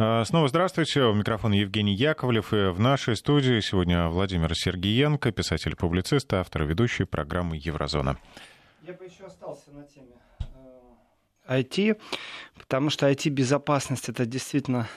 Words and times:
А, 0.00 0.24
снова 0.24 0.46
здравствуйте. 0.46 1.02
У 1.02 1.12
микрофона 1.12 1.54
Евгений 1.54 1.92
Яковлев. 1.92 2.52
И 2.52 2.70
в 2.70 2.78
нашей 2.78 3.16
студии 3.16 3.58
сегодня 3.58 4.06
Владимир 4.06 4.54
Сергиенко, 4.54 5.32
писатель-публицист, 5.32 6.32
автор 6.32 6.62
и 6.62 6.66
ведущий 6.66 7.02
программы 7.02 7.56
«Еврозона». 7.56 8.16
Я 8.82 8.92
бы 8.92 9.04
еще 9.06 9.24
остался 9.24 9.72
на 9.72 9.82
теме 9.82 10.14
IT, 11.48 11.94
э, 11.94 11.96
потому 12.58 12.90
что 12.90 13.10
IT-безопасность— 13.10 14.08
это 14.10 14.24
действительно 14.24 14.88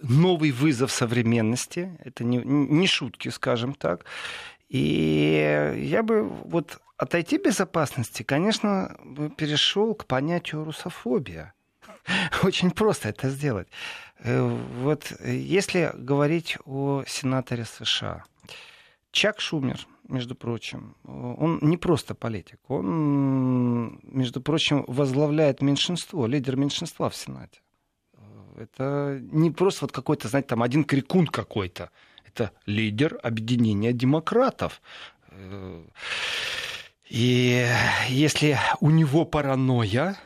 новый 0.00 0.50
вызов 0.50 0.90
современности. 0.92 1.98
Это 2.02 2.24
не, 2.24 2.38
не 2.38 2.86
шутки, 2.86 3.28
скажем 3.28 3.74
так. 3.74 4.06
И 4.70 5.74
я 5.76 6.02
бы 6.02 6.26
вот 6.26 6.80
от 6.96 7.14
IT-безопасности, 7.14 8.22
конечно, 8.22 8.96
перешел 9.36 9.94
к 9.94 10.06
понятию 10.06 10.64
русофобия. 10.64 11.52
Очень 12.42 12.70
просто 12.70 13.08
это 13.08 13.30
сделать. 13.30 13.68
Э, 14.18 14.48
вот 14.82 15.12
если 15.24 15.92
говорить 15.94 16.58
о 16.64 17.04
сенаторе 17.06 17.64
США, 17.64 18.24
Чак 19.12 19.40
Шумер, 19.40 19.86
между 20.08 20.34
прочим, 20.34 20.94
он 21.04 21.58
не 21.62 21.76
просто 21.76 22.14
политик, 22.14 22.58
он, 22.68 24.00
между 24.02 24.40
прочим, 24.40 24.84
возглавляет 24.88 25.62
меньшинство, 25.62 26.26
лидер 26.26 26.56
меньшинства 26.56 27.08
в 27.08 27.16
Сенате. 27.16 27.60
Это 28.56 29.20
не 29.32 29.50
просто 29.50 29.84
вот 29.84 29.92
какой-то, 29.92 30.28
знаете, 30.28 30.48
там 30.48 30.62
один 30.62 30.84
крикун 30.84 31.26
какой-то. 31.26 31.90
Это 32.26 32.52
лидер 32.66 33.18
объединения 33.22 33.92
демократов. 33.92 34.82
Э, 35.28 35.84
и 37.08 37.66
если 38.08 38.58
у 38.80 38.90
него 38.90 39.24
паранойя, 39.24 40.16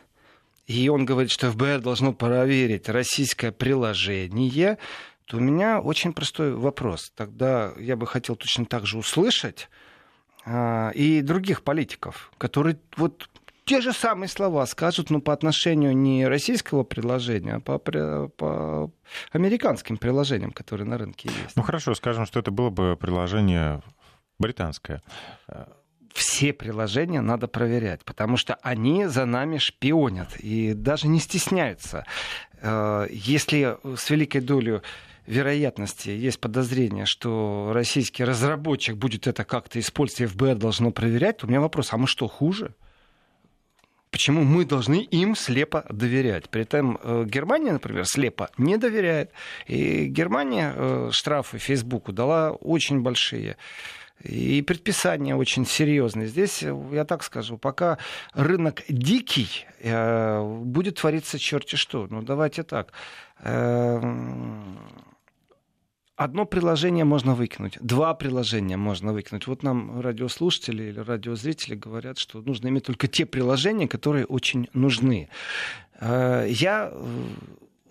и 0.66 0.88
он 0.88 1.04
говорит, 1.04 1.30
что 1.30 1.50
ФБР 1.50 1.80
должно 1.80 2.12
проверить 2.12 2.88
российское 2.88 3.52
приложение, 3.52 4.78
то 5.27 5.36
у 5.36 5.41
меня 5.41 5.80
очень 5.80 6.12
простой 6.12 6.55
вопрос. 6.55 7.12
Тогда 7.14 7.72
я 7.78 7.97
бы 7.97 8.06
хотел 8.06 8.36
точно 8.36 8.66
так 8.66 8.86
же 8.86 8.98
услышать 8.98 9.69
а, 10.47 10.91
и 10.91 11.22
других 11.22 11.62
политиков, 11.62 12.33
которые 12.38 12.78
вот 12.97 13.28
те 13.64 13.80
же 13.80 13.92
самые 13.92 14.28
слова 14.28 14.66
скажут, 14.66 15.11
но 15.11 15.20
по 15.20 15.33
отношению 15.33 15.97
не 15.97 16.27
российского 16.27 16.83
приложения, 16.84 17.55
а 17.55 17.60
по, 17.60 17.78
по 17.78 18.91
американским 19.33 19.97
приложениям, 19.97 20.50
которые 20.50 20.86
на 20.86 20.98
рынке 20.98 21.31
есть. 21.42 21.56
Ну 21.56 21.62
хорошо, 21.62 21.94
скажем, 21.94 22.27
что 22.27 22.41
это 22.41 22.50
было 22.50 22.70
бы 22.70 22.97
приложение 22.97 23.83
британское 24.38 25.03
все 26.14 26.52
приложения 26.52 27.20
надо 27.20 27.48
проверять, 27.48 28.04
потому 28.04 28.36
что 28.36 28.54
они 28.62 29.06
за 29.06 29.26
нами 29.26 29.58
шпионят 29.58 30.36
и 30.38 30.72
даже 30.72 31.08
не 31.08 31.18
стесняются. 31.18 32.06
Э, 32.62 33.06
если 33.10 33.76
с 33.96 34.08
великой 34.08 34.40
долей 34.40 34.80
вероятности 35.26 36.10
есть 36.10 36.38
подозрение, 36.38 37.04
что 37.04 37.72
российский 37.74 38.24
разработчик 38.24 38.96
будет 38.96 39.26
это 39.26 39.44
как-то 39.44 39.80
использовать, 39.80 40.32
ФБР 40.32 40.54
должно 40.54 40.92
проверять, 40.92 41.38
то 41.38 41.46
у 41.46 41.48
меня 41.48 41.60
вопрос, 41.60 41.92
а 41.92 41.96
мы 41.96 42.06
что, 42.06 42.28
хуже? 42.28 42.74
Почему 44.12 44.44
мы 44.44 44.64
должны 44.64 45.02
им 45.02 45.34
слепо 45.34 45.84
доверять? 45.90 46.48
При 46.48 46.62
этом 46.62 47.00
э, 47.02 47.24
Германия, 47.26 47.72
например, 47.72 48.04
слепо 48.06 48.50
не 48.56 48.76
доверяет. 48.76 49.32
И 49.66 50.06
Германия 50.06 50.72
э, 50.76 51.08
штрафы 51.10 51.58
Фейсбуку 51.58 52.12
дала 52.12 52.52
очень 52.52 53.00
большие. 53.00 53.56
И 54.22 54.62
предписания 54.62 55.36
очень 55.36 55.66
серьезные. 55.66 56.28
Здесь, 56.28 56.62
я 56.62 57.04
так 57.04 57.22
скажу, 57.22 57.58
пока 57.58 57.98
рынок 58.32 58.82
дикий, 58.88 59.66
э, 59.80 60.42
будет 60.64 60.96
твориться 60.96 61.38
черти 61.38 61.76
что. 61.76 62.06
Ну, 62.08 62.22
давайте 62.22 62.62
так. 62.62 62.92
Э, 63.40 64.00
одно 66.16 66.46
приложение 66.46 67.04
можно 67.04 67.34
выкинуть, 67.34 67.76
два 67.80 68.14
приложения 68.14 68.76
можно 68.76 69.12
выкинуть. 69.12 69.46
Вот 69.46 69.62
нам 69.62 70.00
радиослушатели 70.00 70.84
или 70.84 71.00
радиозрители 71.00 71.74
говорят, 71.74 72.19
что 72.19 72.41
нужно 72.41 72.69
иметь 72.69 72.84
только 72.84 73.08
те 73.08 73.26
приложения, 73.26 73.88
которые 73.88 74.24
очень 74.24 74.69
нужны. 74.72 75.28
Э, 76.00 76.47
я 76.48 76.92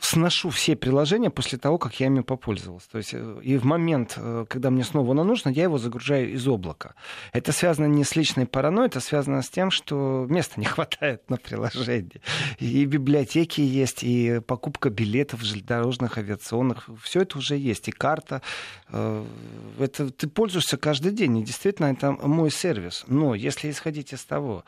сношу 0.04 0.50
все 0.50 0.76
приложения 0.76 1.30
после 1.30 1.58
того, 1.58 1.78
как 1.78 2.00
я 2.00 2.08
ими 2.08 2.22
попользовался. 2.22 2.90
То 2.90 2.98
есть 2.98 3.14
э, 3.14 3.40
и 3.42 3.58
в 3.58 3.64
момент, 3.64 4.16
э, 4.18 4.46
когда 4.50 4.70
мне 4.70 4.84
снова 4.84 5.12
оно 5.12 5.24
нужно, 5.24 5.50
я 5.50 5.64
его 5.64 5.78
загружаю 5.78 6.34
из 6.34 6.46
облака. 6.48 6.96
Это 7.32 7.52
связано 7.52 7.86
не 7.86 8.04
с 8.04 8.16
личной 8.16 8.46
паранойей, 8.46 8.88
это 8.88 9.00
связано 9.00 9.42
с 9.42 9.50
тем, 9.50 9.72
что 9.72 10.26
места 10.30 10.60
не 10.60 10.66
хватает 10.74 11.30
на 11.30 11.38
приложении. 11.38 12.22
И 12.60 12.86
библиотеки 12.86 13.62
есть, 13.62 14.04
и 14.04 14.42
покупка 14.46 14.90
билетов 14.90 15.42
железнодорожных, 15.42 16.18
авиационных. 16.18 16.90
Все 17.02 17.22
это 17.22 17.38
уже 17.38 17.56
есть. 17.56 17.88
И 17.88 17.92
карта. 17.92 18.42
Э, 18.90 19.26
это 19.80 20.10
ты 20.10 20.28
пользуешься 20.28 20.78
каждый 20.78 21.14
день. 21.14 21.38
И 21.38 21.44
действительно, 21.44 21.88
это 21.88 22.12
мой 22.12 22.52
сервис. 22.52 23.06
Но 23.08 23.36
если 23.36 23.72
исходить 23.72 24.14
из 24.14 24.24
того, 24.26 24.66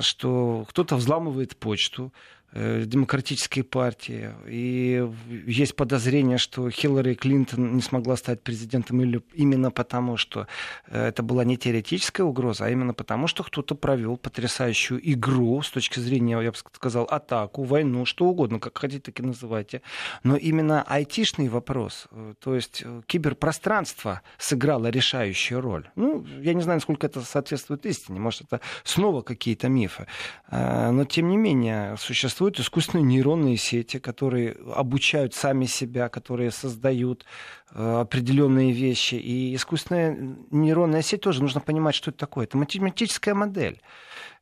что 0.00 0.66
кто-то 0.68 0.96
взламывает 0.96 1.56
почту, 1.56 2.12
демократической 2.54 3.62
партии. 3.62 4.30
И 4.46 5.06
есть 5.46 5.76
подозрение, 5.76 6.38
что 6.38 6.70
Хиллари 6.70 7.14
Клинтон 7.14 7.76
не 7.76 7.82
смогла 7.82 8.16
стать 8.16 8.42
президентом 8.42 9.00
именно 9.34 9.70
потому, 9.70 10.16
что 10.16 10.46
э, 10.86 11.08
это 11.08 11.22
была 11.22 11.44
не 11.44 11.56
теоретическая 11.56 12.22
угроза, 12.22 12.64
а 12.64 12.70
именно 12.70 12.94
потому, 12.94 13.26
что 13.26 13.42
кто-то 13.42 13.74
провел 13.74 14.16
потрясающую 14.16 14.98
игру 15.12 15.60
с 15.60 15.70
точки 15.70 15.98
зрения, 16.00 16.40
я 16.40 16.50
бы 16.50 16.56
сказал, 16.72 17.04
атаку, 17.04 17.64
войну, 17.64 18.06
что 18.06 18.26
угодно, 18.26 18.58
как 18.58 18.78
хотите, 18.78 19.00
так 19.00 19.20
и 19.20 19.22
называйте. 19.22 19.82
Но 20.22 20.36
именно 20.36 20.82
айтишный 20.82 21.48
вопрос, 21.48 22.06
э, 22.10 22.34
то 22.40 22.54
есть 22.54 22.84
киберпространство 23.06 24.22
сыграло 24.38 24.86
решающую 24.86 25.60
роль. 25.60 25.90
Ну, 25.96 26.24
я 26.40 26.54
не 26.54 26.62
знаю, 26.62 26.78
насколько 26.78 27.06
это 27.06 27.20
соответствует 27.20 27.84
истине, 27.84 28.20
может, 28.20 28.42
это 28.42 28.60
снова 28.84 29.22
какие-то 29.22 29.68
мифы. 29.68 30.06
Но, 30.50 31.04
тем 31.04 31.28
не 31.28 31.36
менее, 31.36 31.96
существует 31.98 32.35
существуют 32.36 32.60
искусственные 32.60 33.04
нейронные 33.04 33.56
сети, 33.56 33.98
которые 33.98 34.56
обучают 34.74 35.32
сами 35.32 35.64
себя, 35.64 36.10
которые 36.10 36.50
создают 36.50 37.24
э, 37.70 38.00
определенные 38.00 38.72
вещи. 38.72 39.14
И 39.14 39.54
искусственная 39.54 40.36
нейронная 40.50 41.00
сеть 41.00 41.22
тоже 41.22 41.40
нужно 41.40 41.62
понимать, 41.62 41.94
что 41.94 42.10
это 42.10 42.18
такое. 42.18 42.44
Это 42.44 42.58
математическая 42.58 43.34
модель. 43.34 43.80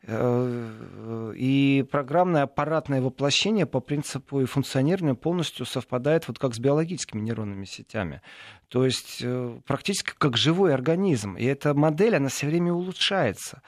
Э, 0.06 1.32
и 1.34 1.84
программное 1.90 2.42
аппаратное 2.42 3.00
воплощение 3.00 3.64
по 3.64 3.80
принципу 3.80 4.40
и 4.40 4.44
функционированию 4.44 5.16
полностью 5.16 5.64
совпадает 5.64 6.28
вот 6.28 6.38
как 6.38 6.54
с 6.54 6.58
биологическими 6.58 7.20
нейронными 7.20 7.64
сетями. 7.64 8.20
То 8.68 8.84
есть 8.84 9.20
э, 9.22 9.58
практически 9.66 10.12
как 10.18 10.36
живой 10.36 10.74
организм. 10.74 11.36
И 11.36 11.44
эта 11.44 11.74
модель, 11.74 12.16
она 12.16 12.28
все 12.28 12.46
время 12.46 12.72
улучшается. 12.72 13.62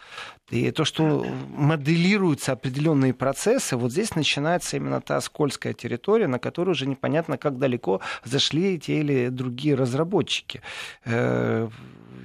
И 0.51 0.71
то, 0.73 0.85
что 0.85 1.25
моделируются 1.49 2.53
определенные 2.53 3.15
процессы, 3.15 3.77
вот 3.77 3.93
здесь 3.93 4.15
начинается 4.15 4.77
именно 4.77 5.01
та 5.01 5.21
скользкая 5.21 5.73
территория, 5.73 6.27
на 6.27 6.39
которую 6.39 6.73
уже 6.73 6.87
непонятно, 6.87 7.39
как 7.39 7.59
далеко 7.59 8.01
зашли 8.25 8.79
те 8.79 9.01
или 9.01 9.29
другие 9.29 9.75
разработчики 9.75 10.61
э, 11.05 11.69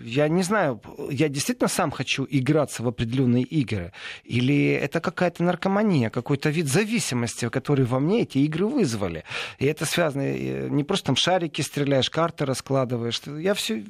я 0.03 0.27
не 0.27 0.43
знаю, 0.43 0.81
я 1.09 1.29
действительно 1.29 1.67
сам 1.67 1.91
хочу 1.91 2.27
играться 2.29 2.83
в 2.83 2.87
определенные 2.87 3.43
игры, 3.43 3.93
или 4.23 4.71
это 4.71 4.99
какая-то 4.99 5.43
наркомания, 5.43 6.09
какой-то 6.09 6.49
вид 6.49 6.67
зависимости, 6.67 7.49
который 7.49 7.85
во 7.85 7.99
мне 7.99 8.21
эти 8.21 8.39
игры 8.39 8.65
вызвали. 8.65 9.23
И 9.59 9.65
это 9.65 9.85
связано, 9.85 10.21
э, 10.21 10.69
не 10.69 10.83
просто 10.83 11.07
там 11.07 11.15
шарики 11.15 11.61
стреляешь, 11.61 12.09
карты 12.09 12.45
раскладываешь. 12.45 13.21
Я 13.25 13.53
все 13.53 13.83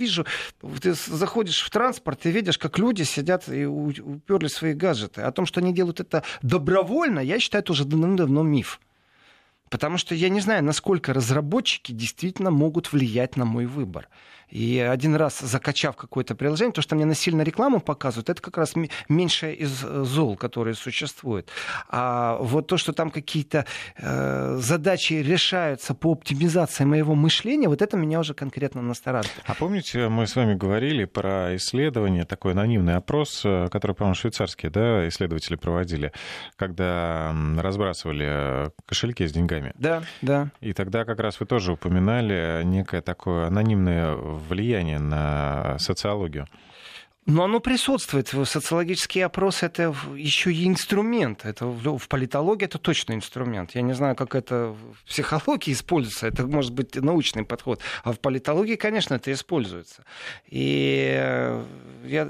вижу, 0.00 0.26
ты 0.80 0.94
заходишь 0.94 1.62
в 1.62 1.70
транспорт 1.70 2.26
и 2.26 2.30
видишь, 2.30 2.58
как 2.58 2.78
люди 2.78 3.02
сидят 3.02 3.48
и 3.48 3.66
уперли 3.66 4.48
свои 4.48 4.72
гаджеты. 4.72 5.22
О 5.22 5.30
том, 5.30 5.46
что 5.46 5.60
они 5.60 5.72
делают 5.72 6.00
это 6.00 6.22
добровольно, 6.42 7.20
я 7.20 7.38
считаю, 7.38 7.62
это 7.62 7.72
уже 7.72 7.84
давно 7.84 8.42
миф. 8.42 8.80
Потому 9.68 9.98
что 9.98 10.14
я 10.16 10.28
не 10.28 10.40
знаю, 10.40 10.64
насколько 10.64 11.12
разработчики 11.12 11.92
действительно 11.92 12.50
могут 12.50 12.92
влиять 12.92 13.36
на 13.36 13.44
мой 13.44 13.66
выбор. 13.66 14.08
И 14.50 14.78
один 14.78 15.14
раз 15.14 15.40
закачав 15.40 15.96
какое-то 15.96 16.34
приложение, 16.34 16.72
то, 16.72 16.82
что 16.82 16.96
мне 16.96 17.04
насильно 17.04 17.42
рекламу 17.42 17.80
показывают, 17.80 18.30
это 18.30 18.42
как 18.42 18.58
раз 18.58 18.74
меньшее 19.08 19.54
из 19.54 19.84
э, 19.84 20.04
зол, 20.04 20.36
которые 20.36 20.74
существуют. 20.74 21.48
А 21.88 22.36
вот 22.40 22.66
то, 22.66 22.76
что 22.76 22.92
там 22.92 23.10
какие-то 23.10 23.64
э, 23.96 24.56
задачи 24.58 25.14
решаются 25.14 25.94
по 25.94 26.12
оптимизации 26.12 26.84
моего 26.84 27.14
мышления, 27.14 27.68
вот 27.68 27.82
это 27.82 27.96
меня 27.96 28.20
уже 28.20 28.34
конкретно 28.34 28.82
настораживает. 28.82 29.42
А 29.46 29.54
помните, 29.54 30.08
мы 30.08 30.26
с 30.26 30.36
вами 30.36 30.54
говорили 30.54 31.04
про 31.04 31.56
исследование, 31.56 32.24
такой 32.24 32.52
анонимный 32.52 32.96
опрос, 32.96 33.42
э, 33.44 33.68
который, 33.70 33.92
по-моему, 33.92 34.14
швейцарские 34.14 34.70
да, 34.70 35.08
исследователи 35.08 35.56
проводили, 35.56 36.12
когда 36.56 37.34
разбрасывали 37.58 38.26
э, 38.28 38.70
кошельки 38.86 39.26
с 39.26 39.32
деньгами. 39.32 39.72
Да, 39.78 40.02
да. 40.22 40.48
И 40.60 40.72
тогда 40.72 41.04
как 41.04 41.20
раз 41.20 41.38
вы 41.40 41.46
тоже 41.46 41.72
упоминали 41.72 42.62
некое 42.64 43.00
такое 43.00 43.46
анонимное 43.46 44.16
влияние 44.48 44.98
на 44.98 45.78
социологию? 45.78 46.46
Но 47.26 47.44
оно 47.44 47.60
присутствует. 47.60 48.28
Социологический 48.28 49.24
опрос 49.24 49.62
это 49.62 49.94
еще 50.16 50.52
и 50.52 50.66
инструмент. 50.66 51.44
Это 51.44 51.66
в 51.66 52.08
политологии 52.08 52.64
это 52.64 52.78
точно 52.78 53.12
инструмент. 53.12 53.72
Я 53.74 53.82
не 53.82 53.92
знаю, 53.92 54.16
как 54.16 54.34
это 54.34 54.74
в 54.74 55.04
психологии 55.04 55.72
используется. 55.72 56.26
Это 56.26 56.46
может 56.46 56.72
быть 56.72 56.96
научный 56.96 57.44
подход. 57.44 57.80
А 58.04 58.12
в 58.12 58.20
политологии, 58.20 58.76
конечно, 58.76 59.14
это 59.14 59.32
используется. 59.32 60.04
И 60.46 61.14
э, 61.14 61.64
я 62.04 62.28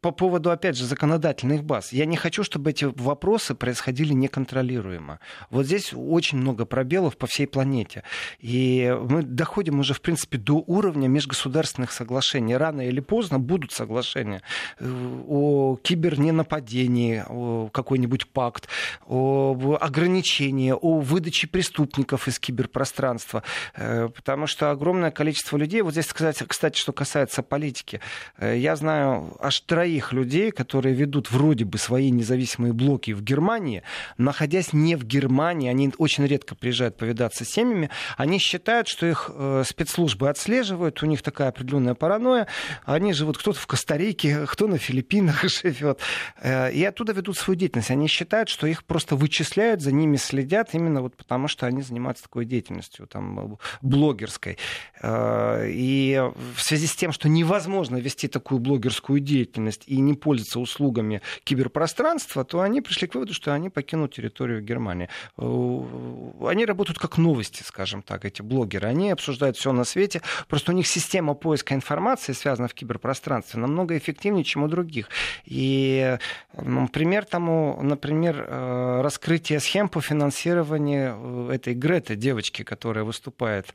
по 0.00 0.12
поводу, 0.12 0.50
опять 0.50 0.76
же, 0.76 0.86
законодательных 0.86 1.62
баз. 1.62 1.92
Я 1.92 2.06
не 2.06 2.16
хочу, 2.16 2.42
чтобы 2.42 2.70
эти 2.70 2.84
вопросы 2.84 3.54
происходили 3.54 4.14
неконтролируемо. 4.14 5.20
Вот 5.50 5.66
здесь 5.66 5.92
очень 5.94 6.38
много 6.38 6.64
пробелов 6.64 7.18
по 7.18 7.26
всей 7.26 7.46
планете. 7.46 8.02
И 8.38 8.96
мы 9.08 9.22
доходим 9.22 9.80
уже, 9.80 9.92
в 9.92 10.00
принципе, 10.00 10.38
до 10.38 10.54
уровня 10.66 11.06
межгосударственных 11.08 11.92
соглашений. 11.92 12.56
Рано 12.56 12.80
или 12.80 13.00
поздно 13.00 13.38
будут 13.38 13.72
соглашения 13.72 14.42
э, 14.78 15.20
о 15.28 15.76
киберненападении, 15.82 17.22
о 17.28 17.68
какой-нибудь 17.68 18.28
пакт, 18.28 18.68
о 19.06 19.76
ограничении, 19.80 20.72
о 20.72 21.00
выдаче 21.00 21.46
преступников 21.46 22.26
из 22.26 22.38
киберпространства. 22.38 23.42
Э, 23.74 24.08
потому 24.08 24.46
что 24.46 24.70
огромное 24.70 25.10
количество 25.10 25.58
людей, 25.58 25.82
вот 25.82 25.92
здесь, 25.92 26.06
кстати, 26.06 26.44
кстати 26.44 26.78
что 26.78 26.92
касается 26.92 27.42
политики, 27.42 28.00
э, 28.38 28.56
я 28.56 28.76
знаю 28.76 29.36
аж 29.40 29.60
троих 29.60 29.89
людей, 30.12 30.50
которые 30.50 30.94
ведут 30.94 31.30
вроде 31.30 31.64
бы 31.64 31.78
свои 31.78 32.10
независимые 32.10 32.72
блоки 32.72 33.12
в 33.12 33.22
Германии, 33.22 33.82
находясь 34.18 34.72
не 34.72 34.96
в 34.96 35.04
Германии, 35.04 35.68
они 35.68 35.92
очень 35.98 36.26
редко 36.26 36.54
приезжают 36.54 36.96
повидаться 36.96 37.44
с 37.44 37.48
семьями, 37.48 37.90
они 38.16 38.38
считают, 38.38 38.88
что 38.88 39.06
их 39.06 39.30
э, 39.32 39.62
спецслужбы 39.66 40.28
отслеживают, 40.28 41.02
у 41.02 41.06
них 41.06 41.22
такая 41.22 41.48
определенная 41.48 41.94
паранойя, 41.94 42.46
они 42.84 43.12
живут 43.12 43.38
кто-то 43.38 43.58
в 43.58 43.66
Коста-Рике, 43.66 44.46
кто 44.46 44.66
на 44.66 44.78
Филиппинах 44.78 45.44
живет, 45.48 46.00
э, 46.40 46.72
и 46.72 46.84
оттуда 46.84 47.12
ведут 47.12 47.36
свою 47.36 47.58
деятельность. 47.58 47.90
Они 47.90 48.06
считают, 48.06 48.48
что 48.48 48.66
их 48.66 48.84
просто 48.84 49.16
вычисляют, 49.16 49.80
за 49.80 49.92
ними 49.92 50.16
следят, 50.16 50.70
именно 50.74 51.02
вот 51.02 51.16
потому, 51.16 51.48
что 51.48 51.66
они 51.66 51.82
занимаются 51.82 52.24
такой 52.24 52.44
деятельностью, 52.44 53.06
там, 53.06 53.58
блогерской. 53.82 54.58
Э, 55.00 55.66
и 55.68 56.20
в 56.54 56.62
связи 56.62 56.86
с 56.86 56.94
тем, 56.94 57.12
что 57.12 57.28
невозможно 57.28 57.96
вести 57.96 58.28
такую 58.28 58.60
блогерскую 58.60 59.20
деятельность, 59.20 59.84
и 59.86 59.98
не 60.00 60.14
пользоваться 60.14 60.60
услугами 60.60 61.22
киберпространства, 61.44 62.44
то 62.44 62.60
они 62.60 62.80
пришли 62.80 63.08
к 63.08 63.14
выводу, 63.14 63.34
что 63.34 63.52
они 63.52 63.70
покинут 63.70 64.14
территорию 64.14 64.62
Германии. 64.62 65.08
Э, 65.38 66.48
они 66.48 66.64
работают 66.64 66.98
как 66.98 67.18
новости, 67.18 67.62
скажем 67.62 68.02
так, 68.02 68.24
эти 68.24 68.42
блогеры. 68.42 68.88
Они 68.88 69.10
обсуждают 69.10 69.56
все 69.56 69.72
на 69.72 69.84
свете. 69.84 70.22
Просто 70.48 70.72
у 70.72 70.74
них 70.74 70.86
система 70.86 71.34
поиска 71.34 71.74
информации, 71.74 72.32
связанная 72.32 72.68
в 72.68 72.74
киберпространстве, 72.74 73.60
намного 73.60 73.96
эффективнее, 73.96 74.44
чем 74.44 74.64
у 74.64 74.68
других. 74.68 75.08
И 75.44 76.18
ну, 76.60 76.88
пример 76.88 77.24
тому, 77.24 77.78
например, 77.82 78.44
э, 78.46 79.00
раскрытие 79.02 79.60
схем 79.60 79.88
по 79.88 80.00
финансированию 80.00 81.48
этой 81.50 81.74
Греты, 81.74 82.16
девочки, 82.16 82.62
которая 82.62 83.04
выступает 83.04 83.72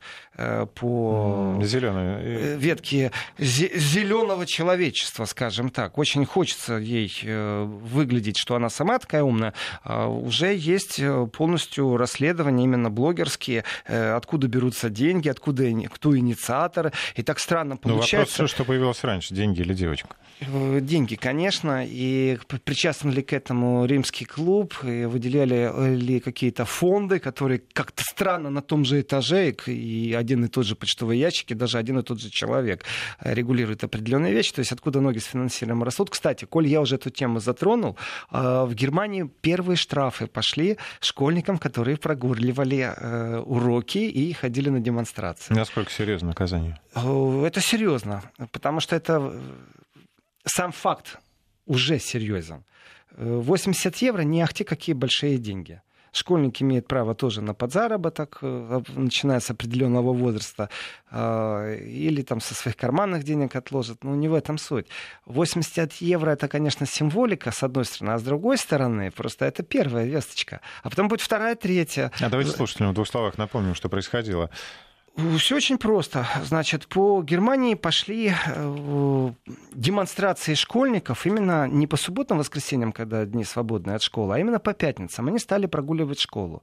по 0.74 1.15
Зеленой. 1.62 2.56
ветке 2.56 3.12
зеленого 3.38 4.46
человечества, 4.46 5.24
скажем 5.24 5.70
так 5.70 5.98
очень 5.98 6.24
хочется 6.24 6.74
ей 6.74 7.12
э, 7.22 7.64
выглядеть, 7.64 8.36
что 8.38 8.56
она 8.56 8.68
сама 8.68 8.98
такая 8.98 9.22
умная, 9.22 9.54
а 9.82 10.08
уже 10.08 10.54
есть 10.54 10.98
э, 10.98 11.26
полностью 11.32 11.96
расследования 11.96 12.64
именно 12.64 12.90
блогерские, 12.90 13.64
э, 13.86 14.12
откуда 14.12 14.48
берутся 14.48 14.90
деньги, 14.90 15.28
откуда 15.28 15.64
кто 15.92 16.16
инициатор. 16.16 16.92
И 17.14 17.22
так 17.22 17.38
странно 17.38 17.76
получается. 17.76 18.16
Ну, 18.16 18.18
вопрос, 18.18 18.34
все, 18.34 18.46
что 18.46 18.64
появилось 18.64 19.04
раньше, 19.04 19.34
деньги 19.34 19.60
или 19.60 19.74
девочка? 19.74 20.16
Деньги, 20.40 21.14
конечно. 21.14 21.84
И 21.86 22.38
причастен 22.64 23.10
ли 23.10 23.22
к 23.22 23.32
этому 23.32 23.86
римский 23.86 24.26
клуб, 24.26 24.74
и 24.84 25.06
выделяли 25.06 25.94
ли 25.96 26.20
какие-то 26.20 26.64
фонды, 26.64 27.20
которые 27.20 27.62
как-то 27.72 28.02
странно 28.02 28.50
на 28.50 28.60
том 28.60 28.84
же 28.84 29.00
этаже, 29.00 29.54
и 29.66 30.12
один 30.12 30.44
и 30.44 30.48
тот 30.48 30.66
же 30.66 30.76
почтовый 30.76 31.05
ящик, 31.12 31.50
и 31.50 31.54
даже 31.54 31.78
один 31.78 31.98
и 31.98 32.02
тот 32.02 32.20
же 32.20 32.30
человек 32.30 32.84
регулирует 33.20 33.84
определенные 33.84 34.32
вещи. 34.32 34.52
То 34.52 34.60
есть 34.60 34.72
откуда 34.72 35.00
ноги 35.00 35.18
с 35.18 35.24
финансированием 35.24 35.82
растут. 35.82 36.10
Кстати, 36.10 36.44
коль 36.44 36.66
я 36.66 36.80
уже 36.80 36.96
эту 36.96 37.10
тему 37.10 37.40
затронул, 37.40 37.96
а, 38.30 38.64
в 38.64 38.74
Германии 38.74 39.30
первые 39.40 39.76
штрафы 39.76 40.26
пошли 40.26 40.78
школьникам, 41.00 41.58
которые 41.58 41.96
прогуливали 41.96 42.94
э, 42.96 43.38
уроки 43.38 43.98
и 43.98 44.32
ходили 44.32 44.68
на 44.68 44.80
демонстрации. 44.80 45.54
Насколько 45.54 45.90
серьезно 45.90 46.28
наказание? 46.28 46.78
Это 46.94 47.60
серьезно, 47.60 48.22
потому 48.52 48.80
что 48.80 48.96
это 48.96 49.32
э, 49.34 49.40
сам 50.44 50.72
факт 50.72 51.18
уже 51.66 51.98
серьезен. 51.98 52.64
80 53.16 53.94
э, 54.02 54.06
евро 54.06 54.22
не 54.22 54.42
ахти 54.42 54.64
какие 54.64 54.94
большие 54.94 55.38
деньги. 55.38 55.80
Школьник 56.16 56.62
имеет 56.62 56.88
право 56.88 57.14
тоже 57.14 57.42
на 57.42 57.52
подзаработок, 57.52 58.38
э, 58.40 58.82
начиная 58.94 59.40
с 59.40 59.50
определенного 59.50 60.14
возраста, 60.14 60.70
а, 61.10 61.74
или 61.74 62.22
там 62.22 62.40
со 62.40 62.54
своих 62.54 62.76
карманных 62.76 63.22
денег 63.22 63.54
отложит. 63.54 64.02
Но 64.02 64.14
не 64.14 64.28
в 64.28 64.34
этом 64.34 64.56
суть. 64.56 64.86
80 65.26 65.92
евро 66.00 66.30
это, 66.30 66.48
конечно, 66.48 66.86
символика, 66.86 67.50
с 67.50 67.62
одной 67.62 67.84
стороны, 67.84 68.14
а 68.14 68.18
с 68.18 68.22
другой 68.22 68.56
стороны, 68.56 69.10
просто 69.10 69.44
это 69.44 69.62
первая 69.62 70.06
весточка. 70.06 70.60
А 70.82 70.88
потом 70.88 71.08
будет 71.08 71.20
вторая, 71.20 71.54
третья. 71.54 72.10
А 72.20 72.30
давайте 72.30 72.52
слушателям 72.52 72.92
в 72.92 72.94
двух 72.94 73.08
словах 73.08 73.36
напомним, 73.36 73.74
что 73.74 73.88
происходило. 73.90 74.50
Все 75.38 75.56
очень 75.56 75.78
просто. 75.78 76.26
Значит, 76.44 76.86
по 76.88 77.22
Германии 77.22 77.72
пошли 77.72 78.34
э, 78.34 79.30
демонстрации 79.72 80.52
школьников 80.52 81.24
именно 81.24 81.66
не 81.66 81.86
по 81.86 81.96
субботам, 81.96 82.36
воскресеньям, 82.36 82.92
когда 82.92 83.24
дни 83.24 83.42
свободные 83.42 83.96
от 83.96 84.02
школы, 84.02 84.34
а 84.34 84.38
именно 84.38 84.58
по 84.58 84.74
пятницам. 84.74 85.28
Они 85.28 85.38
стали 85.38 85.64
прогуливать 85.64 86.20
школу. 86.20 86.62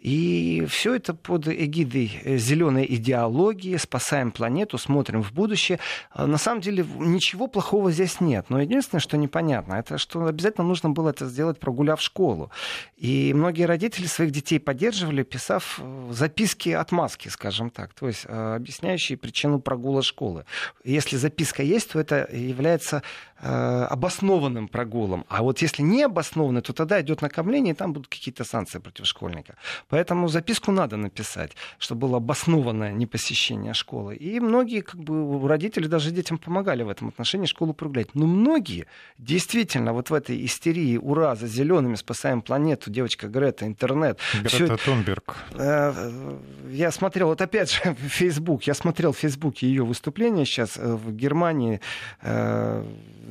И 0.00 0.66
все 0.68 0.94
это 0.94 1.14
под 1.14 1.48
эгидой 1.48 2.20
э, 2.24 2.36
зеленой 2.36 2.84
идеологии, 2.86 3.78
спасаем 3.78 4.32
планету, 4.32 4.76
смотрим 4.76 5.22
в 5.22 5.32
будущее. 5.32 5.78
А 6.10 6.26
на 6.26 6.36
самом 6.36 6.60
деле 6.60 6.84
ничего 6.98 7.46
плохого 7.46 7.90
здесь 7.90 8.20
нет. 8.20 8.50
Но 8.50 8.60
единственное, 8.60 9.00
что 9.00 9.16
непонятно, 9.16 9.76
это 9.76 9.96
что 9.96 10.26
обязательно 10.26 10.66
нужно 10.66 10.90
было 10.90 11.08
это 11.08 11.24
сделать, 11.24 11.58
прогуляв 11.58 12.02
школу. 12.02 12.50
И 12.98 13.32
многие 13.32 13.64
родители 13.64 14.04
своих 14.04 14.30
детей 14.30 14.60
поддерживали, 14.60 15.22
писав 15.22 15.80
э, 15.82 16.08
записки 16.10 16.68
отмазки, 16.68 17.28
скажем 17.28 17.70
так 17.70 17.93
то 17.98 18.08
есть 18.08 18.24
э, 18.26 18.54
объясняющие 18.56 19.16
причину 19.16 19.60
прогула 19.60 20.02
школы. 20.02 20.44
Если 20.82 21.16
записка 21.16 21.62
есть, 21.62 21.92
то 21.92 22.00
это 22.00 22.28
является 22.32 23.02
обоснованным 23.40 24.68
прогулом. 24.68 25.24
А 25.28 25.42
вот 25.42 25.60
если 25.62 25.82
не 25.82 26.02
обоснованный, 26.02 26.62
то 26.62 26.72
тогда 26.72 27.00
идет 27.00 27.22
накопление, 27.22 27.74
и 27.74 27.76
там 27.76 27.92
будут 27.92 28.08
какие-то 28.08 28.44
санкции 28.44 28.78
против 28.78 29.06
школьника. 29.06 29.56
Поэтому 29.88 30.28
записку 30.28 30.72
надо 30.72 30.96
написать, 30.96 31.52
чтобы 31.78 32.02
было 32.06 32.16
обоснованное 32.18 32.92
непосещение 32.92 33.74
школы. 33.74 34.16
И 34.16 34.40
многие 34.40 34.80
как 34.80 35.00
бы, 35.00 35.46
родители 35.48 35.86
даже 35.86 36.10
детям 36.10 36.38
помогали 36.38 36.82
в 36.82 36.88
этом 36.88 37.08
отношении 37.08 37.46
школу 37.46 37.74
прогулять. 37.74 38.14
Но 38.14 38.26
многие 38.26 38.86
действительно 39.18 39.92
вот 39.92 40.10
в 40.10 40.14
этой 40.14 40.44
истерии 40.44 40.96
«Ура! 40.96 41.34
За 41.34 41.46
зелеными 41.46 41.96
спасаем 41.96 42.42
планету!» 42.42 42.90
Девочка 42.90 43.28
Грета, 43.28 43.66
интернет. 43.66 44.18
Грета 44.42 44.76
Тунберг. 44.76 45.36
Э, 45.52 46.38
я 46.70 46.90
смотрел, 46.90 47.28
вот 47.28 47.40
опять 47.40 47.70
же, 47.70 47.80
Facebook, 48.08 48.64
я 48.64 48.74
смотрел 48.74 49.12
в 49.12 49.18
Фейсбуке 49.18 49.66
ее 49.66 49.84
выступление 49.84 50.44
сейчас 50.44 50.76
э, 50.76 50.94
в 50.94 51.12
Германии 51.12 51.80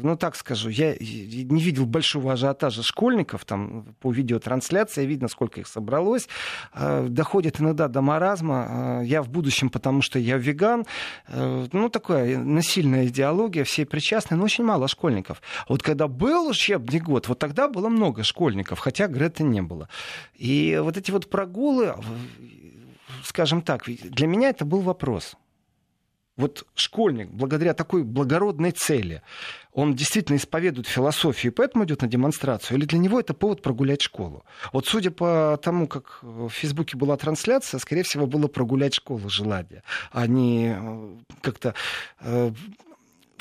ну 0.01 0.17
так 0.17 0.35
скажу, 0.35 0.69
я 0.69 0.95
не 0.95 1.61
видел 1.61 1.85
большого 1.85 2.33
ажиотажа 2.33 2.83
школьников, 2.83 3.45
там 3.45 3.95
по 3.99 4.11
видеотрансляции 4.11 5.05
видно, 5.05 5.27
сколько 5.27 5.59
их 5.59 5.67
собралось. 5.67 6.27
А, 6.73 7.07
доходит 7.07 7.59
иногда 7.59 7.87
до 7.87 8.01
маразма. 8.01 8.67
А, 8.67 9.01
я 9.01 9.21
в 9.21 9.29
будущем, 9.29 9.69
потому 9.69 10.01
что 10.01 10.19
я 10.19 10.37
веган. 10.37 10.85
А, 11.27 11.67
ну, 11.71 11.89
такая 11.89 12.37
насильная 12.37 13.07
идеология, 13.07 13.63
все 13.63 13.85
причастны, 13.85 14.37
но 14.37 14.43
очень 14.43 14.63
мало 14.63 14.87
школьников. 14.87 15.41
Вот 15.67 15.83
когда 15.83 16.07
был 16.07 16.47
учебный 16.47 16.99
год, 16.99 17.27
вот 17.27 17.39
тогда 17.39 17.67
было 17.67 17.89
много 17.89 18.23
школьников, 18.23 18.79
хотя 18.79 19.07
Греты 19.07 19.43
не 19.43 19.61
было. 19.61 19.89
И 20.35 20.79
вот 20.81 20.97
эти 20.97 21.11
вот 21.11 21.29
прогулы, 21.29 21.95
скажем 23.23 23.61
так, 23.61 23.85
для 23.85 24.27
меня 24.27 24.49
это 24.49 24.65
был 24.65 24.81
вопрос. 24.81 25.35
Вот 26.35 26.65
школьник, 26.73 27.29
благодаря 27.29 27.75
такой 27.75 28.03
благородной 28.03 28.71
цели, 28.71 29.21
он 29.71 29.93
действительно 29.95 30.37
исповедует 30.37 30.87
философию, 30.87 31.51
и 31.51 31.55
поэтому 31.55 31.85
идет 31.85 32.01
на 32.01 32.07
демонстрацию, 32.07 32.77
или 32.77 32.85
для 32.85 32.97
него 32.97 33.19
это 33.19 33.35
повод 33.35 33.61
прогулять 33.61 34.01
школу? 34.01 34.43
Вот 34.71 34.87
судя 34.87 35.11
по 35.11 35.59
тому, 35.61 35.87
как 35.87 36.19
в 36.23 36.49
Фейсбуке 36.49 36.97
была 36.97 37.17
трансляция, 37.17 37.79
скорее 37.79 38.03
всего, 38.03 38.25
было 38.25 38.47
прогулять 38.47 38.95
школу 38.95 39.29
желание, 39.29 39.83
а 40.11 40.25
не 40.25 40.75
э, 40.75 41.15
как-то 41.41 41.75
э, 42.21 42.51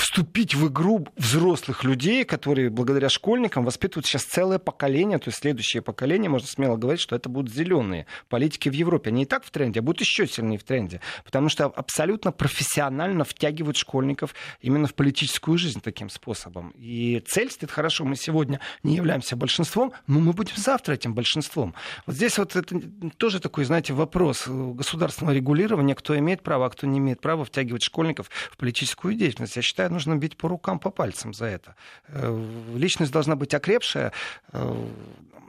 вступить 0.02 0.56
в 0.56 0.66
игру 0.68 1.06
взрослых 1.16 1.84
людей, 1.84 2.24
которые 2.24 2.70
благодаря 2.70 3.08
школьникам 3.08 3.64
воспитывают 3.64 4.04
сейчас 4.04 4.24
целое 4.24 4.58
поколение, 4.58 5.18
то 5.18 5.28
есть 5.28 5.38
следующее 5.38 5.80
поколение, 5.80 6.28
можно 6.28 6.48
смело 6.48 6.76
говорить, 6.76 7.00
что 7.00 7.14
это 7.14 7.28
будут 7.28 7.54
зеленые 7.54 8.06
политики 8.28 8.68
в 8.68 8.72
Европе. 8.72 9.10
Они 9.10 9.22
и 9.22 9.26
так 9.26 9.44
в 9.44 9.50
тренде, 9.52 9.78
а 9.78 9.82
будут 9.82 10.00
еще 10.00 10.26
сильнее 10.26 10.58
в 10.58 10.64
тренде, 10.64 11.00
потому 11.24 11.48
что 11.48 11.66
абсолютно 11.66 12.32
профессионально 12.32 13.22
втягивают 13.22 13.76
школьников 13.76 14.34
именно 14.60 14.88
в 14.88 14.94
политическую 14.94 15.56
жизнь 15.56 15.80
таким 15.80 16.10
способом. 16.10 16.70
И 16.76 17.22
цель 17.24 17.50
стоит 17.50 17.70
хорошо, 17.70 18.04
мы 18.04 18.16
сегодня 18.16 18.58
не 18.82 18.96
являемся 18.96 19.36
большинством, 19.36 19.92
но 20.08 20.18
мы 20.18 20.32
будем 20.32 20.56
завтра 20.56 20.94
этим 20.94 21.14
большинством. 21.14 21.74
Вот 22.06 22.16
здесь 22.16 22.38
вот 22.38 22.56
это 22.56 22.80
тоже 23.18 23.38
такой, 23.38 23.64
знаете, 23.64 23.92
вопрос 23.92 24.48
государственного 24.48 25.32
регулирования, 25.34 25.94
кто 25.94 26.18
имеет 26.18 26.42
право, 26.42 26.66
а 26.66 26.70
кто 26.70 26.88
не 26.88 26.98
имеет 26.98 27.20
права 27.20 27.44
втягивать 27.44 27.84
школьников 27.84 28.28
в 28.50 28.56
политическую 28.56 29.14
деятельность. 29.14 29.54
Я 29.54 29.62
считаю, 29.62 29.91
нужно 29.92 30.16
бить 30.16 30.36
по 30.36 30.48
рукам, 30.48 30.78
по 30.78 30.90
пальцам 30.90 31.34
за 31.34 31.46
это. 31.46 31.74
Э, 32.08 32.76
личность 32.76 33.12
должна 33.12 33.36
быть 33.36 33.54
окрепшая, 33.54 34.12
э, 34.52 34.86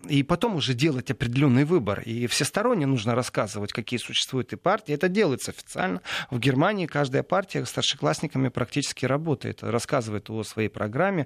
и 0.10 0.24
потом 0.24 0.56
уже 0.56 0.74
делать 0.74 1.12
определенный 1.12 1.64
выбор. 1.64 2.02
И 2.02 2.28
всесторонне 2.28 2.86
нужно 2.86 3.16
рассказывать, 3.16 3.72
какие 3.72 4.00
существуют 4.00 4.54
и 4.54 4.56
партии. 4.58 4.94
Это 4.94 5.08
делается 5.08 5.52
официально. 5.52 6.02
В 6.30 6.40
Германии 6.40 6.88
каждая 6.88 7.24
партия 7.24 7.66
с 7.66 7.70
старшеклассниками 7.70 8.50
практически 8.50 9.06
работает, 9.06 9.64
рассказывает 9.64 10.30
о 10.30 10.44
своей 10.44 10.70
программе. 10.70 11.26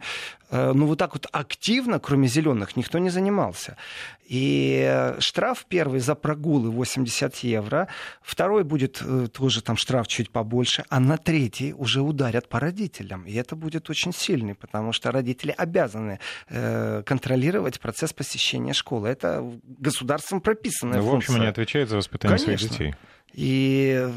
Э, 0.52 0.68
Но 0.68 0.74
ну, 0.74 0.86
вот 0.86 1.00
так 1.00 1.14
вот 1.14 1.28
активно, 1.32 2.00
кроме 2.00 2.28
зеленых, 2.28 2.76
никто 2.78 3.00
не 3.00 3.10
занимался. 3.10 3.78
И 4.28 5.16
штраф 5.20 5.66
первый 5.70 6.00
за 6.00 6.16
прогулы 6.16 6.70
80 6.70 7.36
евро, 7.38 7.88
второй 8.22 8.64
будет 8.64 9.02
тоже 9.34 9.62
там 9.62 9.78
штраф 9.78 10.08
чуть 10.08 10.32
побольше, 10.32 10.84
а 10.90 11.00
на 11.00 11.18
третий 11.18 11.74
уже 11.74 12.02
ударят 12.02 12.50
по 12.50 12.60
родителям. 12.60 13.26
И 13.26 13.34
это 13.34 13.56
будет 13.56 13.90
очень 13.90 14.14
сильный, 14.14 14.54
потому 14.54 14.92
что 14.92 15.12
родители 15.12 15.54
обязаны 15.58 16.20
э, 16.50 17.04
контролировать 17.06 17.80
процесс 17.80 18.12
посещения 18.12 18.74
школы. 18.74 19.08
Это 19.08 19.50
государством 19.64 20.42
прописанная 20.42 21.00
ну, 21.00 21.12
В 21.12 21.16
общем, 21.16 21.36
они 21.36 21.48
отвечают 21.48 21.90
за 21.90 21.98
воспитание 21.98 22.38
Конечно. 22.38 22.58
своих 22.58 22.72
детей. 22.72 22.96
И 23.34 24.10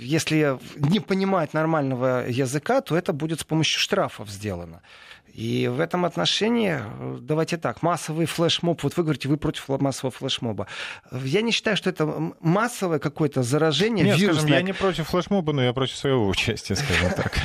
если 0.00 0.58
не 0.76 1.00
понимать 1.00 1.54
нормального 1.54 2.24
языка, 2.28 2.80
то 2.82 2.96
это 2.96 3.12
будет 3.12 3.40
с 3.40 3.44
помощью 3.44 3.80
штрафов 3.80 4.30
сделано. 4.30 4.82
И 5.34 5.66
в 5.66 5.80
этом 5.80 6.04
отношении, 6.04 6.78
э, 6.80 7.18
давайте 7.20 7.56
так, 7.56 7.82
массовый 7.82 8.26
флешмоб, 8.26 8.80
вот 8.84 8.96
вы 8.96 9.02
говорите, 9.02 9.28
вы 9.28 9.36
против 9.36 9.68
массового 9.68 10.12
флешмоба. 10.12 10.68
Я 11.10 11.42
не 11.42 11.50
считаю, 11.50 11.76
что 11.76 11.90
это 11.90 12.06
массовое 12.40 13.00
какое-то 13.00 13.42
заражение. 13.42 14.04
Нет, 14.04 14.18
вирусное. 14.18 14.42
скажем, 14.42 14.56
я 14.58 14.62
не 14.62 14.72
против 14.72 15.08
флешмоба, 15.08 15.52
но 15.52 15.64
я 15.64 15.72
против 15.72 15.96
своего 15.96 16.28
участия, 16.28 16.76
скажем 16.76 17.10
так. 17.10 17.38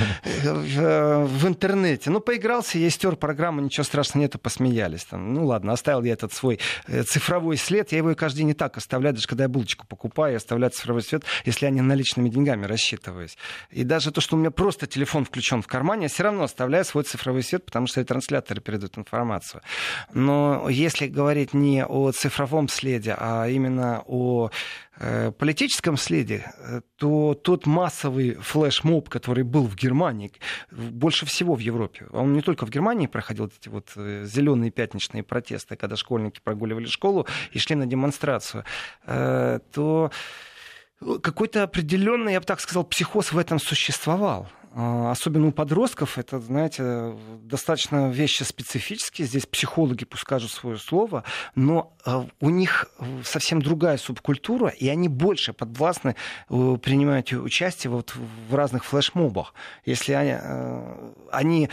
Э, 0.80 1.24
в 1.24 1.46
интернете. 1.46 2.10
Ну, 2.10 2.20
поигрался, 2.20 2.78
я 2.78 2.90
стер 2.90 3.16
программу, 3.16 3.60
ничего 3.60 3.84
страшного 3.84 4.22
нету, 4.22 4.38
посмеялись. 4.38 5.04
Там. 5.04 5.34
Ну, 5.34 5.46
ладно, 5.46 5.72
оставил 5.72 6.02
я 6.04 6.12
этот 6.12 6.32
свой 6.32 6.58
э, 6.86 7.02
цифровой 7.02 7.56
след. 7.56 7.92
Я 7.92 7.98
его 7.98 8.14
каждый 8.14 8.38
день 8.38 8.48
не 8.48 8.54
так 8.54 8.76
оставляю, 8.76 9.14
даже 9.14 9.26
когда 9.26 9.44
я 9.44 9.48
булочку 9.48 9.86
покупаю, 9.86 10.32
я 10.32 10.36
оставляю 10.36 10.70
цифровой 10.70 11.02
след, 11.02 11.24
если 11.44 11.66
я 11.66 11.70
не 11.70 11.80
наличными 11.80 12.28
деньгами 12.28 12.66
рассчитываюсь. 12.66 13.36
И 13.70 13.84
даже 13.84 14.12
то, 14.12 14.20
что 14.20 14.36
у 14.36 14.38
меня 14.38 14.50
просто 14.50 14.86
телефон 14.86 15.24
включен 15.24 15.62
в 15.62 15.66
кармане, 15.66 16.04
я 16.04 16.08
все 16.08 16.22
равно 16.22 16.44
оставляю 16.44 16.84
свой 16.84 17.04
цифровой 17.04 17.42
след, 17.42 17.64
потому 17.64 17.79
что 17.86 18.04
трансляторы 18.04 18.60
передают 18.60 18.98
информацию. 18.98 19.62
Но 20.12 20.68
если 20.68 21.06
говорить 21.06 21.54
не 21.54 21.84
о 21.84 22.12
цифровом 22.12 22.68
следе, 22.68 23.14
а 23.18 23.46
именно 23.48 24.02
о 24.06 24.50
э, 24.98 25.32
политическом 25.32 25.96
следе, 25.96 26.52
то 26.96 27.34
тот 27.34 27.66
массовый 27.66 28.34
флешмоб, 28.34 29.08
который 29.08 29.44
был 29.44 29.66
в 29.66 29.76
Германии, 29.76 30.32
больше 30.70 31.26
всего 31.26 31.54
в 31.54 31.60
Европе, 31.60 32.06
он 32.12 32.32
не 32.32 32.42
только 32.42 32.66
в 32.66 32.70
Германии 32.70 33.06
проходил 33.06 33.46
эти 33.46 33.68
вот 33.68 33.92
э, 33.96 34.24
зеленые 34.24 34.70
пятничные 34.70 35.22
протесты, 35.22 35.76
когда 35.76 35.96
школьники 35.96 36.40
прогуливали 36.42 36.86
школу 36.86 37.26
и 37.52 37.58
шли 37.58 37.76
на 37.76 37.86
демонстрацию, 37.86 38.64
э, 39.06 39.60
то 39.72 40.10
какой-то 41.22 41.62
определенный, 41.62 42.32
я 42.32 42.40
бы 42.40 42.46
так 42.46 42.60
сказал, 42.60 42.84
психоз 42.84 43.32
в 43.32 43.38
этом 43.38 43.58
существовал. 43.58 44.48
А, 44.72 45.10
особенно 45.10 45.48
у 45.48 45.52
подростков, 45.52 46.16
это, 46.16 46.38
знаете, 46.38 47.14
достаточно 47.42 48.08
вещи 48.10 48.44
специфические. 48.44 49.26
Здесь 49.26 49.46
психологи 49.46 50.04
пусть 50.04 50.22
скажут 50.22 50.52
свое 50.52 50.78
слово, 50.78 51.24
но 51.56 51.96
а, 52.04 52.26
у 52.40 52.50
них 52.50 52.86
совсем 53.24 53.60
другая 53.60 53.96
субкультура, 53.96 54.68
и 54.68 54.88
они 54.88 55.08
больше 55.08 55.52
подвластны 55.52 56.14
э, 56.48 56.76
принимать 56.80 57.32
участие 57.32 57.90
вот 57.90 58.14
в 58.48 58.54
разных 58.54 58.84
флешмобах. 58.84 59.54
Если 59.84 60.12
они, 60.12 60.36
э, 60.40 61.12
они 61.32 61.68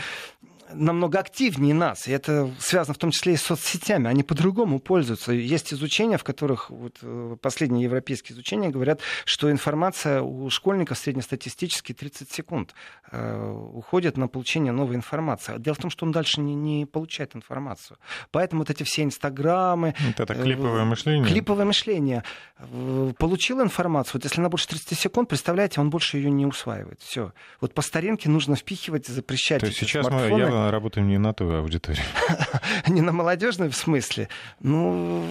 намного 0.72 1.18
активнее 1.18 1.74
нас. 1.74 2.08
И 2.08 2.12
это 2.12 2.50
связано 2.58 2.94
в 2.94 2.98
том 2.98 3.10
числе 3.10 3.34
и 3.34 3.36
с 3.36 3.42
соцсетями. 3.42 4.08
Они 4.08 4.22
по-другому 4.22 4.78
пользуются. 4.78 5.32
Есть 5.32 5.72
изучения, 5.72 6.18
в 6.18 6.24
которых 6.24 6.70
вот, 6.70 6.96
э, 7.02 7.36
последние 7.40 7.84
европейские 7.84 8.34
изучения 8.34 8.68
говорят, 8.68 9.00
что 9.24 9.50
информация 9.50 10.22
у 10.22 10.50
школьников 10.50 10.98
среднестатистически 10.98 11.92
30 11.92 12.30
секунд 12.30 12.74
э, 13.10 13.52
уходит 13.72 14.16
на 14.16 14.28
получение 14.28 14.72
новой 14.72 14.96
информации. 14.96 15.54
Дело 15.58 15.74
в 15.74 15.78
том, 15.78 15.90
что 15.90 16.06
он 16.06 16.12
дальше 16.12 16.40
не, 16.40 16.54
не 16.54 16.86
получает 16.86 17.34
информацию. 17.36 17.98
Поэтому 18.30 18.62
вот 18.62 18.70
эти 18.70 18.82
все 18.82 19.02
инстаграмы... 19.02 19.94
Вот 20.06 20.20
это 20.20 20.34
клиповое 20.34 20.82
э, 20.82 20.84
мышление. 20.84 21.26
Клиповое 21.28 21.64
мышление. 21.64 22.24
Э, 22.58 23.12
получил 23.18 23.62
информацию, 23.62 24.14
вот 24.14 24.24
если 24.24 24.40
она 24.40 24.48
больше 24.48 24.68
30 24.68 24.98
секунд, 24.98 25.28
представляете, 25.28 25.80
он 25.80 25.90
больше 25.90 26.18
ее 26.18 26.30
не 26.30 26.46
усваивает. 26.46 27.00
Все. 27.00 27.32
Вот 27.60 27.74
по 27.74 27.82
старинке 27.82 28.28
нужно 28.28 28.56
впихивать, 28.56 29.06
запрещать. 29.06 29.60
То 29.60 29.66
есть 29.66 29.78
сейчас 29.78 30.08
мы 30.10 30.28
явно 30.28 30.57
работаем 30.70 31.08
не 31.08 31.18
на 31.18 31.32
ту 31.32 31.50
аудиторию. 31.52 32.04
Не 32.88 33.02
на 33.02 33.12
молодежной 33.12 33.68
в 33.68 33.76
смысле. 33.76 34.28
Ну, 34.60 35.24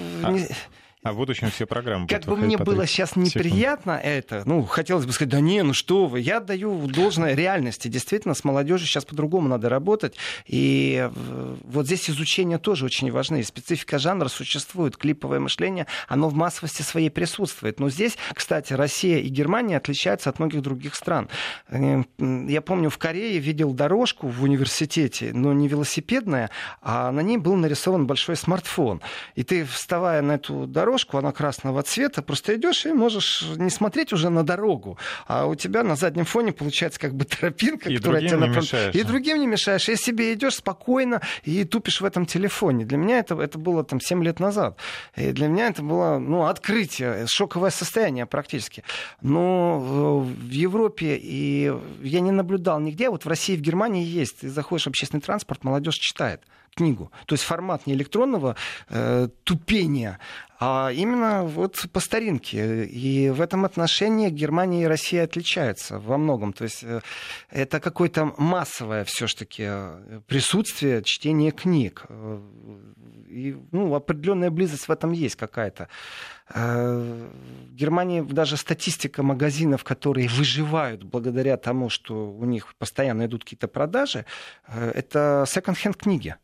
а 1.08 1.14
в 1.14 1.18
будущем 1.18 1.50
все 1.50 1.66
программы 1.66 2.08
Как 2.08 2.24
бы 2.26 2.36
мне 2.36 2.58
было 2.58 2.86
сейчас 2.86 3.16
неприятно 3.16 3.98
секунд. 3.98 4.16
это, 4.18 4.44
ну, 4.46 4.64
хотелось 4.64 5.06
бы 5.06 5.14
сказать, 5.14 5.32
да 5.32 5.40
не, 5.40 5.64
ну 5.64 5.74
что 5.74 6.08
вы, 6.08 6.20
я 6.20 6.40
даю 6.40 6.88
должное 6.88 7.34
реальности. 7.34 7.88
Действительно, 7.88 8.34
с 8.34 8.44
молодежью 8.44 8.88
сейчас 8.88 9.06
по-другому 9.06 9.48
надо 9.48 9.70
работать. 9.70 10.16
И 10.46 11.10
вот 11.64 11.86
здесь 11.86 12.10
изучения 12.10 12.58
тоже 12.58 12.86
очень 12.86 13.12
важны. 13.12 13.44
Специфика 13.44 14.00
жанра 14.00 14.28
существует, 14.28 14.98
клиповое 14.98 15.40
мышление, 15.40 15.88
оно 16.08 16.28
в 16.30 16.34
массовости 16.34 16.82
своей 16.82 17.10
присутствует. 17.10 17.80
Но 17.80 17.90
здесь, 17.90 18.18
кстати, 18.34 18.74
Россия 18.74 19.20
и 19.20 19.30
Германия 19.30 19.78
отличаются 19.78 20.30
от 20.30 20.40
многих 20.40 20.62
других 20.62 20.96
стран. 20.96 21.30
Э, 21.70 22.04
я 22.18 22.62
помню, 22.62 22.90
в 22.90 22.98
Корее 22.98 23.40
видел 23.40 23.72
дорожку 23.72 24.28
в 24.28 24.44
университете, 24.44 25.32
но 25.34 25.54
не 25.54 25.68
велосипедная, 25.68 26.50
а 26.82 27.12
на 27.12 27.22
ней 27.22 27.38
был 27.38 27.56
нарисован 27.56 28.08
большой 28.08 28.36
смартфон. 28.36 29.02
И 29.36 29.44
ты, 29.44 29.66
вставая 29.66 30.22
на 30.22 30.34
эту 30.34 30.68
дорожку, 30.68 30.97
дорожку, 30.98 31.18
она 31.18 31.32
красного 31.32 31.84
цвета, 31.84 32.22
просто 32.22 32.56
идешь 32.56 32.86
и 32.86 32.94
можешь 32.94 33.44
не 33.58 33.70
смотреть 33.70 34.14
уже 34.14 34.30
на 34.30 34.44
дорогу, 34.44 34.98
а 35.28 35.46
у 35.46 35.56
тебя 35.56 35.84
на 35.84 35.96
заднем 35.96 36.26
фоне 36.26 36.52
получается 36.52 37.00
как 37.00 37.14
бы 37.14 37.26
тропинка, 37.26 37.90
и 37.90 37.98
которая 37.98 38.22
тебя 38.22 38.38
направляет. 38.38 38.96
И 38.96 39.04
другим 39.04 39.40
не 39.40 39.48
мешаешь. 39.48 39.90
И 39.90 39.96
себе 39.96 40.34
идешь 40.34 40.56
спокойно 40.56 41.22
и 41.44 41.64
тупишь 41.66 42.02
в 42.02 42.06
этом 42.06 42.26
телефоне. 42.26 42.86
Для 42.86 42.98
меня 42.98 43.20
это, 43.20 43.40
это 43.40 43.60
было 43.60 43.84
там 43.84 44.02
7 44.02 44.24
лет 44.24 44.40
назад. 44.40 44.78
И 45.16 45.32
для 45.32 45.48
меня 45.48 45.68
это 45.68 45.84
было 45.84 46.18
ну, 46.18 46.46
открытие, 46.46 47.28
шоковое 47.28 47.72
состояние 47.72 48.26
практически. 48.26 48.84
Но 49.22 49.80
в 49.80 50.50
Европе 50.50 51.20
и 51.22 51.72
я 52.02 52.20
не 52.22 52.32
наблюдал 52.32 52.80
нигде. 52.80 53.10
Вот 53.10 53.26
в 53.26 53.28
России 53.28 53.54
и 53.54 53.58
в 53.58 53.62
Германии 53.62 54.04
есть. 54.04 54.40
Ты 54.40 54.50
заходишь 54.50 54.86
в 54.86 54.90
общественный 54.90 55.22
транспорт, 55.22 55.64
молодежь 55.64 55.96
читает 55.96 56.42
книгу. 56.78 57.12
То 57.26 57.34
есть 57.34 57.44
формат 57.44 57.88
не 57.88 57.94
электронного 57.94 58.56
э, 58.90 59.28
тупения, 59.44 60.20
а 60.60 60.92
именно 60.92 61.44
вот 61.44 61.86
по 61.92 62.00
старинке. 62.00 62.86
И 62.86 63.30
в 63.30 63.42
этом 63.42 63.66
отношении 63.66 64.30
Германия 64.30 64.84
и 64.84 64.88
Россия 64.88 65.24
отличаются 65.24 66.00
во 66.00 66.18
многом. 66.18 66.52
То 66.54 66.64
есть 66.64 66.84
э, 66.84 67.02
это 67.52 67.80
какое-то 67.80 68.34
массовое 68.38 69.04
все-таки 69.04 69.64
э, 69.68 70.22
присутствие 70.26 71.04
чтения 71.04 71.52
книг. 71.52 72.06
Э, 72.10 72.42
и 73.28 73.56
ну, 73.72 73.94
определенная 73.94 74.50
близость 74.50 74.88
в 74.88 74.92
этом 74.92 75.12
есть 75.12 75.36
какая-то. 75.36 75.90
В 76.50 77.28
Германии 77.74 78.22
даже 78.22 78.56
статистика 78.56 79.22
магазинов, 79.22 79.84
которые 79.84 80.30
выживают 80.30 81.04
благодаря 81.04 81.58
тому, 81.58 81.90
что 81.90 82.32
у 82.32 82.46
них 82.46 82.74
постоянно 82.76 83.26
идут 83.26 83.44
какие-то 83.44 83.68
продажи, 83.68 84.26
это 84.66 85.44
секонд-хенд 85.46 85.98
книги. 85.98 86.38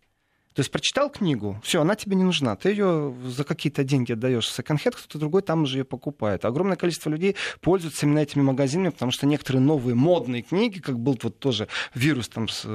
То 0.54 0.60
есть 0.60 0.72
прочитал 0.72 1.10
книгу, 1.10 1.60
все, 1.64 1.82
она 1.82 1.96
тебе 1.96 2.16
не 2.16 2.24
нужна. 2.24 2.56
Ты 2.56 2.70
ее 2.70 3.14
за 3.26 3.44
какие-то 3.44 3.84
деньги 3.84 4.14
отдаешь 4.14 4.48
в 4.48 4.52
секонд-хенд, 4.52 4.96
кто-то 4.96 5.18
другой 5.18 5.42
там 5.42 5.64
уже 5.64 5.80
ее 5.80 5.84
покупает. 5.84 6.46
Огромное 6.46 6.78
количество 6.78 7.10
людей 7.10 7.36
пользуются 7.62 8.06
именно 8.06 8.20
этими 8.20 8.44
магазинами, 8.44 8.90
потому 8.90 9.12
что 9.12 9.26
некоторые 9.26 9.62
новые 9.62 9.96
модные 9.96 10.44
книги, 10.44 10.80
как 10.80 11.00
был 11.00 11.18
вот 11.22 11.40
тоже 11.40 11.68
вирус, 11.96 12.30
там 12.30 12.48
с, 12.48 12.66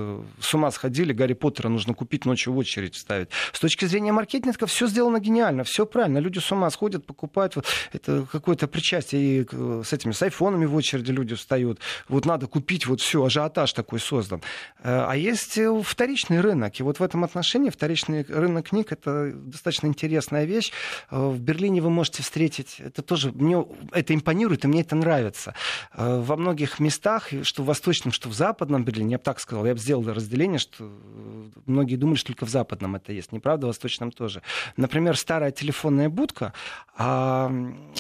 с 0.41 0.55
ума 0.55 0.71
сходили, 0.71 1.13
Гарри 1.13 1.35
Поттера 1.35 1.69
нужно 1.69 1.95
купить 1.95 2.25
ночью 2.25 2.53
в 2.53 2.59
очередь 2.59 2.97
ставить. 2.97 3.29
С 3.53 3.61
точки 3.61 3.85
зрения 3.85 4.13
маркетинга 4.13 4.67
все 4.67 4.87
сделано 4.89 5.21
гениально, 5.21 5.65
все 5.65 5.87
правильно. 5.87 6.19
Люди 6.19 6.39
с 6.39 6.51
ума 6.51 6.71
сходят, 6.71 7.07
покупают. 7.07 7.57
Вот, 7.57 7.67
это 7.93 8.27
какое-то 8.31 8.67
причастие. 8.67 9.43
И 9.43 9.49
с 9.85 9.93
этими, 9.93 10.13
с 10.13 10.23
айфонами 10.23 10.67
в 10.67 10.75
очереди 10.75 11.11
люди 11.11 11.35
встают. 11.35 11.81
Вот 12.09 12.27
надо 12.27 12.47
купить, 12.47 12.87
вот 12.87 13.01
все, 13.01 13.25
ажиотаж 13.25 13.73
такой 13.73 14.01
создан. 14.01 14.43
Э, 14.83 15.07
а 15.09 15.17
есть 15.17 15.59
вторичный 15.85 16.41
рынок. 16.41 16.81
И 16.81 16.83
вот 16.83 16.99
в 16.99 17.03
этом 17.03 17.25
отношении 17.25 17.68
Берлине 17.69 17.71
вторичный 17.71 18.23
рынок 18.23 18.69
книг 18.69 18.93
это 18.93 19.33
достаточно 19.33 19.87
интересная 19.87 20.45
вещь. 20.45 20.73
Э, 21.11 21.29
в 21.29 21.41
Берлине 21.41 21.81
вы 21.81 21.91
можете 21.91 22.23
встретить, 22.23 22.81
это 22.81 23.03
тоже, 23.03 23.33
мне 23.33 23.65
это 23.93 24.15
импонирует, 24.15 24.65
и 24.65 24.69
мне 24.69 24.81
это 24.81 24.97
нравится. 24.97 25.55
Э, 25.95 26.21
во 26.21 26.37
многих 26.37 26.81
местах, 26.81 27.29
что 27.43 27.63
в 27.63 27.67
Восточном, 27.67 28.13
что 28.13 28.29
в 28.29 28.35
Западном 28.35 28.85
Берлине, 28.85 29.13
я 29.13 29.19
бы 29.19 29.25
так 29.25 29.41
сказал, 29.41 29.67
я 29.67 29.75
бы 29.75 29.81
сделал 29.81 30.05
разделение, 30.13 30.59
что 30.59 30.91
многие 31.67 31.97
думали, 31.97 32.17
что 32.17 32.29
только 32.29 32.47
в 32.47 32.51
Западном 32.51 32.97
это 32.97 33.13
есть. 33.13 33.33
Неправда, 33.33 33.67
в 33.67 33.69
Восточном 33.69 34.11
тоже. 34.13 34.43
Например, 34.77 35.17
старая 35.17 35.51
телефонная 35.51 36.09
будка, 36.09 36.53
а 36.97 37.49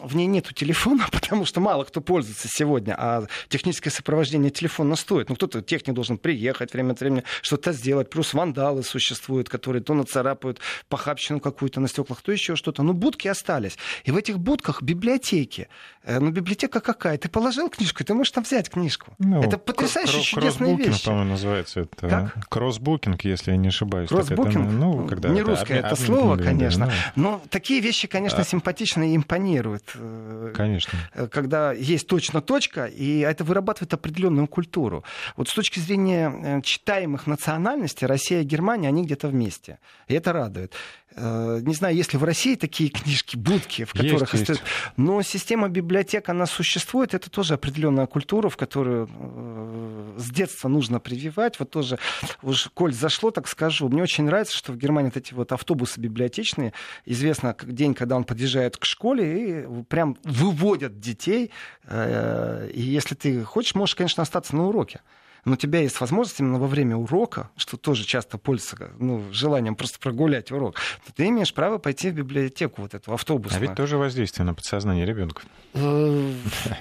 в 0.02 0.16
ней 0.16 0.26
нету 0.26 0.54
телефона, 0.54 1.06
потому 1.12 1.44
что 1.44 1.60
мало 1.60 1.84
кто 1.84 2.00
пользуется 2.00 2.48
сегодня, 2.48 2.94
а 2.98 3.26
техническое 3.48 3.90
сопровождение 3.90 4.50
телефона 4.50 4.96
стоит. 4.96 5.28
Ну, 5.28 5.34
кто-то, 5.34 5.62
техник 5.62 5.94
должен 5.94 6.18
приехать 6.18 6.72
время 6.72 6.92
от 6.92 7.00
времени, 7.00 7.24
что-то 7.42 7.72
сделать, 7.72 8.10
плюс 8.10 8.34
вандалы 8.34 8.82
существуют, 8.82 9.48
которые 9.58 9.82
то 9.82 9.94
нацарапают 9.94 10.60
похабщину 10.88 11.40
какую-то 11.40 11.80
на 11.80 11.88
стеклах, 11.88 12.22
то 12.22 12.30
еще 12.30 12.54
что-то. 12.54 12.82
Но 12.82 12.92
будки 12.92 13.26
остались. 13.26 13.76
И 14.04 14.12
в 14.12 14.16
этих 14.16 14.38
будках 14.38 14.82
библиотеки. 14.82 15.68
Э, 16.04 16.20
ну, 16.20 16.30
библиотека 16.30 16.80
какая? 16.80 17.18
Ты 17.18 17.28
положил 17.28 17.68
книжку, 17.68 18.04
ты 18.04 18.14
можешь 18.14 18.30
там 18.30 18.44
взять 18.44 18.70
книжку. 18.70 19.12
Ну, 19.18 19.42
это 19.42 19.58
потрясающая 19.58 20.22
чудесная 20.22 20.76
вещь. 20.76 21.04
по-моему, 21.04 21.30
называется 21.30 21.80
это. 21.80 22.08
Как? 22.08 22.48
Кроссбукинг, 22.48 23.24
если 23.24 23.50
я 23.50 23.56
не 23.56 23.68
ошибаюсь. 23.68 24.08
Кроссбукинг? 24.08 24.70
Ну, 24.70 25.06
когда 25.08 25.28
не 25.28 25.42
русское 25.42 25.78
это, 25.78 25.88
это 25.88 25.96
слово, 25.96 26.36
конечно. 26.36 26.90
Ну. 27.16 27.22
Но 27.22 27.42
такие 27.50 27.80
вещи, 27.80 28.06
конечно, 28.06 28.40
а... 28.40 28.44
симпатичны 28.44 29.12
и 29.12 29.16
импонируют. 29.16 29.92
Э, 29.96 30.52
конечно. 30.54 30.96
Э, 31.14 31.26
когда 31.26 31.72
есть 31.72 32.06
точно 32.06 32.40
точка, 32.40 32.86
и 32.86 33.18
это 33.18 33.42
вырабатывает 33.42 33.92
определенную 33.92 34.46
культуру. 34.46 35.02
Вот 35.36 35.48
с 35.48 35.54
точки 35.54 35.80
зрения 35.80 36.62
читаемых 36.62 37.26
национальностей, 37.26 38.06
Россия 38.06 38.42
и 38.42 38.44
Германия, 38.44 38.88
они 38.88 39.04
где-то 39.04 39.28
вместе 39.28 39.47
месте. 39.48 39.78
И 40.08 40.14
это 40.14 40.32
радует. 40.32 40.74
Э, 41.16 41.60
не 41.62 41.74
знаю, 41.74 41.96
есть 41.96 42.12
ли 42.12 42.18
в 42.18 42.24
России 42.24 42.54
такие 42.54 42.90
книжки, 42.90 43.36
будки, 43.36 43.84
в 43.84 43.92
которых... 43.92 44.34
Есть, 44.34 44.48
есть. 44.48 44.62
Но 44.96 45.22
система 45.22 45.68
библиотек, 45.68 46.28
она 46.28 46.46
существует. 46.46 47.14
Это 47.14 47.30
тоже 47.30 47.54
определенная 47.54 48.06
культура, 48.06 48.48
в 48.48 48.56
которую 48.56 49.08
э, 49.10 50.14
с 50.18 50.30
детства 50.30 50.68
нужно 50.68 51.00
прививать. 51.00 51.58
Вот 51.58 51.70
тоже, 51.70 51.98
уж 52.42 52.68
коль 52.74 52.92
зашло, 52.92 53.30
так 53.30 53.48
скажу. 53.48 53.88
Мне 53.88 54.02
очень 54.02 54.24
нравится, 54.24 54.56
что 54.56 54.72
в 54.72 54.76
Германии 54.76 55.08
вот 55.08 55.16
эти 55.16 55.34
вот 55.34 55.52
автобусы 55.52 56.00
библиотечные, 56.00 56.72
известно 57.06 57.56
день, 57.62 57.94
когда 57.94 58.16
он 58.16 58.24
подъезжает 58.24 58.76
к 58.76 58.84
школе, 58.84 59.24
и 59.24 59.84
прям 59.84 60.18
выводят 60.24 61.00
детей. 61.00 61.50
Э, 61.84 62.68
и 62.72 62.82
если 62.82 63.14
ты 63.14 63.42
хочешь, 63.44 63.74
можешь, 63.74 63.94
конечно, 63.94 64.22
остаться 64.22 64.54
на 64.54 64.66
уроке 64.66 65.00
но 65.48 65.54
у 65.54 65.56
тебя 65.56 65.80
есть 65.80 65.98
возможность 66.00 66.40
именно 66.40 66.58
во 66.58 66.66
время 66.66 66.96
урока, 66.96 67.48
что 67.56 67.76
тоже 67.78 68.04
часто 68.04 68.36
пользуется 68.36 68.90
ну, 68.98 69.24
желанием 69.32 69.76
просто 69.76 69.98
прогулять 69.98 70.52
урок, 70.52 70.74
то 71.06 71.12
ты 71.14 71.28
имеешь 71.28 71.54
право 71.54 71.78
пойти 71.78 72.10
в 72.10 72.14
библиотеку 72.14 72.82
вот 72.82 72.94
эту 72.94 73.14
автобусную. 73.14 73.58
А 73.58 73.66
ведь 73.66 73.74
тоже 73.74 73.96
воздействие 73.96 74.44
на 74.44 74.52
подсознание 74.52 75.06
ребенка. 75.06 75.42
Э, 75.72 76.32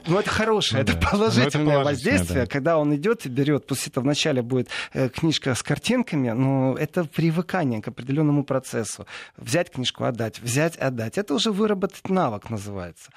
ну, 0.05 0.19
это 0.19 0.29
хорошее, 0.29 0.81
это 0.81 0.93
ну, 1.01 1.09
положительное 1.11 1.83
воздействие, 1.83 2.45
когда 2.45 2.77
он 2.77 2.93
идет 2.93 3.25
и 3.25 3.29
берет, 3.29 3.65
пусть 3.65 3.87
это 3.87 4.01
вначале 4.01 4.41
будет 4.41 4.69
э, 4.93 5.07
книжка 5.07 5.55
с 5.55 5.63
картинками, 5.63 6.31
но 6.31 6.75
это 6.77 7.05
привыкание 7.05 7.81
к 7.81 7.87
определенному 7.87 8.43
процессу. 8.43 9.07
Взять 9.37 9.71
книжку, 9.71 10.03
отдать, 10.03 10.41
взять, 10.41 10.75
отдать. 10.75 11.17
Это 11.17 11.33
уже 11.33 11.51
выработать 11.51 12.09
навык 12.09 12.49
называется. 12.49 13.11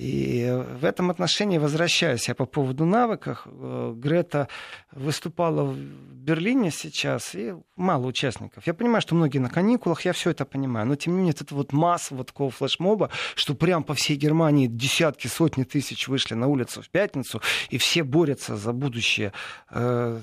И 0.00 0.50
в 0.80 0.86
этом 0.86 1.10
отношении 1.10 1.58
возвращаюсь 1.58 2.26
я 2.26 2.34
по 2.34 2.46
поводу 2.46 2.86
навыков. 2.86 3.42
Э, 3.44 3.92
Грета 3.94 4.48
выступала 4.92 5.64
в 5.64 5.76
Берлине 5.76 6.70
сейчас, 6.70 7.34
и 7.34 7.52
мало 7.76 8.06
участников. 8.06 8.66
Я 8.66 8.72
понимаю, 8.72 9.02
что 9.02 9.14
многие 9.14 9.40
на 9.40 9.50
каникулах, 9.50 10.06
я 10.06 10.14
все 10.14 10.30
это 10.30 10.46
понимаю, 10.46 10.86
но 10.86 10.96
тем 10.96 11.12
не 11.12 11.18
менее 11.18 11.34
это 11.38 11.54
вот 11.54 11.74
масса 11.74 12.14
вот 12.14 12.28
такого 12.28 12.50
флешмоба, 12.50 13.10
что 13.34 13.54
прям 13.54 13.84
по 13.84 13.92
всей 13.92 14.16
Германии 14.16 14.68
десятки, 14.68 15.26
сотни 15.26 15.64
тысяч 15.64 16.08
вышли 16.08 16.32
на 16.32 16.46
улицу 16.46 16.80
в 16.80 16.88
пятницу, 16.88 17.42
и 17.68 17.76
все 17.76 18.02
борются 18.02 18.56
за 18.56 18.72
будущее. 18.72 19.34
Э, 19.68 20.18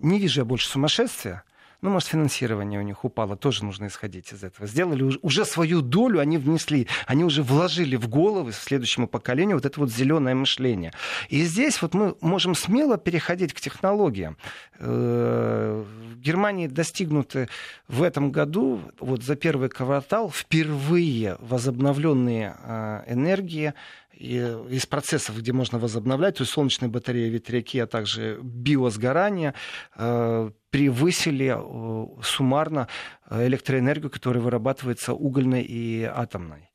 не 0.00 0.18
вижу 0.18 0.40
я 0.40 0.44
больше 0.44 0.68
сумасшествия. 0.68 1.44
Ну, 1.82 1.90
может, 1.90 2.08
финансирование 2.08 2.80
у 2.80 2.82
них 2.82 3.04
упало, 3.04 3.36
тоже 3.36 3.64
нужно 3.64 3.86
исходить 3.86 4.32
из 4.32 4.42
этого. 4.42 4.66
Сделали 4.66 5.18
уже 5.22 5.44
свою 5.44 5.82
долю, 5.82 6.20
они 6.20 6.38
внесли, 6.38 6.88
они 7.06 7.24
уже 7.24 7.42
вложили 7.42 7.96
в 7.96 8.08
головы 8.08 8.52
следующему 8.52 9.06
поколению 9.06 9.56
вот 9.56 9.66
это 9.66 9.78
вот 9.80 9.90
зеленое 9.90 10.34
мышление. 10.34 10.92
И 11.28 11.42
здесь 11.42 11.82
вот 11.82 11.94
мы 11.94 12.16
можем 12.20 12.54
смело 12.54 12.96
переходить 12.96 13.52
к 13.52 13.60
технологиям. 13.60 14.36
Э, 14.78 15.84
в 16.12 16.20
Германии 16.20 16.66
достигнуты 16.66 17.48
в 17.88 18.02
этом 18.02 18.32
году, 18.32 18.80
вот 18.98 19.22
за 19.22 19.36
первый 19.36 19.68
квартал, 19.68 20.30
впервые 20.30 21.36
возобновленные 21.40 22.56
э, 22.62 23.02
энергии 23.08 23.74
из 24.16 24.86
процессов, 24.86 25.38
где 25.38 25.52
можно 25.52 25.78
возобновлять, 25.78 26.36
то 26.36 26.42
есть 26.42 26.52
солнечные 26.52 26.88
батареи, 26.88 27.28
ветряки, 27.28 27.78
а 27.78 27.86
также 27.86 28.38
биосгорание, 28.42 29.54
э, 29.96 30.50
превысили 30.70 31.54
э, 31.56 32.22
суммарно 32.22 32.88
э, 33.28 33.46
электроэнергию, 33.46 34.10
которая 34.10 34.42
вырабатывается 34.42 35.12
угольной 35.12 35.62
и 35.62 36.04
атомной 36.04 36.70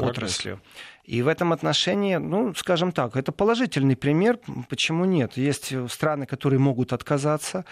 отраслью. 0.00 0.60
И 1.04 1.20
в 1.20 1.26
этом 1.26 1.52
отношении, 1.52 2.16
ну, 2.16 2.54
скажем 2.54 2.92
так, 2.92 3.16
это 3.16 3.32
положительный 3.32 3.96
пример. 3.96 4.38
Почему 4.68 5.04
нет? 5.04 5.36
Есть 5.36 5.72
страны, 5.90 6.26
которые 6.26 6.60
могут 6.60 6.92
отказаться. 6.92 7.64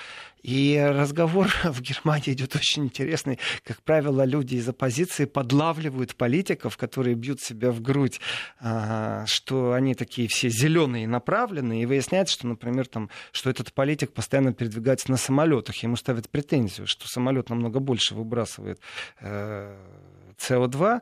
И 0.42 0.82
разговор 0.82 1.46
в 1.64 1.80
Германии 1.80 2.32
идет 2.32 2.56
очень 2.56 2.84
интересный. 2.84 3.38
Как 3.64 3.82
правило, 3.82 4.24
люди 4.24 4.56
из 4.56 4.68
оппозиции 4.68 5.26
подлавливают 5.26 6.16
политиков, 6.16 6.76
которые 6.76 7.14
бьют 7.14 7.40
себя 7.40 7.70
в 7.70 7.80
грудь, 7.80 8.20
а, 8.58 9.24
что 9.26 9.74
они 9.74 9.94
такие 9.94 10.26
все 10.26 10.48
зеленые 10.48 11.06
направленные. 11.06 11.82
И 11.82 11.86
выясняется, 11.86 12.34
что, 12.34 12.48
например, 12.48 12.88
там, 12.88 13.10
что 13.30 13.48
этот 13.48 13.72
политик 13.72 14.12
постоянно 14.12 14.52
передвигается 14.52 15.10
на 15.10 15.16
самолетах. 15.16 15.76
Ему 15.76 15.94
ставят 15.94 16.28
претензию, 16.28 16.88
что 16.88 17.06
самолет 17.06 17.48
намного 17.48 17.78
больше 17.78 18.16
выбрасывает 18.16 18.80
э, 19.20 19.76
СО2 20.38 21.00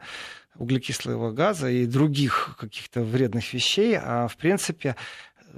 углекислого 0.58 1.30
газа 1.32 1.70
и 1.70 1.86
других 1.86 2.56
каких-то 2.58 3.02
вредных 3.02 3.54
вещей, 3.54 3.96
а 3.96 4.28
в 4.28 4.36
принципе 4.36 4.96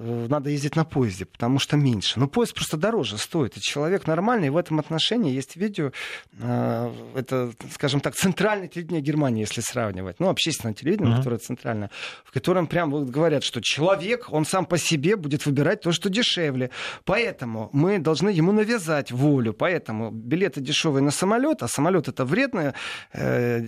надо 0.00 0.50
ездить 0.50 0.76
на 0.76 0.84
поезде, 0.84 1.26
потому 1.26 1.58
что 1.58 1.76
меньше. 1.76 2.18
Но 2.18 2.26
поезд 2.26 2.54
просто 2.54 2.76
дороже 2.76 3.18
стоит. 3.18 3.56
И 3.56 3.60
человек 3.60 4.06
нормальный. 4.06 4.50
В 4.50 4.56
этом 4.56 4.80
отношении 4.80 5.32
есть 5.32 5.56
видео, 5.56 5.92
э, 6.38 6.92
это, 7.14 7.52
скажем 7.72 8.00
так, 8.00 8.14
центральное 8.14 8.68
телевидение 8.68 9.02
Германии, 9.02 9.40
если 9.40 9.60
сравнивать. 9.60 10.18
Ну, 10.18 10.28
общественное 10.28 10.74
телевидение, 10.74 11.14
uh-huh. 11.14 11.18
которое 11.18 11.38
центральное, 11.38 11.90
в 12.24 12.32
котором 12.32 12.66
прям 12.66 12.90
вот 12.90 13.08
говорят, 13.08 13.44
что 13.44 13.60
человек, 13.60 14.32
он 14.32 14.46
сам 14.46 14.64
по 14.64 14.78
себе 14.78 15.16
будет 15.16 15.44
выбирать 15.44 15.82
то, 15.82 15.92
что 15.92 16.08
дешевле. 16.08 16.70
Поэтому 17.04 17.68
мы 17.72 17.98
должны 17.98 18.30
ему 18.30 18.52
навязать 18.52 19.12
волю. 19.12 19.52
Поэтому 19.52 20.10
билеты 20.10 20.60
дешевые 20.60 21.02
на 21.02 21.10
самолет, 21.10 21.62
а 21.62 21.68
самолет 21.68 22.08
это 22.08 22.24
вредно 22.24 22.74
э, 23.12 23.60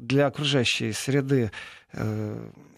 для 0.00 0.26
окружающей 0.26 0.92
среды 0.92 1.50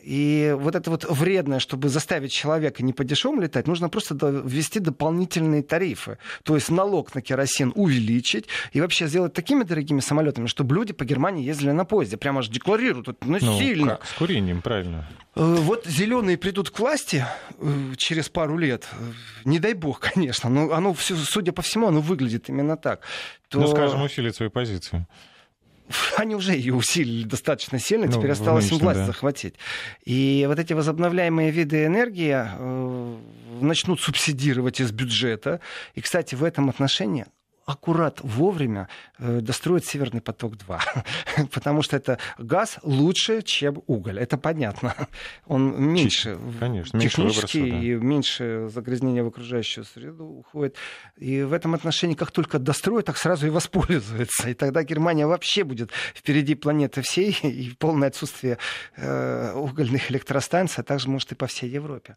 и 0.04 0.54
вот 0.58 0.74
это 0.74 0.90
вот 0.90 1.04
вредное, 1.08 1.58
чтобы 1.58 1.88
заставить 1.88 2.30
человека 2.32 2.82
не 2.82 2.92
по 2.92 3.04
дешевому 3.04 3.40
летать, 3.40 3.66
нужно 3.66 3.88
просто 3.88 4.14
ввести 4.14 4.78
дополнительные 4.78 5.62
тарифы. 5.62 6.18
То 6.42 6.54
есть 6.56 6.70
налог 6.70 7.14
на 7.14 7.22
керосин 7.22 7.72
увеличить 7.74 8.46
и 8.72 8.80
вообще 8.80 9.06
сделать 9.06 9.32
такими 9.32 9.64
дорогими 9.64 10.00
самолетами, 10.00 10.46
чтобы 10.46 10.74
люди 10.74 10.92
по 10.92 11.04
Германии 11.04 11.44
ездили 11.44 11.70
на 11.70 11.84
поезде. 11.84 12.16
Прямо 12.18 12.40
аж 12.40 12.48
декларируют. 12.48 13.06
Ну, 13.06 13.38
ну 13.40 13.58
сильно. 13.58 13.96
Как? 13.96 14.06
С 14.06 14.12
курением, 14.12 14.60
правильно. 14.60 15.08
Э, 15.36 15.56
вот 15.58 15.86
зеленые 15.86 16.36
придут 16.36 16.70
к 16.70 16.78
власти 16.78 17.24
э, 17.58 17.94
через 17.96 18.28
пару 18.28 18.58
лет. 18.58 18.86
Не 19.44 19.58
дай 19.58 19.72
бог, 19.72 20.00
конечно. 20.00 20.50
Но 20.50 20.72
оно, 20.72 20.94
судя 20.94 21.52
по 21.52 21.62
всему, 21.62 21.88
оно 21.88 22.00
выглядит 22.00 22.50
именно 22.50 22.76
так. 22.76 23.00
То... 23.48 23.58
Ну, 23.58 23.68
скажем, 23.68 24.02
усилить 24.02 24.36
свою 24.36 24.50
позицию. 24.50 25.06
они 26.16 26.34
уже 26.34 26.52
ее 26.52 26.74
усилили 26.74 27.24
достаточно 27.24 27.78
сильно, 27.78 28.06
ну, 28.06 28.12
теперь 28.12 28.30
осталось 28.30 28.70
им 28.70 28.78
власть 28.78 29.00
да. 29.00 29.06
захватить. 29.06 29.54
И 30.04 30.44
вот 30.48 30.58
эти 30.58 30.72
возобновляемые 30.72 31.50
виды 31.50 31.86
энергии 31.86 32.34
э, 32.34 33.16
начнут 33.60 34.00
субсидировать 34.00 34.80
из 34.80 34.92
бюджета. 34.92 35.60
И, 35.94 36.00
кстати, 36.00 36.34
в 36.34 36.44
этом 36.44 36.68
отношении 36.68 37.26
аккурат 37.66 38.20
вовремя 38.22 38.88
э, 39.18 39.40
достроить 39.40 39.84
Северный 39.84 40.20
поток-2. 40.20 40.80
Потому 41.52 41.82
что 41.82 41.96
это 41.96 42.18
газ 42.38 42.78
лучше, 42.82 43.42
чем 43.42 43.82
уголь. 43.86 44.18
Это 44.18 44.36
понятно. 44.36 44.94
Он 45.46 45.82
меньше 45.82 46.38
Конечно, 46.60 47.00
технически 47.00 47.58
меньше 47.58 47.58
выбросов, 47.58 47.84
и 47.84 47.94
меньше 47.94 48.68
загрязнения 48.72 49.22
в 49.22 49.28
окружающую 49.28 49.84
среду 49.84 50.24
уходит. 50.24 50.76
И 51.16 51.42
в 51.42 51.52
этом 51.52 51.74
отношении, 51.74 52.14
как 52.14 52.30
только 52.30 52.58
достроят, 52.58 53.06
так 53.06 53.16
сразу 53.16 53.46
и 53.46 53.50
воспользуются. 53.50 54.50
И 54.50 54.54
тогда 54.54 54.82
Германия 54.82 55.26
вообще 55.26 55.64
будет 55.64 55.90
впереди 56.14 56.54
планеты 56.54 57.02
всей, 57.02 57.36
и 57.42 57.74
полное 57.78 58.08
отсутствие 58.08 58.58
э, 58.96 59.52
угольных 59.54 60.10
электростанций, 60.10 60.82
а 60.82 60.84
также, 60.84 61.08
может, 61.08 61.32
и 61.32 61.34
по 61.34 61.46
всей 61.46 61.70
Европе. 61.70 62.16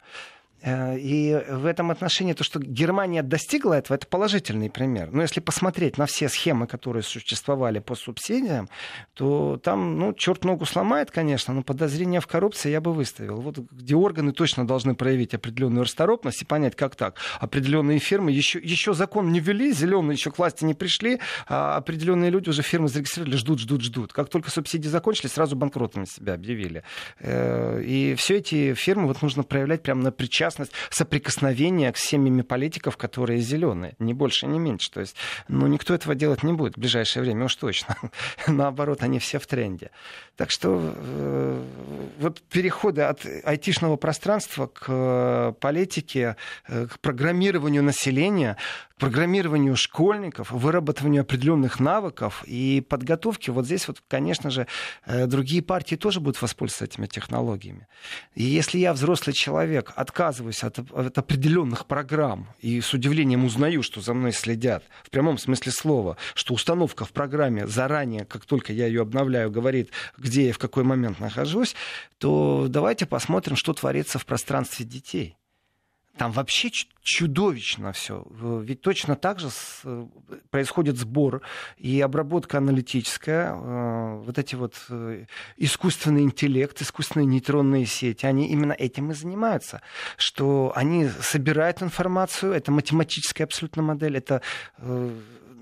Э, 0.62 0.98
и 0.98 1.34
в 1.48 1.66
этом 1.66 1.90
отношении 1.90 2.32
то, 2.32 2.44
что 2.44 2.58
Германия 2.58 3.22
достигла 3.22 3.74
этого, 3.74 3.96
это 3.96 4.06
положительный 4.06 4.70
пример. 4.70 5.10
Но 5.12 5.22
если 5.22 5.40
посмотреть 5.40 5.98
на 5.98 6.06
все 6.06 6.28
схемы, 6.28 6.66
которые 6.66 7.02
существовали 7.02 7.78
по 7.78 7.94
субсидиям, 7.94 8.68
то 9.14 9.60
там, 9.62 9.98
ну, 9.98 10.12
черт 10.12 10.44
ногу 10.44 10.64
сломает, 10.64 11.10
конечно, 11.10 11.54
но 11.54 11.62
подозрения 11.62 12.20
в 12.20 12.26
коррупции 12.26 12.70
я 12.70 12.80
бы 12.80 12.92
выставил. 12.92 13.40
Вот 13.40 13.58
где 13.58 13.94
органы 13.94 14.32
точно 14.32 14.66
должны 14.66 14.94
проявить 14.94 15.34
определенную 15.34 15.84
расторопность 15.84 16.42
и 16.42 16.44
понять, 16.44 16.74
как 16.74 16.96
так. 16.96 17.16
Определенные 17.40 17.98
фирмы 17.98 18.32
еще, 18.32 18.58
еще 18.58 18.94
закон 18.94 19.30
не 19.32 19.40
ввели, 19.40 19.72
зеленые 19.72 20.16
еще 20.16 20.30
к 20.30 20.38
власти 20.38 20.64
не 20.64 20.74
пришли, 20.74 21.20
а 21.46 21.76
определенные 21.76 22.30
люди 22.30 22.48
уже 22.48 22.62
фирмы 22.62 22.88
зарегистрировали, 22.88 23.36
ждут, 23.36 23.60
ждут, 23.60 23.82
ждут. 23.82 24.12
Как 24.12 24.28
только 24.28 24.50
субсидии 24.50 24.88
закончились, 24.88 25.32
сразу 25.32 25.56
банкротами 25.56 26.04
себя 26.04 26.34
объявили. 26.34 26.82
Э, 27.20 27.80
и 27.82 28.14
все 28.16 28.38
эти 28.38 28.74
фирмы 28.74 29.06
вот 29.06 29.22
нужно 29.22 29.42
проявлять 29.42 29.82
прямо 29.82 30.02
на 30.02 30.12
причастность 30.12 30.47
частность, 30.48 30.72
соприкосновения 30.90 31.92
с 31.94 32.00
семьями 32.00 32.42
политиков, 32.42 32.96
которые 32.96 33.40
зеленые. 33.40 33.94
Ни 33.98 34.14
больше, 34.14 34.46
ни 34.46 34.58
меньше. 34.58 34.90
То 34.90 35.00
есть, 35.00 35.14
ну, 35.48 35.66
никто 35.66 35.94
этого 35.94 36.14
делать 36.14 36.42
не 36.42 36.52
будет 36.52 36.76
в 36.76 36.80
ближайшее 36.80 37.22
время, 37.22 37.44
уж 37.44 37.54
точно. 37.54 37.96
Наоборот, 38.46 39.02
они 39.02 39.18
все 39.18 39.38
в 39.38 39.46
тренде. 39.46 39.90
Так 40.36 40.50
что 40.50 40.80
э, 40.80 41.62
вот 42.20 42.40
переходы 42.42 43.02
от 43.02 43.26
айтишного 43.44 43.96
пространства 43.96 44.66
к 44.66 44.84
э, 44.88 45.52
политике, 45.60 46.36
э, 46.66 46.86
к 46.86 46.98
программированию 47.00 47.82
населения, 47.82 48.56
программированию 48.98 49.76
школьников, 49.76 50.50
выработыванию 50.50 51.22
определенных 51.22 51.80
навыков 51.80 52.44
и 52.46 52.84
подготовке. 52.88 53.52
Вот 53.52 53.64
здесь 53.64 53.88
вот, 53.88 54.02
конечно 54.08 54.50
же, 54.50 54.66
э, 55.06 55.26
другие 55.26 55.62
партии 55.62 55.96
тоже 55.96 56.20
будут 56.20 56.40
воспользоваться 56.42 56.84
этими 56.84 57.06
технологиями. 57.06 57.86
И 58.34 58.44
если 58.44 58.78
я 58.78 58.92
взрослый 58.92 59.34
человек, 59.34 59.92
отказываюсь 59.96 60.37
от, 60.40 60.78
от 60.78 61.18
определенных 61.18 61.86
программ 61.86 62.48
и 62.60 62.80
с 62.80 62.92
удивлением 62.92 63.44
узнаю, 63.44 63.82
что 63.82 64.00
за 64.00 64.14
мной 64.14 64.32
следят, 64.32 64.84
в 65.04 65.10
прямом 65.10 65.38
смысле 65.38 65.72
слова, 65.72 66.16
что 66.34 66.54
установка 66.54 67.04
в 67.04 67.12
программе 67.12 67.66
заранее, 67.66 68.24
как 68.24 68.44
только 68.44 68.72
я 68.72 68.86
ее 68.86 69.02
обновляю, 69.02 69.50
говорит, 69.50 69.90
где 70.16 70.48
я 70.48 70.52
в 70.52 70.58
какой 70.58 70.84
момент 70.84 71.20
нахожусь, 71.20 71.74
то 72.18 72.66
давайте 72.68 73.06
посмотрим, 73.06 73.56
что 73.56 73.72
творится 73.72 74.18
в 74.18 74.26
пространстве 74.26 74.84
детей. 74.84 75.36
Там 76.18 76.32
вообще 76.32 76.70
чудовищно 77.02 77.92
все. 77.92 78.26
Ведь 78.62 78.80
точно 78.82 79.16
так 79.16 79.38
же 79.38 79.48
происходит 80.50 80.98
сбор 80.98 81.42
и 81.76 82.00
обработка 82.00 82.58
аналитическая. 82.58 83.52
Э, 83.52 84.16
вот 84.16 84.38
эти 84.38 84.56
вот 84.56 84.74
э, 84.90 85.24
искусственный 85.56 86.22
интеллект, 86.22 86.82
искусственные 86.82 87.26
нейтронные 87.26 87.86
сети, 87.86 88.26
они 88.26 88.48
именно 88.48 88.72
этим 88.72 89.10
и 89.10 89.14
занимаются. 89.14 89.80
Что 90.16 90.72
они 90.74 91.08
собирают 91.08 91.82
информацию, 91.82 92.52
это 92.52 92.72
математическая 92.72 93.46
абсолютно 93.46 93.82
модель, 93.82 94.16
это 94.16 94.42
э, 94.78 95.10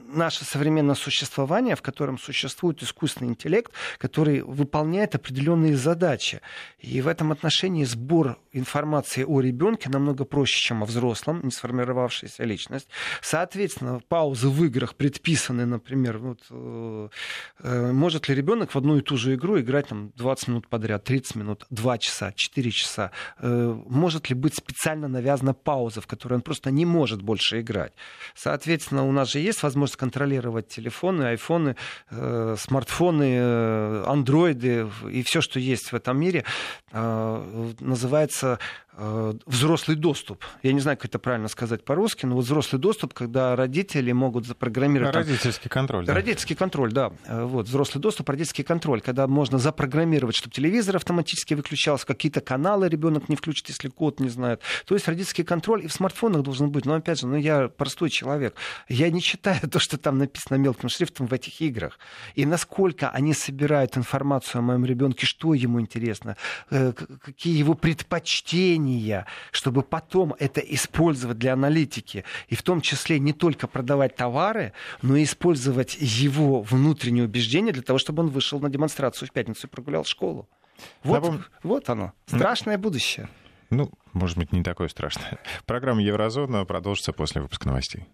наше 0.08 0.44
современное 0.44 0.94
существование, 0.94 1.76
в 1.76 1.82
котором 1.82 2.18
существует 2.18 2.82
искусственный 2.82 3.30
интеллект, 3.30 3.72
который 3.98 4.42
выполняет 4.42 5.14
определенные 5.14 5.76
задачи. 5.76 6.40
И 6.78 7.00
в 7.00 7.08
этом 7.08 7.32
отношении 7.32 7.84
сбор 7.84 8.38
информации 8.52 9.24
о 9.24 9.40
ребенке 9.40 9.88
намного 9.88 10.24
проще, 10.24 10.45
чем 10.50 10.82
о 10.82 10.87
взрослом, 10.87 11.40
не 11.42 11.50
сформировавшейся 11.50 12.44
личность. 12.44 12.88
Соответственно, 13.20 14.00
паузы 14.09 14.48
в 14.48 14.64
играх 14.64 14.94
предписаны, 14.94 15.66
например, 15.66 16.18
вот, 16.18 16.40
э, 16.50 17.09
э 17.61 17.92
может 17.92 18.28
ли 18.28 18.35
ребенок 18.35 18.74
в 18.74 18.78
одну 18.78 18.98
и 18.98 19.00
ту 19.00 19.16
же 19.16 19.35
игру 19.35 19.59
играть 19.61 19.88
там, 19.88 20.12
20 20.16 20.48
минут 20.48 20.68
подряд, 20.68 21.04
30 21.04 21.37
минут, 21.37 21.66
2 21.70 21.98
часа, 21.98 22.32
4 22.35 22.70
часа. 22.70 23.11
Э, 23.38 23.74
может 23.88 24.30
ли 24.30 24.35
быть 24.35 24.54
специально 24.54 25.09
навязана 25.09 25.54
пауза, 25.54 26.00
в 26.00 26.06
которой 26.06 26.35
он 26.35 26.42
просто 26.42 26.70
не 26.70 26.87
может 26.87 27.22
больше 27.22 27.61
играть. 27.61 27.92
Соответственно, 28.35 29.06
у 29.06 29.12
нас 29.12 29.30
же 29.30 29.40
есть 29.40 29.62
возможность 29.62 29.96
контролировать 29.96 30.68
телефоны, 30.68 31.24
айфоны, 31.24 31.76
э, 32.11 32.56
смартфоны, 32.59 33.37
э, 33.38 34.04
андроиды 34.06 34.88
и 35.11 35.22
все, 35.22 35.40
что 35.40 35.59
есть 35.59 35.92
в 35.92 35.96
этом 35.96 36.18
мире, 36.18 36.44
э, 36.92 37.72
называется 37.80 38.59
взрослый 38.96 39.96
доступ. 39.96 40.44
Я 40.62 40.72
не 40.72 40.80
знаю, 40.80 40.96
как 40.96 41.06
это 41.06 41.18
правильно 41.18 41.48
сказать 41.48 41.85
по-русски, 41.85 42.24
но 42.24 42.35
вот 42.35 42.44
взрослый 42.44 42.80
доступ, 42.80 43.12
когда 43.12 43.54
родители 43.54 44.12
могут 44.12 44.46
запрограммировать... 44.46 45.14
Родительский 45.14 45.68
контроль. 45.68 46.06
Да. 46.06 46.14
Родительский 46.14 46.56
контроль, 46.56 46.92
да. 46.92 47.12
Э, 47.26 47.44
вот, 47.44 47.66
взрослый 47.66 48.00
доступ, 48.00 48.28
родительский 48.30 48.64
контроль, 48.64 49.02
когда 49.02 49.26
можно 49.26 49.59
запрограммировать, 49.59 50.37
чтобы 50.37 50.54
телевизор 50.54 50.96
автоматически 50.96 51.54
выключался, 51.54 52.06
какие-то 52.06 52.40
каналы 52.40 52.88
ребенок 52.88 53.28
не 53.28 53.37
включит, 53.37 53.68
если 53.68 53.88
код 53.88 54.20
не 54.20 54.30
знает. 54.30 54.62
То 54.87 54.94
есть 54.94 55.06
родительский 55.09 55.44
контроль 55.44 55.85
и 55.85 55.88
в 55.88 55.92
смартфонах 55.92 56.42
должен 56.42 56.70
быть. 56.70 56.87
Но 56.87 56.94
опять 56.94 57.20
же, 57.20 57.26
ну, 57.26 57.37
я 57.37 57.68
простой 57.68 58.09
человек. 58.09 58.54
Я 58.88 59.11
не 59.11 59.20
читаю 59.20 59.61
то, 59.70 59.78
что 59.78 59.98
там 59.98 60.18
написано 60.18 60.56
мелким 60.56 60.88
шрифтом 60.88 61.26
в 61.26 61.32
этих 61.32 61.61
играх. 61.61 61.98
И 62.35 62.46
насколько 62.46 63.11
они 63.11 63.35
собирают 63.35 63.96
информацию 63.96 64.61
о 64.61 64.62
моем 64.62 64.87
ребенке, 64.87 65.26
что 65.26 65.52
ему 65.52 65.80
интересно, 65.80 66.37
э, 66.70 66.92
какие 66.92 67.59
его 67.59 67.74
предпочтения, 67.74 68.86
знания, 68.87 69.27
чтобы 69.53 69.83
потом 69.83 70.35
это 70.38 70.61
использовать 70.61 71.38
для 71.38 71.53
аналитики, 71.53 72.25
и 72.49 72.55
в 72.55 72.62
том 72.62 72.81
числе 72.81 73.18
не 73.18 73.33
только 73.33 73.66
продавать 73.66 74.16
товары, 74.16 74.72
но 75.03 75.16
и 75.16 75.25
использовать 75.25 75.96
его 76.01 76.62
внутреннее 76.62 77.25
убеждение 77.25 77.72
для 77.72 77.83
того, 77.83 77.99
чтобы 77.99 78.22
он 78.22 78.29
вышел 78.29 78.61
на 78.61 78.68
демонстрацию 78.68 79.29
в 79.29 79.33
пятницу 79.33 79.66
и 79.66 79.70
прогулял 79.70 80.05
школу. 80.05 80.49
Вот, 81.03 81.22
Напом... 81.22 81.44
вот 81.62 81.88
оно, 81.88 82.12
страшное 82.27 82.79
будущее. 82.79 83.29
Ну, 83.70 83.90
может 84.12 84.38
быть, 84.38 84.53
не 84.53 84.62
такое 84.62 84.88
страшное. 84.88 85.38
Программа 85.64 86.01
Еврозона 86.03 86.64
продолжится 86.64 87.12
после 87.12 87.42
выпуска 87.42 87.66
новостей. 87.66 88.07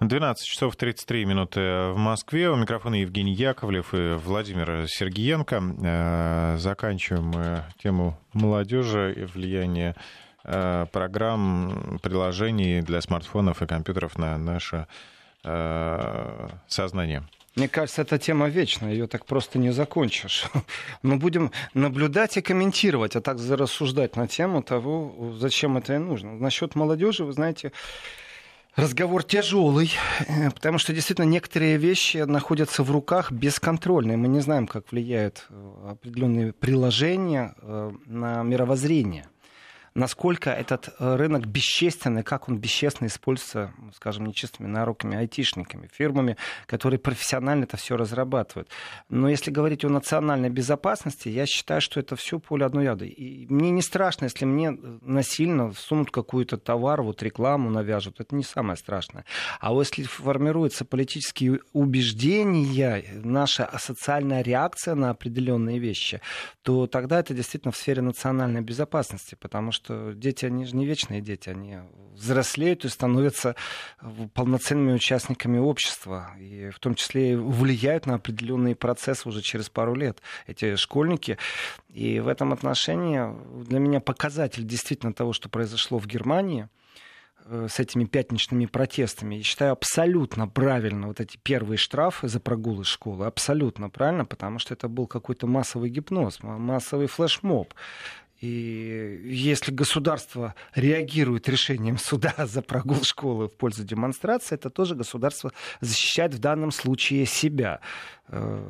12 0.00 0.46
часов 0.46 0.76
33 0.76 1.24
минуты 1.24 1.60
в 1.60 1.96
Москве. 1.96 2.50
У 2.50 2.56
микрофона 2.56 2.96
Евгений 2.96 3.32
Яковлев 3.32 3.94
и 3.94 4.14
Владимир 4.14 4.86
Сергиенко. 4.88 5.62
Э, 5.82 6.56
заканчиваем 6.58 7.62
тему 7.82 8.18
молодежи 8.32 9.14
и 9.16 9.24
влияния 9.24 9.94
э, 10.44 10.86
программ, 10.92 12.00
приложений 12.02 12.82
для 12.82 13.00
смартфонов 13.00 13.62
и 13.62 13.66
компьютеров 13.66 14.18
на 14.18 14.36
наше 14.36 14.86
э, 15.44 16.48
сознание. 16.66 17.22
Мне 17.54 17.68
кажется, 17.68 18.02
эта 18.02 18.18
тема 18.18 18.48
вечная, 18.48 18.90
ее 18.90 19.06
так 19.06 19.26
просто 19.26 19.60
не 19.60 19.70
закончишь. 19.70 20.46
Мы 21.02 21.18
будем 21.18 21.52
наблюдать 21.72 22.36
и 22.36 22.42
комментировать, 22.42 23.14
а 23.14 23.20
так 23.20 23.38
рассуждать 23.48 24.16
на 24.16 24.26
тему 24.26 24.60
того, 24.60 25.34
зачем 25.38 25.76
это 25.76 25.94
и 25.94 25.98
нужно. 25.98 26.32
Насчет 26.32 26.74
молодежи, 26.74 27.24
вы 27.24 27.32
знаете, 27.32 27.70
Разговор 28.76 29.22
тяжелый, 29.22 29.92
э, 30.26 30.50
потому 30.50 30.78
что 30.78 30.92
действительно 30.92 31.26
некоторые 31.26 31.76
вещи 31.76 32.18
находятся 32.18 32.82
в 32.82 32.90
руках 32.90 33.30
бесконтрольно. 33.30 34.16
Мы 34.16 34.26
не 34.26 34.40
знаем, 34.40 34.66
как 34.66 34.90
влияют 34.90 35.46
э, 35.48 35.90
определенные 35.92 36.52
приложения 36.52 37.54
э, 37.62 37.92
на 38.06 38.42
мировоззрение 38.42 39.28
насколько 39.94 40.50
этот 40.50 40.88
э, 40.98 41.16
рынок 41.16 41.46
бесчестен 41.46 42.18
и 42.18 42.22
как 42.22 42.48
он 42.48 42.58
бесчестно 42.58 43.06
используется, 43.06 43.72
скажем, 43.94 44.26
нечистыми 44.26 44.66
наруками, 44.66 45.16
айтишниками, 45.16 45.88
фирмами, 45.92 46.36
которые 46.66 46.98
профессионально 46.98 47.64
это 47.64 47.76
все 47.76 47.96
разрабатывают. 47.96 48.68
Но 49.08 49.28
если 49.28 49.50
говорить 49.50 49.84
о 49.84 49.88
национальной 49.88 50.50
безопасности, 50.50 51.28
я 51.28 51.46
считаю, 51.46 51.80
что 51.80 52.00
это 52.00 52.16
все 52.16 52.38
поле 52.38 52.66
одной 52.66 52.84
яды. 52.84 53.06
И 53.06 53.46
мне 53.48 53.70
не 53.70 53.82
страшно, 53.82 54.24
если 54.24 54.44
мне 54.44 54.70
э, 54.70 54.98
насильно 55.02 55.70
всунут 55.70 56.10
какой-то 56.10 56.56
товар, 56.58 57.02
вот 57.02 57.22
рекламу 57.22 57.70
навяжут. 57.70 58.20
Это 58.20 58.34
не 58.34 58.42
самое 58.42 58.76
страшное. 58.76 59.24
А 59.60 59.72
если 59.72 60.02
формируются 60.02 60.84
политические 60.84 61.60
убеждения, 61.72 63.04
наша 63.22 63.70
социальная 63.78 64.42
реакция 64.42 64.94
на 64.94 65.10
определенные 65.10 65.78
вещи, 65.78 66.20
то 66.62 66.86
тогда 66.86 67.20
это 67.20 67.32
действительно 67.34 67.70
в 67.70 67.76
сфере 67.76 68.02
национальной 68.02 68.60
безопасности, 68.60 69.36
потому 69.40 69.70
что 69.70 69.83
что 69.84 70.14
дети, 70.14 70.46
они 70.46 70.64
же 70.64 70.76
не 70.76 70.86
вечные 70.86 71.20
дети, 71.20 71.50
они 71.50 71.78
взрослеют 72.14 72.84
и 72.84 72.88
становятся 72.88 73.54
полноценными 74.32 74.92
участниками 74.92 75.58
общества, 75.58 76.30
и 76.38 76.70
в 76.70 76.78
том 76.78 76.94
числе 76.94 77.36
влияют 77.36 78.06
на 78.06 78.14
определенные 78.14 78.76
процессы 78.76 79.28
уже 79.28 79.42
через 79.42 79.68
пару 79.68 79.94
лет, 79.94 80.22
эти 80.46 80.76
школьники. 80.76 81.38
И 81.88 82.20
в 82.20 82.28
этом 82.28 82.52
отношении 82.52 83.20
для 83.64 83.78
меня 83.78 84.00
показатель 84.00 84.64
действительно 84.64 85.12
того, 85.12 85.32
что 85.32 85.48
произошло 85.48 85.98
в 85.98 86.06
Германии, 86.06 86.68
э, 87.46 87.66
с 87.68 87.78
этими 87.78 88.04
пятничными 88.04 88.66
протестами. 88.66 89.34
Я 89.34 89.42
считаю 89.42 89.72
абсолютно 89.72 90.48
правильно 90.48 91.08
вот 91.08 91.20
эти 91.20 91.36
первые 91.36 91.76
штрафы 91.76 92.28
за 92.28 92.40
прогул 92.40 92.80
из 92.80 92.86
школы. 92.86 93.26
Абсолютно 93.26 93.90
правильно, 93.90 94.24
потому 94.24 94.58
что 94.58 94.72
это 94.72 94.88
был 94.88 95.06
какой-то 95.06 95.46
массовый 95.46 95.90
гипноз, 95.90 96.38
массовый 96.42 97.06
флешмоб. 97.06 97.74
И 98.40 99.22
если 99.24 99.72
государство 99.72 100.54
реагирует 100.74 101.48
решением 101.48 101.98
суда 101.98 102.34
за 102.46 102.62
прогул 102.62 103.02
школы 103.02 103.48
в 103.48 103.52
пользу 103.52 103.84
демонстрации, 103.84 104.54
это 104.54 104.70
тоже 104.70 104.94
государство 104.94 105.52
защищает 105.80 106.34
в 106.34 106.38
данном 106.38 106.70
случае 106.70 107.26
себя. 107.26 107.80
Э, 108.28 108.62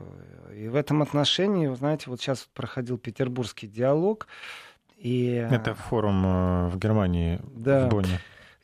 и 0.57 0.69
в 0.69 0.77
этом 0.77 1.03
отношении, 1.03 1.67
вы 1.67 1.77
знаете, 1.77 2.05
вот 2.09 2.21
сейчас 2.21 2.49
проходил 2.55 2.99
петербургский 2.99 3.67
диалог. 3.67 4.27
И... 4.99 5.27
Это 5.51 5.75
форум 5.75 6.25
э, 6.25 6.69
в 6.69 6.79
Германии, 6.79 7.41
да. 7.55 7.87
в 7.87 7.89
Бонне. 7.89 8.21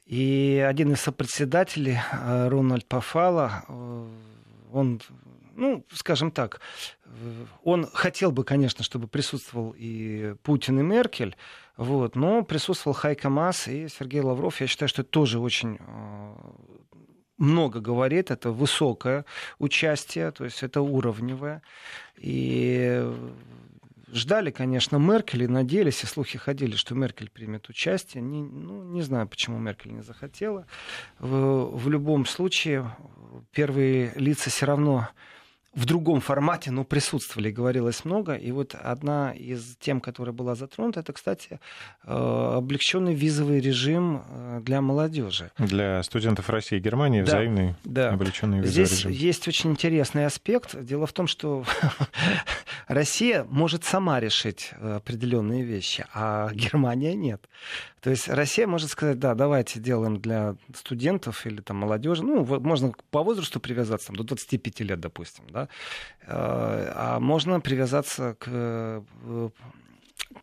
И 0.06 0.64
один 0.68 0.92
из 0.92 1.00
сопредседателей, 1.00 1.98
э, 2.12 2.48
Рональд 2.48 2.86
Пафала, 2.86 3.64
он 4.72 5.00
ну, 5.60 5.84
скажем 5.92 6.30
так, 6.30 6.60
он 7.62 7.86
хотел 7.92 8.32
бы, 8.32 8.44
конечно, 8.44 8.82
чтобы 8.82 9.06
присутствовал 9.06 9.74
и 9.76 10.34
Путин, 10.42 10.80
и 10.80 10.82
Меркель, 10.82 11.36
вот, 11.76 12.16
но 12.16 12.42
присутствовал 12.42 12.94
Хайка 12.94 13.28
Мас 13.28 13.68
и 13.68 13.88
Сергей 13.88 14.22
Лавров. 14.22 14.60
Я 14.60 14.66
считаю, 14.66 14.88
что 14.88 15.02
это 15.02 15.10
тоже 15.10 15.38
очень 15.38 15.78
э, 15.78 16.34
много 17.36 17.80
говорит, 17.80 18.30
это 18.30 18.50
высокое 18.50 19.24
участие, 19.58 20.30
то 20.30 20.44
есть 20.44 20.62
это 20.62 20.80
уровневое. 20.80 21.62
И 22.16 23.06
ждали, 24.12 24.50
конечно, 24.50 24.96
Меркель 24.96 25.44
и 25.44 25.46
надеялись, 25.46 26.02
и 26.04 26.06
слухи 26.06 26.38
ходили, 26.38 26.76
что 26.76 26.94
Меркель 26.94 27.30
примет 27.30 27.68
участие. 27.68 28.22
Не, 28.22 28.42
ну, 28.42 28.82
не 28.82 29.02
знаю, 29.02 29.28
почему 29.28 29.58
Меркель 29.58 29.92
не 29.92 30.02
захотела. 30.02 30.66
В, 31.18 31.76
в 31.76 31.88
любом 31.88 32.26
случае, 32.26 32.96
первые 33.52 34.12
лица 34.16 34.50
все 34.50 34.66
равно 34.66 35.08
в 35.74 35.84
другом 35.84 36.20
формате, 36.20 36.70
но 36.72 36.84
присутствовали, 36.84 37.50
говорилось 37.50 38.04
много. 38.04 38.34
И 38.34 38.50
вот 38.50 38.74
одна 38.74 39.32
из 39.32 39.76
тем, 39.78 40.00
которая 40.00 40.34
была 40.34 40.54
затронута, 40.56 41.00
это, 41.00 41.12
кстати, 41.12 41.60
э, 42.04 42.12
облегченный 42.56 43.14
визовый 43.14 43.60
режим 43.60 44.22
э, 44.28 44.60
для 44.62 44.80
молодежи. 44.80 45.52
Для 45.58 46.02
студентов 46.02 46.50
России 46.50 46.76
и 46.76 46.80
Германии 46.80 47.20
да, 47.20 47.26
взаимный 47.26 47.74
да. 47.84 48.10
облегченный 48.10 48.58
визовый 48.58 48.86
Здесь 48.86 48.98
режим. 48.98 49.12
есть 49.12 49.48
очень 49.48 49.70
интересный 49.70 50.26
аспект. 50.26 50.80
Дело 50.82 51.06
в 51.06 51.12
том, 51.12 51.28
что 51.28 51.64
Россия 52.88 53.44
может 53.44 53.84
сама 53.84 54.20
решить 54.20 54.70
э, 54.72 54.96
определенные 54.96 55.62
вещи, 55.62 56.06
а 56.12 56.50
Германия 56.54 57.14
нет. 57.14 57.48
То 58.00 58.10
есть 58.10 58.28
Россия 58.28 58.66
может 58.66 58.90
сказать, 58.90 59.18
да, 59.18 59.34
давайте 59.34 59.80
делаем 59.80 60.20
для 60.20 60.56
студентов 60.74 61.46
или 61.46 61.60
там 61.60 61.78
молодежи, 61.78 62.22
ну, 62.22 62.44
можно 62.60 62.92
по 63.10 63.22
возрасту 63.22 63.60
привязаться 63.60 64.08
там, 64.08 64.16
до 64.16 64.24
25 64.24 64.80
лет, 64.80 65.00
допустим, 65.00 65.44
да, 65.50 65.68
э, 66.22 66.26
а 66.28 67.20
можно 67.20 67.60
привязаться 67.60 68.36
к 68.38 68.46
э, 68.46 69.02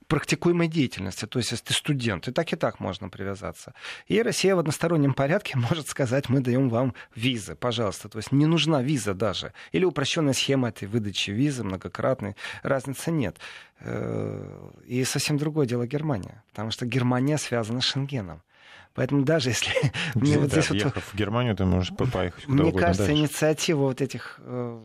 практикуемой 0.08 0.68
деятельности. 0.68 1.26
То 1.26 1.40
есть, 1.40 1.52
если 1.52 1.66
ты 1.66 1.74
студент, 1.74 2.28
и 2.28 2.32
так 2.32 2.52
и 2.54 2.56
так 2.56 2.80
можно 2.80 3.10
привязаться. 3.10 3.74
И 4.08 4.22
Россия 4.22 4.56
в 4.56 4.60
одностороннем 4.60 5.14
порядке 5.14 5.58
может 5.70 5.88
сказать, 5.88 6.30
мы 6.30 6.42
даем 6.42 6.70
вам 6.70 6.94
визы, 7.16 7.56
пожалуйста. 7.56 8.10
То 8.10 8.18
есть 8.18 8.32
не 8.32 8.46
нужна 8.46 8.82
виза 8.82 9.14
даже. 9.14 9.54
Или 9.72 9.86
упрощенная 9.86 10.34
схема 10.34 10.70
этой 10.70 10.88
выдачи 10.88 11.32
визы 11.32 11.64
многократной. 11.64 12.36
Разницы 12.64 13.12
нет. 13.12 13.38
Э, 13.80 14.70
и 14.86 15.04
совсем 15.04 15.38
другое 15.38 15.66
дело 15.66 15.86
Германия. 15.86 16.44
Потому 16.52 16.72
что 16.72 16.86
Германия 16.86 17.38
связана 17.38 17.82
с 17.82 17.86
Шенгеном. 17.86 18.42
Поэтому 18.94 19.24
даже 19.24 19.50
если... 19.50 19.72
мне 20.16 20.40
вот 20.40 20.52
здесь 20.52 20.70
вот... 20.72 20.96
в 20.96 21.16
Германию, 21.16 21.56
ты 21.56 21.66
можешь 21.66 21.96
поехать 21.96 22.48
Мне 22.48 22.72
кажется, 22.72 23.06
дальше. 23.06 23.22
инициатива 23.22 23.82
вот 23.82 24.02
этих, 24.02 24.40
э, 24.40 24.80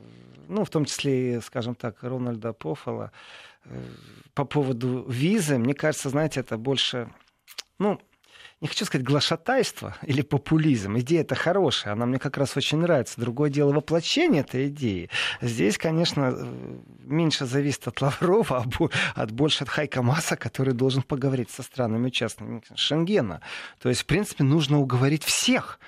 ну, 0.48 0.64
в 0.64 0.70
том 0.70 0.84
числе, 0.84 1.40
скажем 1.40 1.74
так, 1.74 2.02
Рональда 2.02 2.52
Пофола, 2.52 3.10
по 4.34 4.44
поводу 4.44 5.04
визы, 5.08 5.58
мне 5.58 5.74
кажется, 5.74 6.08
знаете, 6.08 6.40
это 6.40 6.56
больше, 6.56 7.10
ну, 7.78 8.00
не 8.62 8.68
хочу 8.68 8.84
сказать 8.84 9.04
глашатайство 9.04 9.96
или 10.02 10.22
популизм. 10.22 10.96
Идея 11.00 11.22
это 11.22 11.34
хорошая, 11.34 11.94
она 11.94 12.06
мне 12.06 12.20
как 12.20 12.38
раз 12.38 12.56
очень 12.56 12.78
нравится. 12.78 13.20
Другое 13.20 13.50
дело 13.50 13.72
воплощение 13.72 14.42
этой 14.42 14.68
идеи. 14.68 15.10
Здесь, 15.40 15.76
конечно, 15.76 16.32
меньше 17.00 17.44
зависит 17.44 17.88
от 17.88 18.00
Лаврова, 18.00 18.64
а 19.16 19.26
больше 19.26 19.64
от 19.64 19.68
Хайка 19.68 20.02
Маса, 20.02 20.36
который 20.36 20.74
должен 20.74 21.02
поговорить 21.02 21.50
со 21.50 21.64
странами 21.64 22.06
участниками 22.06 22.62
Шенгена. 22.76 23.40
То 23.80 23.88
есть, 23.88 24.02
в 24.02 24.06
принципе, 24.06 24.44
нужно 24.44 24.78
уговорить 24.78 25.24
всех 25.24 25.80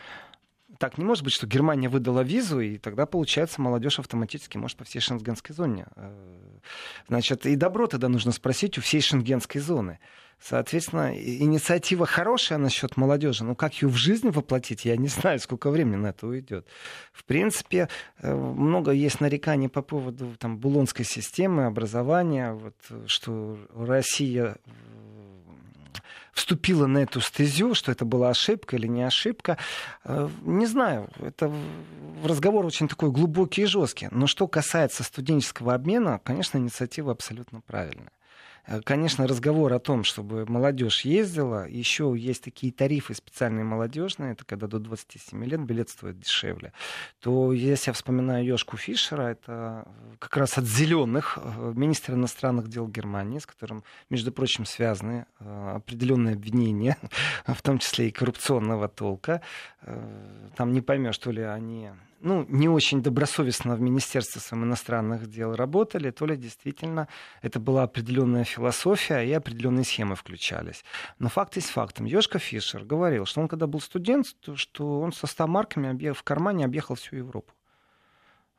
так 0.78 0.98
не 0.98 1.04
может 1.04 1.24
быть, 1.24 1.32
что 1.32 1.46
Германия 1.46 1.88
выдала 1.88 2.20
визу, 2.20 2.60
и 2.60 2.78
тогда, 2.78 3.06
получается, 3.06 3.60
молодежь 3.60 3.98
автоматически 3.98 4.56
может 4.56 4.76
по 4.76 4.84
всей 4.84 5.00
шенгенской 5.00 5.54
зоне. 5.54 5.86
Э, 5.96 6.12
значит, 7.08 7.46
и 7.46 7.56
добро 7.56 7.86
тогда 7.86 8.08
нужно 8.08 8.32
спросить 8.32 8.78
у 8.78 8.80
всей 8.80 9.00
шенгенской 9.00 9.60
зоны. 9.60 9.98
Соответственно, 10.40 11.16
инициатива 11.16 12.06
хорошая 12.06 12.58
насчет 12.58 12.96
молодежи, 12.96 13.44
но 13.44 13.54
как 13.54 13.74
ее 13.80 13.88
в 13.88 13.96
жизнь 13.96 14.30
воплотить, 14.30 14.84
я 14.84 14.96
не 14.96 15.08
знаю, 15.08 15.38
сколько 15.40 15.70
времени 15.70 15.96
на 15.96 16.08
это 16.08 16.26
уйдет. 16.26 16.66
В 17.12 17.24
принципе, 17.24 17.88
э, 18.18 18.34
много 18.34 18.90
есть 18.90 19.20
нареканий 19.20 19.68
по 19.68 19.82
поводу 19.82 20.36
там, 20.38 20.58
булонской 20.58 21.04
системы 21.04 21.66
образования, 21.66 22.52
вот, 22.52 22.74
что 23.06 23.58
Россия 23.74 24.56
вступила 26.34 26.86
на 26.86 26.98
эту 26.98 27.20
стезю, 27.20 27.74
что 27.74 27.92
это 27.92 28.04
была 28.04 28.30
ошибка 28.30 28.76
или 28.76 28.86
не 28.86 29.02
ошибка. 29.02 29.56
Э, 30.04 30.28
не 30.42 30.66
знаю, 30.66 31.08
это 31.20 31.50
разговор 32.22 32.66
очень 32.66 32.88
такой 32.88 33.10
глубокий 33.10 33.62
и 33.62 33.66
жесткий. 33.66 34.08
Но 34.10 34.26
что 34.26 34.46
касается 34.48 35.02
студенческого 35.04 35.74
обмена, 35.74 36.20
конечно, 36.22 36.58
инициатива 36.58 37.12
абсолютно 37.12 37.60
правильная. 37.60 38.12
Э, 38.66 38.80
конечно, 38.82 39.26
разговор 39.26 39.72
о 39.72 39.78
том, 39.78 40.04
чтобы 40.04 40.46
молодежь 40.46 41.04
ездила, 41.04 41.68
еще 41.68 42.14
есть 42.16 42.44
такие 42.44 42.72
тарифы 42.72 43.14
специальные 43.14 43.64
молодежные, 43.64 44.32
это 44.32 44.44
когда 44.44 44.66
до 44.66 44.78
27 44.78 45.44
лет 45.44 45.60
билет 45.60 45.90
стоит 45.90 46.18
дешевле, 46.18 46.72
то 47.20 47.52
если 47.52 47.90
я 47.90 47.92
вспоминаю 47.92 48.44
Ёшку 48.44 48.76
Фишера, 48.76 49.22
это 49.22 49.86
как 50.18 50.36
раз 50.36 50.58
от 50.58 50.64
зеленых, 50.64 51.38
э, 51.40 51.72
министр 51.74 52.14
иностранных 52.14 52.68
дел 52.68 52.88
Германии, 52.88 53.38
с 53.38 53.46
которым, 53.46 53.84
между 54.10 54.32
прочим, 54.32 54.64
связаны 54.64 55.26
э, 55.40 55.72
определенные 55.76 56.34
обвинения, 56.34 56.96
в 57.46 57.60
том 57.62 57.78
числе 57.78 58.08
и 58.08 58.12
коррупционного 58.12 58.88
толка. 58.88 59.40
Там 60.56 60.72
не 60.72 60.80
поймешь, 60.80 61.18
то 61.18 61.30
ли 61.30 61.42
они 61.42 61.90
ну, 62.20 62.46
не 62.48 62.68
очень 62.68 63.02
добросовестно 63.02 63.74
в 63.74 63.80
Министерстве 63.80 64.40
своим 64.40 64.64
иностранных 64.64 65.28
дел 65.28 65.54
работали, 65.54 66.10
то 66.10 66.26
ли 66.26 66.36
действительно 66.36 67.08
это 67.42 67.60
была 67.60 67.82
определенная 67.82 68.44
философия 68.44 69.20
и 69.20 69.32
определенные 69.32 69.84
схемы 69.84 70.16
включались. 70.16 70.84
Но 71.18 71.28
факт 71.28 71.56
есть 71.56 71.70
фактом. 71.70 72.06
Ёшка 72.06 72.38
Фишер 72.38 72.84
говорил, 72.84 73.26
что 73.26 73.40
он 73.40 73.48
когда 73.48 73.66
был 73.66 73.80
студент, 73.80 74.34
то, 74.40 74.56
что 74.56 75.00
он 75.00 75.12
со 75.12 75.26
100 75.26 75.46
марками 75.46 76.12
в 76.12 76.22
кармане 76.22 76.64
объехал 76.64 76.94
всю 76.94 77.16
Европу 77.16 77.52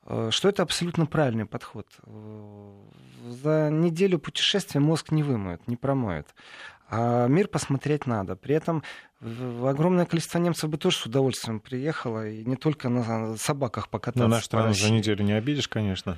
э, 0.05 0.29
что 0.31 0.49
это 0.49 0.63
абсолютно 0.63 1.05
правильный 1.05 1.45
подход. 1.45 1.87
Э, 2.05 2.71
за 3.29 3.69
неделю 3.71 4.19
путешествия 4.19 4.79
мозг 4.79 5.11
не 5.11 5.23
вымоет, 5.23 5.67
не 5.67 5.75
промоет. 5.75 6.27
А 6.89 7.27
мир 7.27 7.47
посмотреть 7.47 8.05
надо. 8.05 8.35
При 8.35 8.55
этом 8.55 8.83
огромное 9.21 10.05
количество 10.05 10.39
немцев 10.39 10.69
бы 10.69 10.77
тоже 10.77 10.97
с 10.97 11.05
удовольствием 11.05 11.59
приехало, 11.59 12.27
и 12.29 12.45
не 12.45 12.55
только 12.55 12.89
на 12.89 13.37
собаках 13.37 13.89
покататься. 13.89 14.23
Но 14.23 14.27
нашу 14.29 14.45
страну 14.45 14.73
за 14.73 14.91
неделю 14.91 15.23
не 15.23 15.33
обидишь, 15.33 15.67
конечно. 15.67 16.17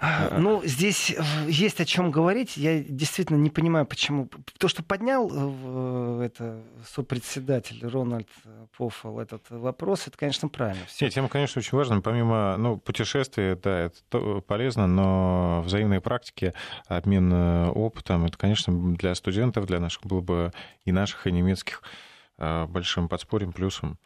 А, 0.00 0.38
ну, 0.38 0.62
здесь 0.64 1.10
э, 1.10 1.22
есть 1.48 1.80
о 1.80 1.84
чем 1.84 2.10
говорить. 2.10 2.56
Я 2.56 2.82
действительно 2.82 3.36
не 3.36 3.50
понимаю, 3.50 3.86
почему. 3.86 4.28
То, 4.58 4.68
что 4.68 4.82
поднял 4.82 5.30
э, 5.32 6.24
это 6.24 6.62
сопредседатель 6.92 7.86
Рональд 7.86 8.28
Пофол 8.76 9.20
этот 9.20 9.42
вопрос, 9.50 10.06
это, 10.06 10.16
конечно, 10.16 10.48
правильно. 10.48 10.84
Всё. 10.86 11.04
Нет, 11.04 11.14
тема, 11.14 11.28
конечно, 11.28 11.60
очень 11.60 11.76
важна. 11.76 12.00
Помимо 12.00 12.56
ну, 12.56 12.78
путешествия, 12.78 13.56
да, 13.56 13.80
это 13.80 14.40
полезно, 14.40 14.86
но 14.86 15.62
взаимные 15.64 16.00
практики, 16.00 16.54
обмен 16.86 17.32
э, 17.32 17.68
опытом, 17.70 18.24
это, 18.24 18.36
конечно, 18.36 18.94
для 18.94 19.14
студентов, 19.14 19.66
для 19.66 19.80
наших 19.80 20.04
было 20.04 20.20
бы 20.20 20.52
и 20.84 20.92
наших, 20.92 21.26
и 21.26 21.32
немецких 21.32 21.82
большим 22.38 23.08
подспорьем, 23.08 23.52
плюсом. 23.52 23.98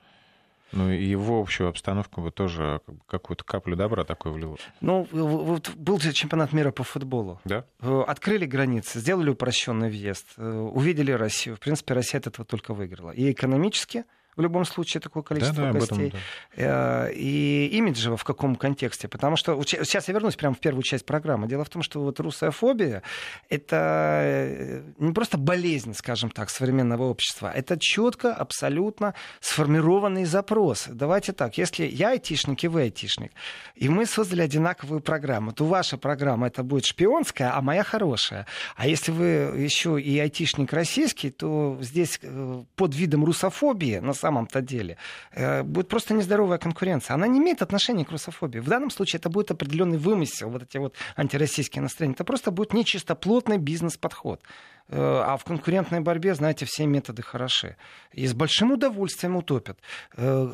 Ну 0.73 0.91
и 0.91 1.05
его 1.05 1.41
общую 1.41 1.69
обстановку 1.69 2.21
бы 2.21 2.31
тоже 2.31 2.81
какую-то 3.07 3.45
каплю 3.45 3.77
добра 3.77 4.05
такой 4.05 4.33
влило. 4.33 4.57
Ну, 4.81 5.07
вот 5.13 5.71
был 5.75 5.99
же 6.01 6.13
чемпионат 6.13 6.53
мира 6.53 6.71
по 6.71 6.85
футболу. 6.85 7.41
Да? 7.45 7.65
Э, 7.81 8.03
открыли 8.07 8.47
границы, 8.47 8.99
сделали 8.99 9.31
упрощенный 9.31 9.89
въезд, 9.89 10.27
э, 10.37 10.49
увидели 10.49 11.13
Россию. 11.13 11.57
В 11.57 11.61
принципе, 11.61 11.95
Россия 11.95 12.21
от 12.21 12.27
этого 12.27 12.45
только 12.45 12.75
выиграла. 12.75 13.11
И 13.11 13.31
экономически 13.31 14.05
в 14.37 14.41
любом 14.41 14.65
случае 14.65 15.01
такое 15.01 15.23
количество 15.23 15.57
да, 15.57 15.73
да, 15.73 15.79
гостей. 15.79 16.09
Этом, 16.09 16.21
да. 16.57 17.09
И 17.11 17.69
имиджево 17.73 18.17
в 18.17 18.25
каком 18.25 18.57
контексте? 18.57 19.09
Потому 19.09 19.37
что 19.37 19.61
сейчас 19.63 20.09
я 20.09 20.15
вернусь 20.15 20.37
прямо 20.37 20.55
в 20.55 20.61
первую 20.61 20.83
часть 20.83 21.07
программы. 21.07 21.49
Дело 21.49 21.65
в 21.65 21.69
том, 21.71 21.83
что 21.83 22.01
вот 22.01 22.21
русофобия— 22.21 23.03
это 23.49 24.21
э, 24.23 24.83
не 24.99 25.13
просто 25.13 25.39
болезнь, 25.39 25.95
скажем 25.95 26.31
так, 26.31 26.51
современного 26.51 27.05
общества, 27.05 27.51
это 27.55 27.79
четко, 27.79 28.35
абсолютно 28.35 29.15
сформированный 29.41 30.25
запрос. 30.25 30.87
Давайте 30.89 31.33
так, 31.33 31.57
если 31.57 31.85
я 31.87 32.11
айтишник 32.11 32.63
и 32.65 32.69
вы 32.69 32.83
айтишник, 32.83 33.33
и 33.75 33.89
мы 33.89 34.07
создали 34.07 34.43
одинаковую 34.43 35.01
программу, 35.01 35.53
то 35.53 35.65
ваша 35.65 35.97
программа 35.97 36.49
это 36.49 36.63
будет 36.63 36.85
шпионская, 36.85 37.57
а 37.57 37.63
моя 37.63 37.85
хорошая. 37.85 38.47
А 38.77 38.87
если 38.87 39.13
вы 39.13 39.25
еще 39.57 40.01
и 40.01 40.19
айтишник 40.19 40.73
российский, 40.73 41.31
то 41.31 41.79
здесь 41.81 42.19
э, 42.23 42.65
под 42.75 42.95
видом 42.95 43.25
русофобии 43.25 43.99
на 43.99 44.13
самом-то 44.27 44.61
деле 44.61 44.97
э, 45.33 45.63
будет 45.63 45.89
просто 45.89 46.15
нездоровая 46.15 46.59
конкуренция. 46.59 47.15
Она 47.15 47.29
не 47.29 47.39
имеет 47.39 47.63
отношения 47.63 48.05
к 48.05 48.11
русофобии. 48.11 48.61
В 48.61 48.69
данном 48.69 48.91
случае 48.91 49.19
это 49.21 49.29
будет 49.29 49.51
определенный 49.51 49.99
вымысел, 49.99 50.51
вот 50.51 50.63
эти 50.63 50.79
вот 50.79 50.95
антироссийские 51.17 51.83
настроения. 51.83 52.15
Это 52.15 52.25
просто 52.25 52.51
будет 52.51 52.73
нечистоплотный 52.73 53.59
бизнес-подход. 53.59 54.43
Э, 54.89 55.23
а 55.27 55.37
в 55.37 55.45
конкурентной 55.45 56.01
борьбе, 56.01 56.35
знаете, 56.35 56.65
все 56.67 56.87
методы 56.87 57.23
хороши. 57.23 57.77
И 58.13 58.27
с 58.27 58.35
большим 58.35 58.73
удовольствием 58.73 59.37
утопят. 59.37 59.79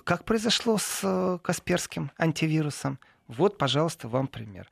Как 0.04 0.24
произошло 0.24 0.78
с 0.78 1.38
Касперским 1.42 2.10
антивирусом? 2.18 2.98
Вот, 3.28 3.56
пожалуйста, 3.56 4.08
вам 4.08 4.26
пример. 4.26 4.68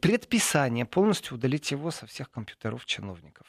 Предписание 0.00 0.84
полностью 0.84 1.36
удалить 1.36 1.70
его 1.70 1.90
со 1.90 2.06
всех 2.06 2.30
компьютеров 2.30 2.84
чиновников. 2.86 3.46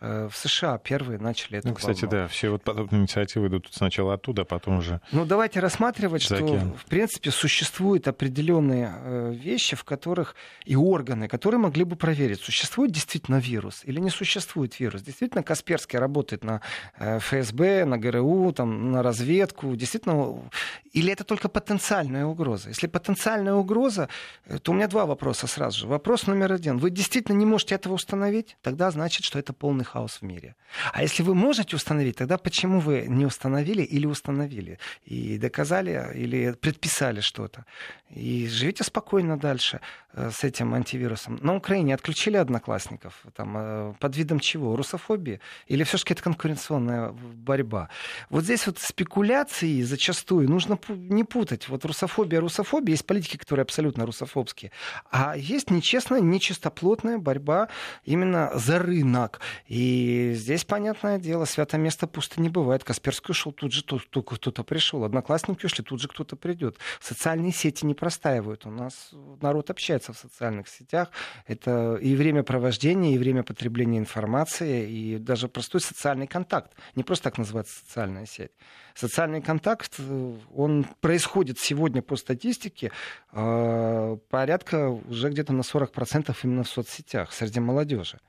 Э, 0.00 0.28
в 0.30 0.36
США 0.36 0.78
первые 0.78 1.18
начали 1.18 1.58
эту 1.58 1.68
Ну, 1.68 1.74
кстати, 1.74 2.04
волну. 2.04 2.18
да, 2.18 2.28
все 2.28 2.50
вот 2.50 2.62
подобные 2.62 3.00
инициативы 3.02 3.46
идут 3.46 3.68
сначала 3.70 4.14
оттуда, 4.14 4.42
а 4.42 4.44
потом 4.44 4.78
уже... 4.78 5.00
Ну, 5.12 5.24
давайте 5.24 5.60
рассматривать, 5.60 6.22
что, 6.22 6.36
в 6.36 6.84
принципе, 6.86 7.30
существуют 7.30 8.08
определенные 8.08 8.92
э, 8.94 9.32
вещи, 9.34 9.76
в 9.76 9.84
которых 9.84 10.34
и 10.64 10.76
органы, 10.76 11.28
которые 11.28 11.60
могли 11.60 11.84
бы 11.84 11.96
проверить, 11.96 12.40
существует 12.40 12.92
действительно 12.92 13.36
вирус 13.36 13.82
или 13.84 14.00
не 14.00 14.10
существует 14.10 14.78
вирус. 14.80 15.02
Действительно, 15.02 15.42
Касперский 15.42 15.98
работает 15.98 16.44
на 16.44 16.60
э, 16.98 17.18
ФСБ, 17.20 17.84
на 17.84 17.96
ГРУ, 17.96 18.52
там, 18.52 18.90
на 18.92 19.02
разведку. 19.02 19.76
Действительно, 19.76 20.40
или 20.92 21.12
это 21.12 21.24
только 21.24 21.48
потенциальная 21.48 22.26
угроза? 22.26 22.68
Если 22.68 22.88
потенциальная 22.88 23.54
угроза, 23.54 24.08
то 24.62 24.72
у 24.72 24.74
меня 24.74 24.88
два 24.88 25.06
вопроса 25.06 25.46
сразу 25.46 25.80
же. 25.80 25.86
Вопрос 25.86 26.26
номер 26.26 26.52
один. 26.52 26.78
Вы 26.78 26.90
действительно 26.90 27.36
не 27.36 27.46
можете 27.46 27.76
этого 27.76 27.94
установить? 27.94 28.56
Тогда 28.60 28.90
значит, 28.90 29.24
что 29.24 29.38
это 29.38 29.52
полный 29.52 29.84
хаос 29.94 30.20
в 30.20 30.24
мире. 30.24 30.54
А 30.92 31.02
если 31.02 31.24
вы 31.24 31.34
можете 31.34 31.76
установить, 31.76 32.16
тогда 32.16 32.36
почему 32.36 32.80
вы 32.80 33.06
не 33.08 33.26
установили 33.26 33.82
или 33.82 34.06
установили? 34.06 34.78
И 35.10 35.38
доказали 35.38 36.10
или 36.14 36.52
предписали 36.52 37.20
что-то? 37.20 37.64
И 38.10 38.48
живите 38.48 38.84
спокойно 38.84 39.36
дальше 39.36 39.80
э, 40.12 40.30
с 40.30 40.44
этим 40.44 40.74
антивирусом. 40.74 41.38
На 41.42 41.54
Украине 41.54 41.94
отключили 41.94 42.36
одноклассников 42.36 43.22
там, 43.36 43.56
э, 43.56 43.94
под 44.00 44.16
видом 44.16 44.40
чего? 44.40 44.76
Русофобии? 44.76 45.40
Или 45.68 45.84
все-таки 45.84 46.14
это 46.14 46.22
конкуренционная 46.22 47.12
борьба? 47.12 47.88
Вот 48.30 48.44
здесь 48.44 48.66
вот 48.66 48.78
спекуляции 48.78 49.82
зачастую 49.82 50.50
нужно 50.50 50.78
не 50.88 51.24
путать. 51.24 51.68
Вот 51.68 51.84
русофобия, 51.84 52.40
русофобия. 52.40 52.94
Есть 52.94 53.06
политики, 53.06 53.36
которые 53.36 53.62
абсолютно 53.62 54.06
русофобские. 54.06 54.70
А 55.10 55.36
есть 55.36 55.70
нечестная, 55.70 56.20
нечистоплотная 56.20 57.18
борьба 57.18 57.68
именно 58.04 58.50
за 58.54 58.78
рынок. 58.78 59.40
И 59.74 60.34
здесь, 60.34 60.64
понятное 60.64 61.18
дело, 61.18 61.46
святое 61.46 61.80
место 61.80 62.06
пусто 62.06 62.40
не 62.40 62.48
бывает. 62.48 62.84
Касперский 62.84 63.32
ушел, 63.32 63.50
тут 63.50 63.72
же 63.72 63.82
только 63.82 64.36
кто-то 64.36 64.62
пришел. 64.62 65.02
Одноклассники 65.02 65.66
ушли, 65.66 65.82
тут 65.82 66.00
же 66.00 66.06
кто-то 66.06 66.36
придет. 66.36 66.76
Социальные 67.00 67.50
сети 67.50 67.84
не 67.84 67.94
простаивают. 67.94 68.66
У 68.66 68.70
нас 68.70 69.10
народ 69.42 69.70
общается 69.70 70.12
в 70.12 70.16
социальных 70.16 70.68
сетях. 70.68 71.10
Это 71.48 71.96
и 71.96 72.14
время 72.14 72.44
провождения, 72.44 73.16
и 73.16 73.18
время 73.18 73.42
потребления 73.42 73.98
информации, 73.98 74.88
и 74.88 75.18
даже 75.18 75.48
простой 75.48 75.80
социальный 75.80 76.28
контакт. 76.28 76.70
Не 76.94 77.02
просто 77.02 77.24
так 77.24 77.38
называется 77.38 77.74
социальная 77.80 78.26
сеть. 78.26 78.52
Социальный 78.94 79.42
контакт, 79.42 79.98
он 80.54 80.86
происходит 81.00 81.58
сегодня 81.58 82.00
по 82.00 82.14
статистике 82.14 82.92
э, 83.32 84.18
порядка 84.30 84.90
уже 84.90 85.30
где-то 85.30 85.52
на 85.52 85.62
40% 85.62 86.32
именно 86.44 86.62
в 86.62 86.68
соцсетях 86.68 87.32
среди 87.32 87.58
молодежи. 87.58 88.20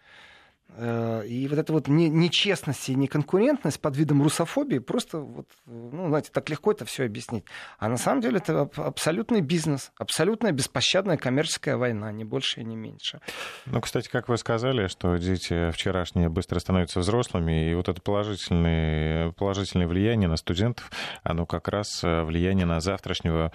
Э, 0.77 1.23
и 1.25 1.47
вот 1.47 1.57
эта 1.57 1.71
вот 1.71 1.87
нечестность 1.87 2.89
и 2.89 2.95
неконкурентность 2.95 3.79
под 3.79 3.95
видом 3.95 4.21
русофобии 4.21 4.79
просто, 4.79 5.19
вот, 5.19 5.47
ну, 5.65 6.09
знаете, 6.09 6.29
так 6.33 6.49
легко 6.49 6.71
это 6.71 6.85
все 6.85 7.05
объяснить. 7.05 7.45
А 7.77 7.87
на 7.87 7.97
самом 7.97 8.21
деле 8.21 8.37
это 8.37 8.69
абсолютный 8.75 9.41
бизнес, 9.41 9.91
абсолютная 9.97 10.51
беспощадная 10.51 11.17
коммерческая 11.17 11.77
война, 11.77 12.11
не 12.11 12.25
больше 12.25 12.61
и 12.61 12.63
не 12.65 12.75
меньше. 12.75 13.21
Ну, 13.65 13.79
кстати, 13.79 14.09
как 14.09 14.27
вы 14.27 14.37
сказали, 14.37 14.87
что 14.87 15.15
дети 15.17 15.71
вчерашние 15.71 16.29
быстро 16.29 16.59
становятся 16.59 16.99
взрослыми, 16.99 17.71
и 17.71 17.73
вот 17.73 17.87
это 17.87 18.01
положительное, 18.01 19.31
положительное 19.31 19.87
влияние 19.87 20.27
на 20.27 20.37
студентов, 20.37 20.91
оно 21.23 21.45
как 21.45 21.67
раз 21.67 22.03
э, 22.03 22.23
влияние 22.23 22.65
на 22.65 22.81
завтрашнего 22.81 23.51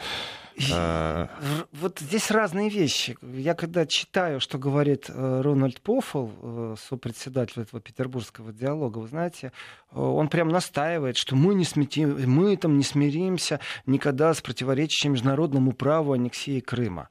а, 0.73 1.29
вот 1.73 1.99
здесь 2.01 2.31
разные 2.31 2.69
вещи. 2.69 3.17
Я 3.23 3.55
когда 3.55 3.87
читаю, 3.87 4.41
что 4.41 4.59
говорит 4.59 5.07
э, 5.09 5.41
Рональд 5.43 5.81
Поффл, 5.81 6.29
э, 6.43 6.75
сопредседатель 6.79 7.63
этого 7.63 7.81
петербургского 7.81 8.53
диалога, 8.53 8.99
вы 8.99 9.09
знаете, 9.09 9.53
э, 9.93 10.01
он 10.01 10.29
прям 10.29 10.49
настаивает, 10.49 11.17
что 11.17 11.37
мы, 11.37 11.55
не 11.55 11.65
сметим, 11.65 12.19
мы 12.31 12.57
там 12.57 12.77
не 12.77 12.85
смиримся 12.85 13.61
никогда 13.87 14.33
с 14.35 14.41
противоречием 14.41 15.13
международному 15.13 15.73
праву 15.73 16.13
аннексии 16.13 16.61
Крыма. 16.61 17.09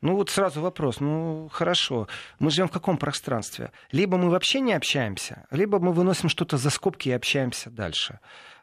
Ну 0.00 0.14
вот 0.14 0.30
сразу 0.30 0.60
вопрос, 0.60 1.00
ну 1.00 1.48
хорошо, 1.50 2.06
мы 2.38 2.52
живем 2.52 2.68
в 2.68 2.72
каком 2.72 2.98
пространстве? 2.98 3.72
Либо 3.90 4.16
мы 4.16 4.30
вообще 4.30 4.60
не 4.60 4.72
общаемся, 4.72 5.46
либо 5.50 5.80
мы 5.80 5.92
выносим 5.92 6.28
что-то 6.28 6.56
за 6.56 6.70
скобки 6.70 7.08
и 7.08 7.12
общаемся 7.12 7.68
дальше. 7.68 8.20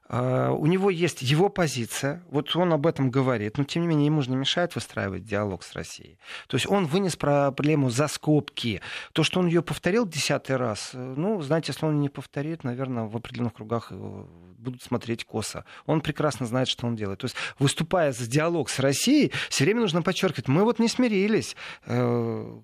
А, 0.08 0.52
у 0.52 0.66
него 0.68 0.90
есть 0.90 1.22
его 1.22 1.50
позиция, 1.50 2.24
вот 2.30 2.56
он 2.56 2.74
об 2.74 2.86
этом 2.86 3.10
говорит, 3.10 3.58
но 3.58 3.64
тем 3.64 3.84
не 3.84 3.88
менее 3.88 4.06
ему 4.06 4.22
же 4.22 4.30
не 4.30 4.36
мешает 4.36 4.76
выстраивать 4.76 5.26
диалог 5.26 5.64
с 5.64 5.74
Россией. 5.74 6.20
То 6.48 6.58
есть 6.58 6.68
он 6.68 6.86
вынес 6.86 7.16
проблему 7.16 7.90
за 7.90 8.08
скобки. 8.08 8.82
То, 9.14 9.24
что 9.24 9.40
он 9.40 9.48
ее 9.48 9.62
повторил 9.62 10.08
десятый 10.08 10.58
раз, 10.58 10.92
э, 10.94 11.14
ну, 11.18 11.42
знаете, 11.42 11.72
если 11.72 11.86
он 11.86 12.00
не 12.00 12.10
повторит, 12.10 12.64
наверное, 12.64 13.06
в 13.06 13.16
определенных 13.16 13.54
кругах 13.54 13.92
будут 13.92 14.84
смотреть 14.84 15.26
косо. 15.26 15.66
Он 15.86 16.02
прекрасно 16.02 16.46
знает, 16.46 16.68
что 16.68 16.88
он 16.88 16.96
делает. 16.96 17.20
То 17.20 17.26
есть, 17.26 17.36
выступая 17.60 18.12
за 18.12 18.28
диалог 18.28 18.70
с 18.70 18.80
Россией, 18.80 19.32
все 19.50 19.64
время 19.64 19.82
нужно 19.82 20.02
подчеркивать, 20.02 20.48
мы 20.48 20.64
вот 20.64 20.80
не 20.80 20.88
смирились 20.88 21.56
э, 21.86 22.60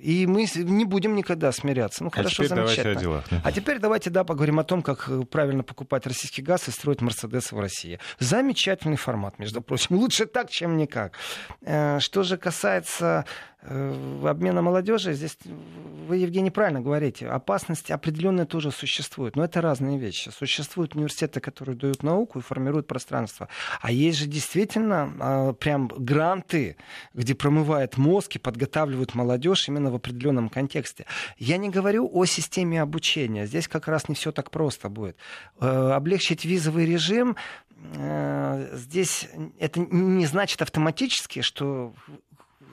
и 0.00 0.26
мы 0.26 0.46
не 0.54 0.84
будем 0.84 1.14
никогда 1.14 1.52
смиряться. 1.52 2.04
Ну, 2.04 2.10
а 2.12 2.16
хорошо, 2.16 2.44
теперь 2.44 2.48
замечательно. 2.48 2.82
Давайте 2.82 2.98
о 2.98 3.02
делах, 3.02 3.24
да? 3.30 3.40
А 3.44 3.52
теперь 3.52 3.78
давайте, 3.78 4.10
да, 4.10 4.24
поговорим 4.24 4.58
о 4.58 4.64
том, 4.64 4.82
как 4.82 5.08
э, 5.08 5.22
правильно 5.22 5.62
покупать 5.62 6.06
российский 6.06 6.42
газ 6.42 6.63
и 6.68 6.72
строить 6.72 7.00
Мерседесы 7.00 7.54
в 7.54 7.60
России. 7.60 7.98
Замечательный 8.18 8.96
формат, 8.96 9.38
между 9.38 9.60
прочим. 9.60 9.96
Лучше 9.96 10.26
так, 10.26 10.50
чем 10.50 10.76
никак. 10.76 11.18
Э, 11.62 11.98
что 12.00 12.22
же 12.22 12.36
касается 12.36 13.24
обмена 13.64 14.62
молодежи, 14.62 15.14
здесь 15.14 15.38
вы, 16.04 16.18
Евгений, 16.18 16.50
правильно 16.50 16.80
говорите, 16.80 17.28
опасность 17.28 17.90
определенная 17.90 18.44
тоже 18.44 18.70
существует, 18.70 19.36
но 19.36 19.44
это 19.44 19.60
разные 19.60 19.98
вещи. 19.98 20.30
Существуют 20.30 20.94
университеты, 20.94 21.40
которые 21.40 21.76
дают 21.76 22.02
науку 22.02 22.38
и 22.38 22.42
формируют 22.42 22.86
пространство, 22.86 23.48
а 23.80 23.90
есть 23.90 24.18
же 24.18 24.26
действительно 24.26 25.12
а, 25.18 25.52
прям 25.54 25.88
гранты, 25.88 26.76
где 27.14 27.34
промывают 27.34 27.96
мозг 27.96 28.36
и 28.36 28.38
подготавливают 28.38 29.14
молодежь 29.14 29.68
именно 29.68 29.90
в 29.90 29.94
определенном 29.94 30.48
контексте. 30.48 31.06
Я 31.38 31.56
не 31.56 31.70
говорю 31.70 32.08
о 32.12 32.26
системе 32.26 32.82
обучения, 32.82 33.46
здесь 33.46 33.68
как 33.68 33.88
раз 33.88 34.08
не 34.08 34.14
все 34.14 34.30
так 34.32 34.50
просто 34.50 34.88
будет. 34.88 35.16
Э, 35.60 35.92
облегчить 35.92 36.44
визовый 36.44 36.86
режим 36.86 37.36
э, 37.96 38.70
здесь 38.74 39.28
это 39.58 39.80
не 39.80 40.26
значит 40.26 40.60
автоматически, 40.60 41.40
что 41.40 41.94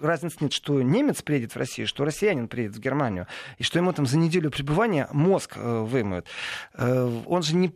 разницы 0.02 0.38
нет, 0.42 0.54
что 0.54 0.82
немец 0.82 1.22
приедет 1.22 1.54
в 1.54 1.58
Россию, 1.58 1.88
что 1.88 2.06
россиянин 2.06 2.48
приедет 2.48 2.76
в 2.76 2.80
Германию, 2.80 3.28
и 3.58 3.64
что 3.64 3.80
ему 3.80 3.94
там 3.94 4.06
за 4.06 4.18
неделю 4.18 4.52
пребывания 4.52 5.08
мозг 5.12 5.54
э, 5.56 5.80
вымоют. 5.82 6.28
Э, 6.74 7.22
он 7.26 7.44
же 7.44 7.56
не 7.56 7.74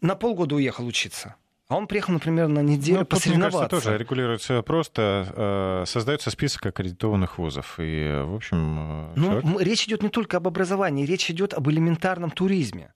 на 0.00 0.14
полгода 0.14 0.54
уехал 0.54 0.86
учиться. 0.86 1.36
А 1.66 1.76
он 1.76 1.86
приехал, 1.86 2.12
например, 2.12 2.48
на 2.48 2.60
неделю 2.60 3.00
ну, 3.00 3.04
посоревноваться. 3.06 3.60
Тут, 3.60 3.70
кажется, 3.70 3.88
тоже 3.90 3.98
регулируется 3.98 4.62
просто. 4.62 5.32
Э, 5.34 5.84
создается 5.86 6.30
список 6.30 6.66
аккредитованных 6.66 7.38
вузов. 7.38 7.76
И, 7.78 8.22
в 8.24 8.34
общем... 8.34 9.14
Ну, 9.16 9.40
человек... 9.40 9.60
речь 9.62 9.86
идет 9.86 10.02
не 10.02 10.10
только 10.10 10.36
об 10.36 10.46
образовании, 10.46 11.06
речь 11.06 11.30
идет 11.30 11.54
об 11.54 11.70
элементарном 11.70 12.30
туризме. 12.30 12.92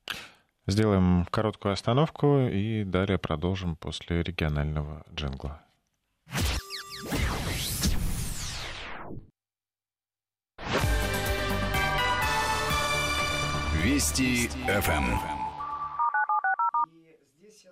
Сделаем 0.67 1.27
короткую 1.31 1.73
остановку 1.73 2.41
и 2.41 2.85
далее 2.85 3.17
продолжим 3.17 3.75
после 3.75 4.23
регионального 4.23 5.03
джингла. 5.15 5.63
Вести 13.89 14.49
ФМ. 14.67 15.17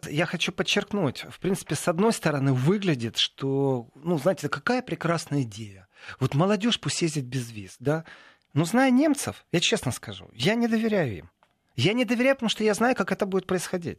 вот 0.06 0.10
я 0.10 0.24
хочу 0.24 0.50
подчеркнуть, 0.50 1.26
в 1.28 1.38
принципе, 1.40 1.74
с 1.74 1.88
одной 1.88 2.14
стороны, 2.14 2.54
выглядит, 2.54 3.18
что, 3.18 3.88
ну, 3.94 4.16
знаете, 4.18 4.48
какая 4.48 4.80
прекрасная 4.80 5.42
идея. 5.42 5.88
Вот 6.18 6.34
молодежь 6.34 6.80
пусть 6.80 7.02
ездит 7.02 7.26
без 7.26 7.50
виз, 7.50 7.76
да? 7.80 8.06
Но 8.54 8.64
зная 8.64 8.90
немцев, 8.90 9.44
я 9.52 9.60
честно 9.60 9.92
скажу, 9.92 10.30
я 10.32 10.54
не 10.54 10.68
доверяю 10.68 11.18
им. 11.18 11.30
Я 11.74 11.92
не 11.92 12.06
доверяю, 12.06 12.36
потому 12.36 12.48
что 12.48 12.64
я 12.64 12.72
знаю, 12.72 12.96
как 12.96 13.12
это 13.12 13.26
будет 13.26 13.46
происходить. 13.46 13.98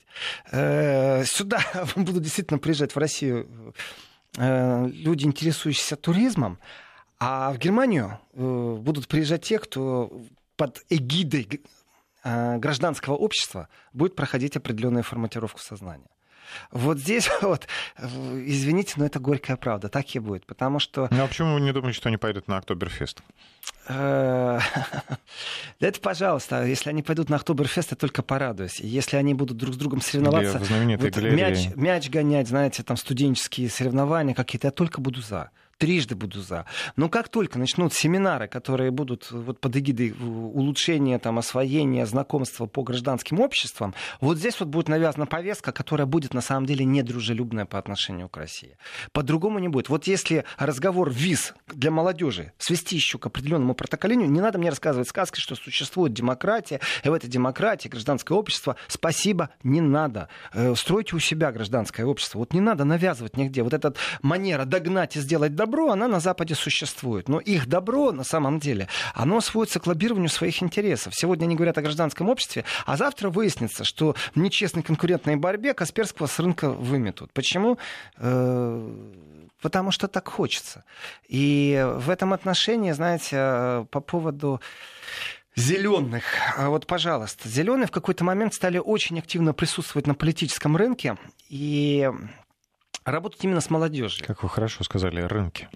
Э, 0.51 1.23
сюда 1.23 1.62
будут 1.95 2.23
действительно 2.23 2.58
приезжать 2.58 2.95
в 2.95 2.97
Россию 2.97 3.75
э, 4.38 4.88
люди, 4.88 5.26
интересующиеся 5.26 5.95
туризмом, 5.97 6.57
а 7.20 7.53
в 7.53 7.59
Германию 7.59 8.20
э, 8.34 8.76
будут 8.80 9.07
приезжать 9.07 9.43
те, 9.43 9.59
кто 9.59 10.20
под 10.55 10.84
эгидой 10.89 11.61
гражданского 12.57 13.15
общества 13.15 13.69
будет 13.93 14.15
проходить 14.15 14.57
определенную 14.57 15.03
форматировку 15.03 15.59
сознания. 15.59 16.09
Вот 16.71 16.97
здесь 16.99 17.30
вот, 17.41 17.67
извините, 17.97 18.93
но 18.97 19.05
это 19.05 19.19
горькая 19.19 19.57
правда, 19.57 19.89
так 19.89 20.15
и 20.15 20.19
будет, 20.19 20.45
потому 20.45 20.80
что... 20.80 21.07
Ну 21.11 21.23
а 21.23 21.28
почему 21.28 21.53
вы 21.53 21.61
не 21.61 21.73
думаете, 21.73 21.97
что 21.97 22.09
они 22.09 22.17
пойдут 22.17 22.47
на 22.47 22.57
Октоберфест? 22.57 23.21
Да 23.89 24.61
это, 25.80 25.99
пожалуйста, 25.99 26.65
если 26.65 26.89
они 26.89 27.03
пойдут 27.03 27.30
на 27.30 27.36
Октоберфест, 27.36 27.91
я 27.91 27.97
только 27.97 28.23
порадуюсь. 28.23 28.80
Если 28.80 29.17
они 29.17 29.34
будут 29.34 29.57
друг 29.57 29.75
с 29.75 29.78
другом 29.78 30.01
соревноваться, 30.01 30.59
вот 30.59 31.17
мяч, 31.17 31.69
мяч 31.75 32.09
гонять, 32.09 32.47
знаете, 32.47 32.84
там 32.84 32.97
студенческие 32.97 33.69
соревнования 33.69 34.34
какие-то, 34.34 34.67
я 34.67 34.71
только 34.71 35.01
буду 35.01 35.21
за 35.21 35.51
трижды 35.78 36.15
буду 36.15 36.41
за. 36.41 36.65
Но 36.95 37.09
как 37.09 37.30
только 37.30 37.59
начнут 37.59 37.93
семинары, 37.93 38.47
которые 38.47 38.91
будут 38.91 39.32
вот 39.32 39.59
под 39.59 39.75
эгидой 39.75 40.11
улучшения, 40.11 41.19
там, 41.19 41.38
освоения, 41.38 42.05
знакомства 42.05 42.65
по 42.65 42.84
гражданским 42.84 43.39
обществам, 43.39 43.93
вот 44.21 44.38
здесь 44.38 44.59
вот 44.59 44.69
будет 44.69 44.89
навязана 44.89 45.25
повестка, 45.25 45.71
которая 45.71 46.07
будет 46.07 46.34
на 46.34 46.41
самом 46.41 46.65
деле 46.65 46.86
недружелюбная 46.86 47.65
по 47.65 47.78
отношению 47.78 48.30
к 48.30 48.38
России. 48.38 48.78
По-другому 49.11 49.59
не 49.59 49.67
будет. 49.67 49.89
Вот 49.89 50.07
если 50.07 50.45
разговор 50.57 51.11
виз 51.11 51.53
для 51.67 51.91
молодежи 51.91 52.53
свести 52.57 52.95
еще 52.95 53.17
к 53.17 53.25
определенному 53.25 53.75
протоколению, 53.75 54.30
не 54.30 54.41
надо 54.41 54.57
мне 54.57 54.69
рассказывать 54.69 55.07
сказки, 55.07 55.39
что 55.39 55.55
существует 55.55 56.13
демократия, 56.13 56.80
и 57.03 57.09
в 57.09 57.13
этой 57.13 57.30
демократии 57.30 57.88
гражданское 57.88 58.34
общество. 58.34 58.75
Спасибо, 58.88 59.49
не 59.63 59.82
надо. 59.82 60.30
Э, 60.53 60.73
стройте 60.75 61.15
у 61.15 61.19
себя 61.19 61.51
гражданское 61.51 62.05
общество. 62.05 62.39
Вот 62.39 62.53
не 62.53 62.61
надо 62.61 62.84
навязывать 62.84 63.38
нигде. 63.38 63.63
Вот 63.63 63.73
эта 63.73 63.93
манера 64.21 64.65
догнать 64.65 65.15
и 65.15 65.19
сделать 65.19 65.55
добро, 65.68 65.91
она 65.91 66.07
на 66.07 66.20
Западе 66.20 66.55
существует. 66.55 67.28
Но 67.28 67.39
их 67.39 67.68
добро, 67.68 68.11
на 68.13 68.24
самом 68.24 68.59
деле, 68.59 68.88
оно 69.13 69.41
сводится 69.41 69.80
к 69.80 69.88
лоббированию 69.88 70.30
своих 70.30 70.63
интересов. 70.63 71.13
Сегодня 71.13 71.43
они 71.45 71.55
говорят 71.55 71.78
о 71.78 71.82
гражданском 71.82 72.30
обществе, 72.30 72.63
а 72.86 72.95
завтра 72.95 73.30
выяснится, 73.30 73.84
что 73.84 74.15
в 74.34 74.39
нечестной 74.39 74.82
конкурентной 74.82 75.36
борьбе 75.36 75.74
Касперского 75.74 76.28
с 76.28 76.39
рынка 76.39 76.70
выметут. 76.70 77.34
Почему? 77.34 77.78
Э, 78.18 78.89
потому 79.61 79.91
что 79.91 80.07
так 80.07 80.30
хочется. 80.30 80.86
И 81.28 81.86
в 81.97 82.09
этом 82.09 82.32
отношении, 82.32 82.93
знаете, 82.93 83.86
по 83.91 83.99
поводу 83.99 84.61
зеленых. 85.55 86.24
А 86.55 86.70
вот, 86.70 86.88
пожалуйста, 86.88 87.49
зеленые 87.49 87.88
в 87.88 87.91
какой-то 87.91 88.24
момент 88.24 88.53
стали 88.53 88.78
очень 88.78 89.20
активно 89.20 89.53
присутствовать 89.53 90.07
на 90.07 90.15
политическом 90.15 90.78
рынке. 90.78 91.18
И 91.49 92.09
работать 93.12 93.43
именно 93.43 93.62
с 93.62 93.70
молодежью. 93.70 94.26
Как 94.26 94.43
вы 94.43 94.49
хорошо 94.49 94.84
сказали, 94.84 95.22
рынки. 95.22 95.70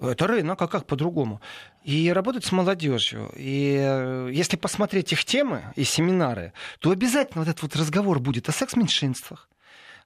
Это 0.00 0.26
рынок, 0.26 0.60
а 0.60 0.68
как 0.68 0.86
по-другому? 0.86 1.40
И 1.82 2.12
работать 2.12 2.44
с 2.44 2.52
молодежью. 2.52 3.30
И 3.34 3.78
э, 3.80 4.30
если 4.30 4.56
посмотреть 4.56 5.12
их 5.12 5.24
темы 5.24 5.72
и 5.74 5.84
семинары, 5.84 6.52
то 6.80 6.90
обязательно 6.90 7.44
вот 7.44 7.48
этот 7.48 7.62
вот 7.62 7.76
разговор 7.76 8.18
будет 8.18 8.48
о 8.48 8.52
секс-меньшинствах. 8.52 9.48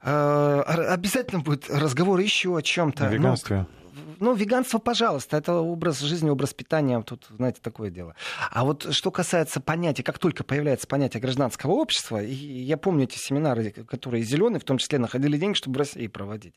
Э, 0.02 0.62
обязательно 0.66 1.40
будет 1.40 1.68
разговор 1.68 2.20
еще 2.20 2.56
о 2.56 2.62
чем-то. 2.62 3.08
О 3.08 3.10
веганстве. 3.10 3.56
Ну, 3.56 3.79
ну, 4.18 4.34
веганство, 4.34 4.78
пожалуйста, 4.78 5.36
это 5.36 5.54
образ 5.54 6.00
жизни, 6.00 6.30
образ 6.30 6.54
питания, 6.54 7.00
тут, 7.02 7.26
знаете, 7.30 7.60
такое 7.62 7.90
дело. 7.90 8.14
А 8.50 8.64
вот 8.64 8.92
что 8.94 9.10
касается 9.10 9.60
понятия, 9.60 10.02
как 10.02 10.18
только 10.18 10.44
появляется 10.44 10.86
понятие 10.86 11.20
гражданского 11.20 11.72
общества, 11.72 12.22
и 12.22 12.34
я 12.34 12.76
помню 12.76 13.04
эти 13.04 13.18
семинары, 13.18 13.70
которые 13.70 14.22
зеленые, 14.22 14.60
в 14.60 14.64
том 14.64 14.78
числе 14.78 14.98
находили 14.98 15.36
деньги, 15.36 15.56
чтобы 15.56 15.76
в 15.76 15.78
России 15.78 16.06
проводить. 16.06 16.54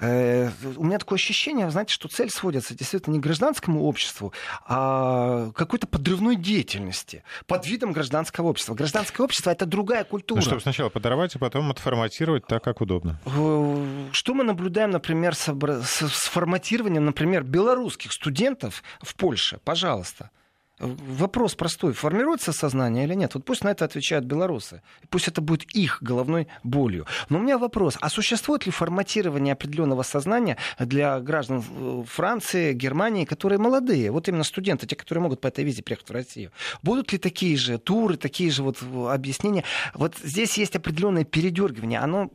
Э, 0.00 0.50
у 0.76 0.84
меня 0.84 0.98
такое 0.98 1.16
ощущение, 1.16 1.70
знаете, 1.70 1.92
что 1.92 2.08
цель 2.08 2.30
сводится 2.30 2.74
действительно 2.74 3.14
не 3.14 3.20
к 3.20 3.22
гражданскому 3.22 3.84
обществу, 3.84 4.32
а 4.66 5.50
какой-то 5.52 5.86
подрывной 5.86 6.36
деятельности 6.36 7.22
под 7.46 7.66
видом 7.66 7.92
гражданского 7.92 8.48
общества. 8.48 8.74
Гражданское 8.74 9.22
общество 9.22 9.50
это 9.50 9.66
другая 9.66 10.04
культура. 10.04 10.38
Ну, 10.38 10.44
чтобы 10.44 10.60
сначала 10.60 10.88
подорвать, 10.88 11.36
а 11.36 11.38
потом 11.38 11.70
отформатировать 11.70 12.46
так, 12.46 12.62
как 12.62 12.80
удобно. 12.80 13.20
Э, 13.26 14.08
что 14.12 14.34
мы 14.34 14.44
наблюдаем, 14.44 14.90
например, 14.90 15.34
с, 15.34 15.48
с 15.48 16.28
форматированием 16.28 16.77
например, 16.84 17.44
белорусских 17.44 18.12
студентов 18.12 18.82
в 19.00 19.14
Польше, 19.14 19.60
пожалуйста. 19.64 20.30
Вопрос 20.78 21.56
простой. 21.56 21.92
Формируется 21.92 22.52
сознание 22.52 23.04
или 23.04 23.14
нет? 23.14 23.34
Вот 23.34 23.44
пусть 23.44 23.64
на 23.64 23.70
это 23.70 23.84
отвечают 23.84 24.24
белорусы. 24.24 24.80
Пусть 25.10 25.26
это 25.26 25.40
будет 25.40 25.64
их 25.74 25.98
головной 26.02 26.46
болью. 26.62 27.06
Но 27.28 27.38
у 27.38 27.42
меня 27.42 27.58
вопрос. 27.58 27.96
А 28.00 28.08
существует 28.08 28.64
ли 28.64 28.70
форматирование 28.70 29.54
определенного 29.54 30.02
сознания 30.02 30.56
для 30.78 31.18
граждан 31.18 31.64
э, 31.68 32.04
Франции, 32.06 32.72
Германии, 32.74 33.24
которые 33.24 33.58
молодые? 33.58 34.12
Вот 34.12 34.28
именно 34.28 34.44
студенты, 34.44 34.86
те, 34.86 34.94
которые 34.94 35.22
могут 35.22 35.40
по 35.40 35.48
этой 35.48 35.64
визе 35.64 35.82
приехать 35.82 36.08
в 36.08 36.12
Россию. 36.12 36.52
Будут 36.82 37.12
ли 37.12 37.18
такие 37.18 37.56
же 37.56 37.78
туры, 37.78 38.16
такие 38.16 38.50
же 38.52 38.62
вот 38.62 38.78
э, 38.80 39.08
объяснения? 39.12 39.64
Вот 39.94 40.16
здесь 40.22 40.56
есть 40.58 40.76
определенное 40.76 41.24
передергивание. 41.24 41.98
Оно 41.98 42.30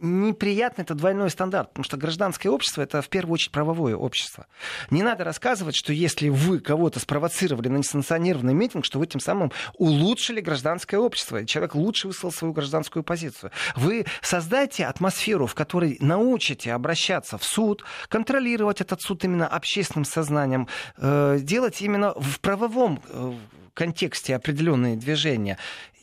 неприятно 0.00 0.82
это 0.82 0.94
двойной 0.94 1.30
стандарт, 1.30 1.70
потому 1.70 1.84
что 1.84 1.96
гражданское 1.96 2.48
общество 2.48 2.82
это 2.82 3.02
в 3.02 3.08
первую 3.08 3.34
очередь 3.34 3.52
правовое 3.52 3.96
общество. 3.96 4.46
Не 4.90 5.02
надо 5.02 5.24
рассказывать, 5.24 5.76
что 5.76 5.92
если 5.92 6.28
вы 6.28 6.60
кого-то 6.60 7.00
спровоцировали 7.00 7.68
на 7.68 7.78
несанкционированный 7.78 8.54
митинг, 8.54 8.84
что 8.84 8.98
вы 8.98 9.06
тем 9.06 9.20
самым 9.20 9.52
улучшили 9.74 10.40
гражданское 10.40 10.98
общество, 10.98 11.42
и 11.42 11.46
человек 11.46 11.74
лучше 11.74 12.08
высказал 12.08 12.32
свою 12.32 12.52
гражданскую 12.52 13.02
позицию. 13.02 13.50
Вы 13.76 14.06
создайте 14.22 14.86
атмосферу, 14.86 15.46
в 15.46 15.54
которой 15.54 15.96
научите 16.00 16.72
обращаться 16.72 17.38
в 17.38 17.44
суд, 17.44 17.84
контролировать 18.08 18.80
этот 18.80 19.00
суд 19.02 19.24
именно 19.24 19.46
общественным 19.46 20.04
сознанием, 20.04 20.68
э, 20.96 21.38
делать 21.40 21.82
именно 21.82 22.14
в 22.14 22.40
правовом 22.40 23.02
э, 23.08 23.32
контексте 23.74 24.34
определенные 24.34 24.96
движения. 24.96 25.58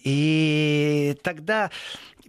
И 0.06 1.18
тогда 1.24 1.72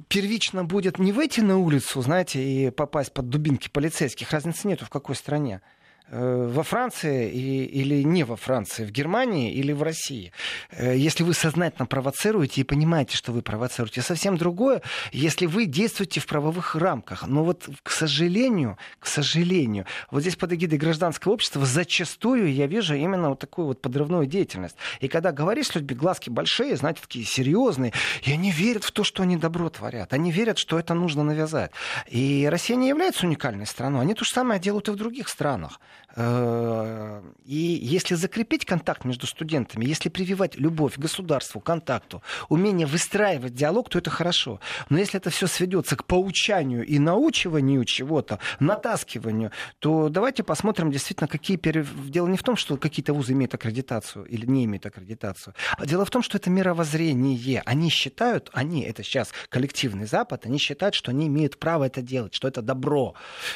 первично 0.09 0.65
будет 0.65 0.99
не 0.99 1.13
выйти 1.13 1.41
на 1.41 1.59
улицу, 1.59 2.01
знаете, 2.01 2.43
и 2.43 2.71
попасть 2.71 3.13
под 3.13 3.29
дубинки 3.29 3.69
полицейских. 3.69 4.31
Разницы 4.33 4.67
нету 4.67 4.87
в 4.87 4.91
какой 4.91 5.15
стране. 5.15 5.61
Э, 6.09 6.49
во 6.49 6.63
Франции 6.63 7.29
и, 7.33 7.65
или 7.65 8.05
не 8.05 8.23
во 8.23 8.37
Франции, 8.37 8.85
в 8.85 8.93
Германии 8.93 9.53
или 9.53 9.73
в 9.73 9.83
России. 9.83 10.31
Э, 10.71 10.97
если 10.97 11.25
вы 11.25 11.35
сознательно 11.35 11.87
провоцируете 11.87 12.61
и 12.61 12.65
понимаете, 12.65 13.17
что 13.17 13.33
вы 13.33 13.43
провоцируете, 13.43 14.03
совсем 14.03 14.37
другое, 14.37 14.83
если 15.11 15.47
вы 15.47 15.67
действуете 15.67 16.21
в 16.21 16.27
правовых 16.27 16.77
рамках. 16.77 17.27
Но 17.27 17.43
вот, 17.43 17.69
к 17.83 17.91
сожалению, 17.91 18.79
к 19.01 19.09
сожалению, 19.09 19.85
вот 20.13 20.21
здесь 20.21 20.37
под 20.37 20.53
эгидой 20.53 20.79
гражданского 20.79 21.33
общества 21.33 21.67
зачастую 21.67 22.55
я 22.55 22.69
вижу 22.69 22.95
именно 22.95 23.31
вот 23.31 23.41
такую 23.41 23.67
вот 23.67 23.83
подрывную 23.83 24.27
деятельность. 24.27 24.77
И 25.01 25.09
когда 25.09 25.33
говоришь 25.33 25.69
с 25.69 25.75
людьми, 25.75 25.97
глазки 25.97 26.31
большие, 26.31 26.77
знаете, 26.77 27.01
такие 27.03 27.25
серьезные, 27.25 27.93
и 28.23 28.31
они 28.31 28.53
верят 28.53 28.85
в 28.85 28.93
то, 28.93 29.03
что 29.03 29.25
они 29.25 29.37
добро 29.37 29.71
творят. 29.71 30.13
Они 30.13 30.31
верят, 30.31 30.59
что 30.59 30.79
это 30.79 30.95
нужно 30.95 31.25
навязать. 31.25 31.73
И 32.09 32.47
Россия 32.49 32.77
не 32.77 32.91
является 32.91 33.27
уникальной 33.27 33.67
страной. 33.67 34.03
Они 34.03 34.15
то 34.15 34.25
же 34.25 34.31
самое 34.31 34.61
делают 34.61 34.87
и 34.87 34.93
в 34.93 34.97
других 34.97 35.29
странах. 35.29 35.81
Э, 36.17 37.23
и 37.45 37.79
если 37.83 38.15
закрепить 38.15 38.65
контакт 38.65 39.05
между 39.05 39.27
студентами, 39.27 39.85
если 39.85 40.09
прививать 40.09 40.57
любовь 40.57 40.95
к 40.95 40.99
государству, 40.99 41.61
контакту, 41.61 42.23
умение 42.49 42.87
выстраивать 42.87 43.55
диалог, 43.55 43.91
то 43.91 43.99
это 43.99 44.11
хорошо. 44.11 44.61
Но 44.89 44.99
если 44.99 45.21
это 45.21 45.31
все 45.31 45.47
сведется 45.47 45.95
к 45.95 46.05
поучанию 46.05 46.85
и 46.87 46.99
научиванию 46.99 47.85
чего-то, 47.85 48.39
натаскиванию, 48.61 49.53
то 49.79 50.09
давайте 50.09 50.43
посмотрим 50.43 50.91
действительно, 50.91 51.29
какие... 51.29 51.61
Дело 52.09 52.29
не 52.29 52.39
в 52.39 52.43
том, 52.43 52.57
что 52.57 52.77
какие-то 52.77 53.13
вузы 53.13 53.33
имеют 53.33 53.55
аккредитацию 53.55 54.25
или 54.25 54.47
не 54.47 54.65
имеют 54.65 54.87
аккредитацию, 54.87 55.55
а 55.77 55.85
дело 55.85 56.05
в 56.05 56.11
том, 56.11 56.23
что 56.23 56.39
это 56.39 56.49
мировоззрение. 56.49 57.63
Они 57.67 57.91
считают, 57.91 58.51
они, 58.53 58.83
это 58.83 59.03
сейчас 59.03 59.33
коллективный 59.49 60.07
Запад, 60.07 60.47
они 60.47 60.59
считают, 60.59 60.95
что 60.95 61.11
они 61.11 61.27
имеют 61.27 61.59
право 61.59 61.85
это 61.85 62.01
делать, 62.01 62.35
что 62.35 62.49
это 62.49 62.63
добро. 62.63 63.15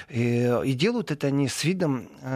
И, 0.09 0.53
и 0.65 0.73
делают 0.75 1.11
это 1.11 1.29
они 1.29 1.49
с 1.49 1.65
видом 1.65 2.09
э, 2.21 2.30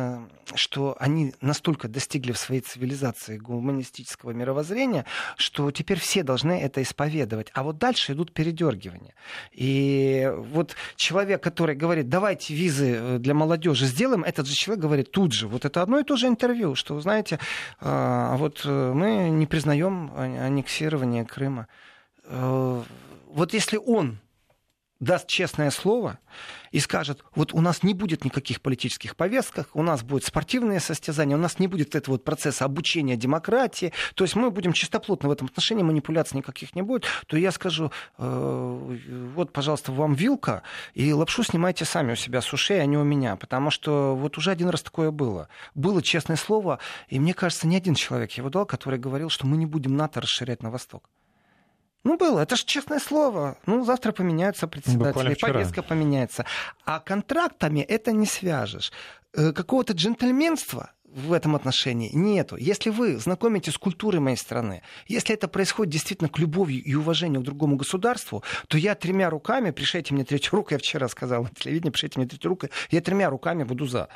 что 0.55 0.97
они 0.99 1.35
настолько 1.41 1.89
достигли 1.89 2.33
в 2.33 2.39
своей 2.39 2.61
цивилизации 2.61 3.39
гуманистического 3.39 4.33
мировоззрения, 4.33 5.05
что 5.37 5.71
теперь 5.71 5.99
все 5.99 6.23
должны 6.23 6.53
это 6.61 6.83
исповедовать. 6.83 7.51
А 7.55 7.63
вот 7.63 7.79
дальше 7.79 8.13
идут 8.13 8.33
передергивания. 8.33 9.15
И 9.53 10.31
вот 10.37 10.77
человек, 10.97 11.43
который 11.43 11.75
говорит, 11.75 12.09
давайте 12.09 12.55
визы 12.55 12.97
э, 12.97 13.19
для 13.19 13.35
молодежи 13.35 13.87
сделаем, 13.87 14.25
этот 14.25 14.47
же 14.47 14.55
человек 14.55 14.83
говорит 14.83 15.11
тут 15.11 15.33
же, 15.33 15.49
вот 15.49 15.65
это 15.65 15.83
одно 15.83 15.99
и 15.99 16.05
то 16.05 16.17
же 16.17 16.27
интервью, 16.27 16.75
что, 16.75 17.01
знаете, 17.01 17.39
а 17.81 18.37
вот 18.37 18.63
э, 18.65 18.93
мы 18.93 19.31
не 19.31 19.47
признаем 19.47 20.13
аннексирование 20.15 21.25
Крыма. 21.25 21.69
Э, 22.25 22.83
вот 23.29 23.55
если 23.55 23.77
он 23.77 24.19
даст 25.01 25.27
честное 25.27 25.71
слово 25.71 26.19
и 26.71 26.81
скажет, 26.81 27.25
вот 27.35 27.53
у 27.53 27.61
нас 27.61 27.83
не 27.83 27.95
будет 27.95 28.25
никаких 28.25 28.61
политических 28.61 29.17
повестках, 29.17 29.69
у 29.75 29.83
нас 29.83 30.03
будет 30.03 30.25
спортивное 30.25 30.81
состязание, 30.81 31.37
у 31.37 31.41
нас 31.41 31.59
не 31.59 31.69
будет 31.69 31.95
этого 31.95 32.15
вот 32.15 32.25
процесса 32.25 32.65
обучения 32.65 33.17
демократии, 33.17 33.93
то 34.15 34.25
есть 34.25 34.35
мы 34.35 34.51
будем 34.51 34.73
чистоплотно 34.73 35.29
в 35.29 35.33
этом 35.33 35.47
отношении, 35.47 35.83
манипуляций 35.83 36.37
никаких 36.39 36.75
не 36.75 36.83
будет, 36.83 37.05
то 37.27 37.37
я 37.37 37.53
скажу, 37.53 37.93
э, 38.19 38.99
вот, 39.35 39.53
пожалуйста, 39.53 39.93
вам 39.93 40.15
вилка, 40.15 40.63
и 40.95 41.13
лапшу 41.13 41.45
снимайте 41.45 41.85
сами 41.85 42.13
у 42.13 42.17
себя 42.17 42.41
с 42.41 42.53
ушей, 42.53 42.81
а 42.81 42.87
не 42.87 42.97
у 42.97 43.05
меня, 43.05 43.37
потому 43.37 43.71
что 43.71 44.17
вот 44.17 44.39
уже 44.39 44.51
один 44.51 44.69
раз 44.69 44.83
такое 44.83 45.11
было. 45.11 45.49
Было 45.75 46.03
честное 46.03 46.37
слово, 46.37 46.79
и 47.09 47.21
мне 47.21 47.35
кажется, 47.35 47.67
ни 47.67 47.77
один 47.77 47.95
человек 47.95 48.33
его 48.33 48.49
дал, 48.49 48.67
который 48.67 48.99
говорил, 48.99 49.29
что 49.29 49.47
мы 49.47 49.57
не 49.57 49.67
будем 49.67 49.97
НАТО 49.97 50.21
расширять 50.21 50.63
на 50.63 50.71
восток. 50.71 51.09
Ну, 52.05 52.17
было. 52.19 52.41
Это 52.41 52.57
же 52.57 52.65
честное 52.65 53.01
слово. 53.01 53.57
Ну, 53.67 53.85
завтра 53.85 54.13
поменяются 54.13 54.69
председатели, 54.69 55.35
повестка 55.35 55.83
поменяется. 55.83 56.45
А 56.85 57.01
контрактами 57.01 57.81
это 57.81 58.13
не 58.13 58.27
свяжешь. 58.27 58.93
Э, 59.33 59.53
какого-то 59.53 59.95
джентльменства 59.95 60.91
в 61.15 61.33
этом 61.33 61.55
отношении 61.55 62.11
нету. 62.13 62.57
Если 62.57 62.91
вы 62.91 63.19
знакомитесь 63.19 63.75
с 63.75 63.79
культурой 63.79 64.21
моей 64.21 64.37
страны, 64.37 64.83
если 65.07 65.35
это 65.35 65.49
происходит 65.49 65.93
действительно 65.93 66.29
к 66.29 66.39
любовью 66.39 66.83
и 66.83 66.95
уважению 66.95 67.41
к 67.41 67.45
другому 67.45 67.77
государству, 67.77 68.43
то 68.69 68.77
я 68.77 68.95
тремя 68.95 69.31
руками, 69.31 69.71
пришейте 69.71 70.13
мне 70.13 70.25
третью 70.25 70.51
руку, 70.53 70.69
я 70.73 70.79
вчера 70.79 71.09
сказал 71.09 71.45
на 71.45 71.51
телевидении, 71.51 71.91
пришейте 71.91 72.19
мне 72.19 72.29
третью 72.29 72.51
руку, 72.51 72.69
я 72.91 73.01
тремя 73.01 73.31
руками 73.31 73.63
буду 73.63 73.87
за. 73.87 74.09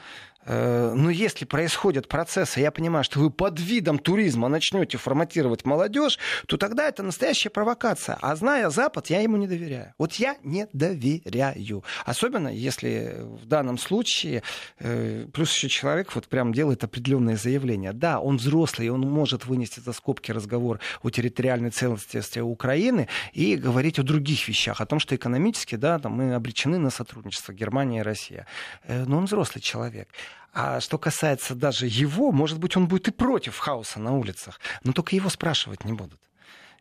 Э, 0.44 0.92
но 0.94 1.10
если 1.10 1.44
происходят 1.44 2.08
процессы, 2.08 2.60
я 2.60 2.70
понимаю, 2.70 3.04
что 3.04 3.20
вы 3.20 3.30
под 3.30 3.60
видом 3.60 3.98
туризма 3.98 4.48
начнете 4.48 4.98
форматировать 4.98 5.64
молодежь, 5.64 6.18
то 6.46 6.56
тогда 6.56 6.88
это 6.88 7.02
настоящая 7.02 7.50
провокация. 7.50 8.18
А 8.20 8.34
зная 8.36 8.70
Запад, 8.70 9.08
я 9.08 9.20
ему 9.20 9.36
не 9.36 9.46
доверяю. 9.46 9.94
Вот 9.98 10.14
я 10.14 10.36
не 10.42 10.66
доверяю. 10.72 11.84
Особенно 12.04 12.48
если 12.48 13.16
в 13.20 13.46
данном 13.46 13.78
случае 13.78 14.42
э, 14.78 15.26
плюс 15.32 15.54
еще 15.54 15.68
человек 15.68 16.14
вот 16.14 16.28
прям 16.28 16.52
делает 16.52 16.84
определенные 16.84 17.36
заявления. 17.36 17.92
Да, 17.92 18.20
он 18.20 18.36
взрослый, 18.38 18.88
он 18.88 19.00
может 19.00 19.46
вынести 19.46 19.80
за 19.80 19.92
скобки 19.92 20.32
разговор 20.32 20.80
о 21.02 21.10
территориальной 21.10 21.70
целостности 21.70 22.38
Украины 22.38 23.08
и 23.32 23.56
говорить 23.56 23.98
о 23.98 24.02
других 24.02 24.48
вещах, 24.48 24.80
о 24.80 24.86
том, 24.86 24.98
что 24.98 25.14
экономически 25.14 25.74
да, 25.74 25.98
там, 25.98 26.12
мы 26.12 26.34
обречены 26.34 26.78
на 26.78 26.90
сотрудничество 26.90 27.52
Германия 27.52 28.00
и 28.00 28.02
Россия. 28.02 28.46
Э, 28.84 29.04
но 29.04 29.18
он 29.18 29.26
взрослый 29.26 29.60
человек. 29.60 30.08
А 30.52 30.80
что 30.80 30.98
касается 30.98 31.54
даже 31.54 31.86
его, 31.86 32.32
может 32.32 32.58
быть, 32.58 32.76
он 32.76 32.88
будет 32.88 33.08
и 33.08 33.10
против 33.10 33.58
хаоса 33.58 34.00
на 34.00 34.16
улицах, 34.16 34.60
но 34.82 34.92
только 34.92 35.14
его 35.14 35.28
спрашивать 35.28 35.84
не 35.84 35.92
будут. 35.92 36.20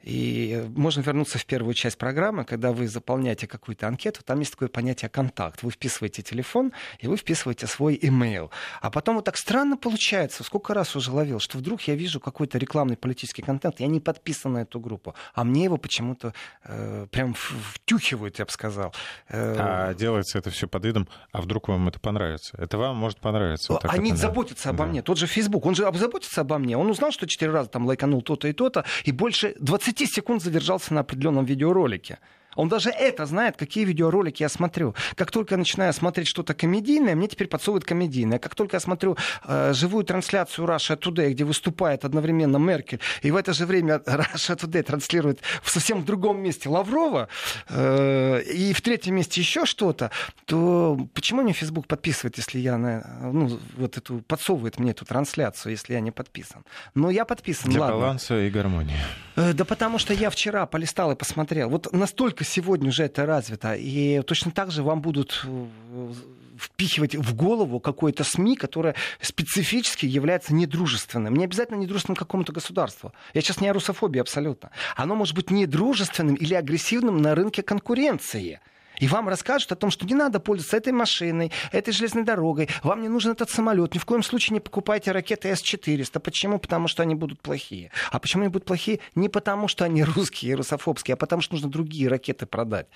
И 0.04 0.66
можно 0.76 1.02
вернуться 1.02 1.38
в 1.38 1.46
первую 1.46 1.74
часть 1.74 1.98
программы, 1.98 2.46
когда 2.46 2.72
вы 2.72 2.88
заполняете 2.88 3.48
какую-то 3.48 3.88
анкету, 3.88 4.24
там 4.24 4.40
есть 4.40 4.52
такое 4.52 4.70
понятие 4.70 5.10
контакт. 5.10 5.64
Вы 5.64 5.72
вписываете 5.72 6.22
телефон, 6.22 6.72
и 7.00 7.08
вы 7.08 7.18
вписываете 7.18 7.68
свой 7.68 7.98
имейл. 8.02 8.52
А 8.82 8.90
потом 8.90 9.16
вот 9.16 9.26
так 9.26 9.38
странно 9.38 9.78
получается, 9.78 10.44
сколько 10.44 10.74
раз 10.74 10.96
уже 10.96 11.12
ловил, 11.12 11.40
что 11.40 11.58
вдруг 11.58 11.82
я 11.84 11.96
вижу 11.96 12.20
какой-то 12.20 12.58
рекламный 12.58 12.98
политический 12.98 13.42
контент, 13.42 13.80
я 13.80 13.88
не 13.88 14.00
подписан 14.00 14.54
на 14.54 14.60
эту 14.60 14.80
группу, 14.80 15.16
а 15.34 15.44
мне 15.44 15.66
его 15.66 15.78
почему-то 15.78 16.34
э, 16.64 17.08
прям 17.12 17.34
втюхивают, 17.34 18.40
я 18.40 18.46
бы 18.46 18.52
сказал. 18.52 18.94
Э, 19.30 19.56
а 19.60 19.94
делается 19.94 20.38
это 20.38 20.52
все 20.52 20.68
под 20.68 20.86
видом, 20.86 21.08
а 21.32 21.42
вдруг 21.42 21.68
вам 21.68 21.88
это 21.88 22.00
понравится? 22.00 22.56
Это 22.58 22.78
вам 22.78 22.96
может 22.96 23.20
понравиться. 23.20 23.74
Вот 23.74 23.86
Они 23.86 24.12
это, 24.12 24.20
заботятся 24.20 24.66
да. 24.66 24.70
обо 24.72 24.86
мне. 24.86 25.02
Тот 25.02 25.18
же 25.18 25.28
Facebook, 25.28 25.66
он 25.66 25.76
же 25.76 25.84
заботится 25.94 26.42
обо 26.42 26.58
мне. 26.58 26.78
Он 26.78 26.90
узнал, 26.90 27.12
что 27.12 27.28
четыре 27.28 27.52
раза 27.52 27.70
там 27.70 27.86
лайканул 27.86 28.22
то-то 28.22 28.48
и 28.48 28.54
то-то, 28.54 28.86
и 29.04 29.12
больше 29.12 29.56
20 29.60 29.87
10 29.88 30.12
секунд 30.14 30.44
задержался 30.44 30.94
на 30.94 31.02
определенном 31.02 31.46
видеоролике. 31.46 32.20
Он 32.58 32.70
даже 32.70 32.90
это 32.90 33.26
знает, 33.26 33.56
какие 33.56 33.86
видеоролики 33.86 34.42
я 34.44 34.50
смотрю. 34.50 34.96
Как 35.16 35.32
только 35.32 35.54
я 35.54 35.58
начинаю 35.58 35.94
смотреть 35.94 36.28
что-то 36.28 36.54
комедийное, 36.54 37.16
мне 37.16 37.28
теперь 37.28 37.48
подсовывают 37.48 37.86
комедийное. 37.86 38.40
Как 38.40 38.56
только 38.56 38.76
я 38.76 38.80
смотрю 38.80 39.16
э, 39.46 39.74
живую 39.74 40.04
трансляцию 40.04 40.68
Russia 40.68 41.00
Today, 41.00 41.32
где 41.32 41.44
выступает 41.44 42.04
одновременно 42.04 42.58
Меркель, 42.58 43.00
и 43.22 43.32
в 43.32 43.36
это 43.36 43.54
же 43.54 43.66
время 43.66 43.96
Russia 44.06 44.58
Today 44.58 44.84
транслирует 44.84 45.40
в 45.62 45.70
совсем 45.70 46.04
другом 46.04 46.42
месте 46.42 46.68
Лаврова, 46.68 47.30
э, 47.70 48.42
и 48.42 48.74
в 48.74 48.82
третьем 48.82 49.16
месте 49.16 49.40
еще 49.40 49.66
что-то, 49.66 50.10
то 50.46 50.98
почему 51.14 51.44
мне 51.44 51.54
Facebook 51.54 51.86
подписывает, 51.88 52.38
если 52.38 52.60
я 52.60 52.78
на, 52.78 53.30
ну, 53.32 53.60
вот 53.78 53.98
эту, 53.98 54.20
подсовывает 54.28 54.80
мне 54.80 54.92
эту 54.92 55.06
трансляцию, 55.06 55.74
если 55.74 55.94
я 55.94 56.00
не 56.00 56.12
подписан? 56.12 56.64
Но 56.96 57.12
я 57.12 57.24
подписан, 57.24 57.70
Для 57.70 57.82
ладно. 57.82 57.96
баланса 57.98 58.40
и 58.42 58.50
гармонии. 58.50 58.98
Э, 59.36 59.54
да 59.54 59.64
потому 59.64 60.00
что 60.00 60.14
я 60.14 60.32
вчера 60.32 60.66
полистал 60.66 61.12
и 61.12 61.16
посмотрел. 61.16 61.70
Вот 61.70 61.94
настолько 61.94 62.47
сегодня 62.48 62.90
уже 62.90 63.04
это 63.04 63.26
развито. 63.26 63.76
И 63.76 64.22
точно 64.22 64.52
так 64.52 64.72
же 64.72 64.84
вам 64.84 65.02
будут 65.02 65.46
э, 65.46 66.14
впихивать 66.58 67.16
в 67.16 67.36
голову 67.36 67.80
какое-то 67.80 68.24
СМИ, 68.24 68.56
которое 68.56 68.96
специфически 69.22 70.06
является 70.06 70.54
недружественным. 70.54 71.36
Не 71.36 71.46
обязательно 71.46 71.78
недружественным 71.78 72.16
какому-то 72.16 72.52
государству. 72.54 73.14
Я 73.34 73.42
сейчас 73.42 73.62
не 73.62 73.70
о 73.70 73.74
русофобии 73.74 74.20
абсолютно. 74.20 74.72
Оно 74.96 75.16
может 75.16 75.36
быть 75.36 75.52
недружественным 75.52 76.36
или 76.36 76.54
агрессивным 76.54 77.22
на 77.22 77.36
рынке 77.36 77.62
конкуренции. 77.62 78.60
И 79.00 79.08
вам 79.08 79.30
расскажут 79.30 79.72
о 79.72 79.76
том, 79.76 79.92
что 79.92 80.06
не 80.06 80.16
надо 80.16 80.40
пользоваться 80.40 80.78
этой 80.78 80.94
машиной, 80.94 81.52
этой 81.72 81.94
железной 81.94 82.24
дорогой, 82.24 82.70
вам 82.84 83.02
не 83.02 83.10
нужен 83.10 83.32
этот 83.32 83.50
самолет, 83.50 83.94
ни 83.94 84.00
в 84.00 84.06
коем 84.06 84.24
случае 84.24 84.56
не 84.56 84.60
покупайте 84.60 85.12
ракеты 85.12 85.50
С-400. 85.50 86.20
Почему? 86.20 86.60
Потому 86.60 86.88
что 86.88 87.04
они 87.04 87.16
будут 87.16 87.42
плохие. 87.42 87.92
А 88.12 88.20
почему 88.20 88.44
они 88.44 88.52
будут 88.52 88.66
плохие? 88.66 89.00
Не 89.16 89.30
потому, 89.30 89.68
что 89.68 89.86
они 89.86 90.04
русские 90.04 90.52
и 90.52 90.56
русофобские, 90.56 91.14
а 91.14 91.18
потому, 91.18 91.42
что 91.42 91.56
нужно 91.56 91.70
другие 91.70 92.08
ракеты 92.08 92.46
продать. 92.46 92.88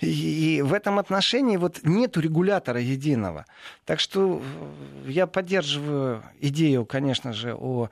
И 0.00 0.62
в 0.64 0.72
этом 0.72 0.98
отношении 0.98 1.56
вот 1.56 1.80
нету 1.82 2.20
регулятора 2.20 2.80
единого. 2.80 3.46
Так 3.84 4.00
что 4.00 4.42
э, 4.42 5.10
я 5.10 5.26
поддерживаю 5.26 6.22
идею, 6.40 6.84
конечно 6.84 7.32
же, 7.32 7.54
о 7.54 7.88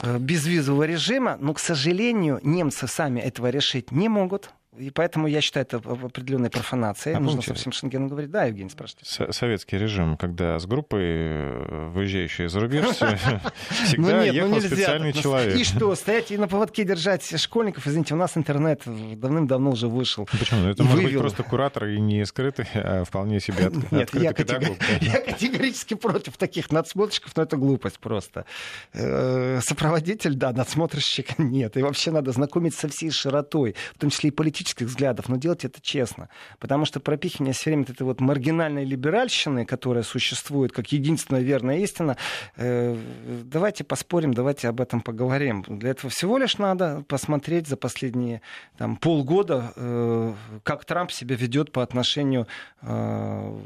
э, 0.00 0.18
безвизового 0.18 0.84
режима, 0.84 1.36
но, 1.40 1.54
к 1.54 1.58
сожалению, 1.58 2.40
немцы 2.42 2.86
сами 2.86 3.20
этого 3.20 3.50
решить 3.50 3.92
не 3.92 4.08
могут. 4.08 4.50
И 4.78 4.90
поэтому 4.90 5.26
я 5.26 5.40
считаю 5.40 5.66
это 5.66 5.76
определенной 5.78 6.50
профанацией. 6.50 7.16
А 7.16 7.20
Нужно 7.20 7.42
помните, 7.42 7.48
совсем 7.48 7.72
Шенгену 7.72 8.08
говорить. 8.08 8.30
Да, 8.30 8.44
Евгений, 8.44 8.70
спрашивайте. 8.70 9.32
Советский 9.32 9.78
режим, 9.78 10.16
когда 10.16 10.58
с 10.58 10.66
группой, 10.66 11.85
выезжающей 12.06 12.48
за 12.48 12.60
рубеж, 12.60 12.84
всегда 13.70 14.16
ну 14.18 14.22
ехал 14.22 14.48
ну 14.48 14.60
специальный 14.60 15.12
человек. 15.12 15.56
И 15.56 15.64
что, 15.64 15.94
стоять 15.94 16.30
и 16.30 16.38
на 16.38 16.48
поводке 16.48 16.84
держать 16.84 17.38
школьников? 17.40 17.86
Извините, 17.86 18.14
у 18.14 18.16
нас 18.16 18.36
интернет 18.36 18.82
давным-давно 18.86 19.70
уже 19.70 19.88
вышел. 19.88 20.26
Почему? 20.26 20.68
Это 20.68 20.84
может 20.84 21.02
быть 21.02 21.18
просто 21.18 21.42
куратор 21.42 21.86
и 21.86 22.00
не 22.00 22.24
скрытый, 22.24 22.66
а 22.74 23.04
вполне 23.04 23.40
себе 23.40 23.70
Нет, 23.90 24.14
я 24.14 24.32
категорически 24.32 25.94
против 25.94 26.36
таких 26.36 26.70
надсмотрщиков, 26.70 27.36
но 27.36 27.42
это 27.42 27.56
глупость 27.56 27.98
просто. 27.98 28.44
Э, 28.92 29.60
сопроводитель, 29.62 30.34
да, 30.34 30.52
надсмотрщик 30.52 31.38
нет. 31.38 31.76
И 31.76 31.82
вообще 31.82 32.10
надо 32.10 32.32
знакомиться 32.32 32.82
со 32.82 32.88
всей 32.88 33.10
широтой, 33.10 33.74
в 33.94 33.98
том 33.98 34.10
числе 34.10 34.28
и 34.28 34.30
политических 34.30 34.86
взглядов, 34.86 35.28
но 35.28 35.36
делать 35.36 35.64
это 35.64 35.80
честно. 35.82 36.28
Потому 36.58 36.84
что 36.84 37.00
пропихивание 37.00 37.54
все 37.54 37.70
время 37.70 37.84
этой 37.84 38.02
вот 38.02 38.20
маргинальной 38.20 38.84
либеральщины, 38.84 39.64
которая 39.64 40.02
существует 40.02 40.72
как 40.72 40.92
единственная 40.92 41.42
верная 41.42 41.78
истина, 41.78 41.95
э, 42.56 42.96
давайте 43.44 43.84
поспорим, 43.84 44.34
давайте 44.34 44.68
об 44.68 44.80
этом 44.80 45.00
поговорим. 45.00 45.62
Для 45.66 45.90
этого 45.90 46.10
всего 46.10 46.38
лишь 46.38 46.58
надо 46.58 47.04
посмотреть 47.08 47.66
за 47.66 47.76
последние 47.76 48.42
там, 48.76 48.96
полгода, 48.96 49.72
э, 49.76 50.34
как 50.62 50.84
Трамп 50.84 51.12
себя 51.12 51.36
ведет 51.36 51.72
по 51.72 51.82
отношению 51.82 52.46
э, 52.82 53.60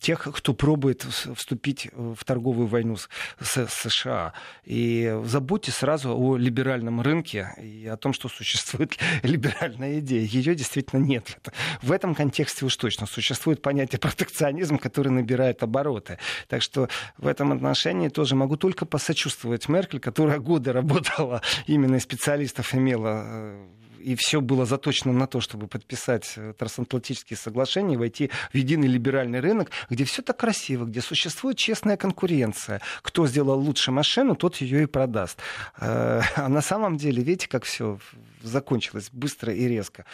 тех, 0.00 0.28
кто 0.32 0.54
пробует 0.54 1.02
вступить 1.02 1.88
в 1.92 2.24
торговую 2.24 2.68
войну 2.68 2.96
с 2.96 3.66
США. 3.66 4.32
И 4.64 5.18
забудьте 5.24 5.72
сразу 5.72 6.16
о 6.16 6.36
либеральном 6.36 7.00
рынке 7.00 7.52
и 7.60 7.86
о 7.86 7.96
том, 7.96 8.12
что 8.12 8.28
существует 8.28 8.96
либеральная 9.22 9.98
идея. 10.00 10.26
Ее 10.26 10.54
действительно 10.54 11.00
нет. 11.00 11.38
В 11.82 11.92
этом 11.92 12.14
контексте 12.14 12.64
уж 12.64 12.76
точно 12.76 13.06
существует 13.06 13.62
понятие 13.62 13.98
протекционизм, 13.98 14.78
который 14.78 15.10
набирает 15.10 15.62
обороты. 15.62 16.18
Так 16.48 16.62
что 16.62 16.88
в 17.16 17.26
этом 17.26 17.37
отношении 17.40 18.08
тоже 18.08 18.34
могу 18.34 18.56
только 18.56 18.86
посочувствовать 18.86 19.68
Меркель, 19.68 20.00
которая 20.00 20.38
годы 20.38 20.72
работала 20.72 21.42
именно 21.66 22.00
специалистов, 22.00 22.74
имела 22.74 23.22
э, 23.24 23.66
и 24.00 24.14
все 24.14 24.40
было 24.40 24.64
заточено 24.64 25.12
на 25.12 25.26
то, 25.26 25.40
чтобы 25.40 25.66
подписать 25.66 26.32
э, 26.36 26.54
трансатлантические 26.56 27.36
соглашения 27.36 27.98
войти 27.98 28.30
в 28.52 28.56
единый 28.56 28.88
либеральный 28.88 29.40
рынок, 29.40 29.70
где 29.90 30.04
все 30.04 30.22
так 30.22 30.38
красиво, 30.38 30.84
где 30.84 31.00
существует 31.00 31.58
честная 31.58 31.96
конкуренция. 31.96 32.80
Кто 33.02 33.26
сделал 33.26 33.58
лучше 33.58 33.90
машину, 33.90 34.34
тот 34.34 34.56
ее 34.56 34.84
и 34.84 34.86
продаст. 34.86 35.38
Э, 35.78 36.22
а 36.36 36.48
на 36.48 36.62
самом 36.62 36.96
деле, 36.96 37.22
видите, 37.22 37.48
как 37.48 37.64
все 37.64 37.98
закончилось 38.42 39.10
быстро 39.12 39.52
и 39.52 39.66
резко. 39.66 40.04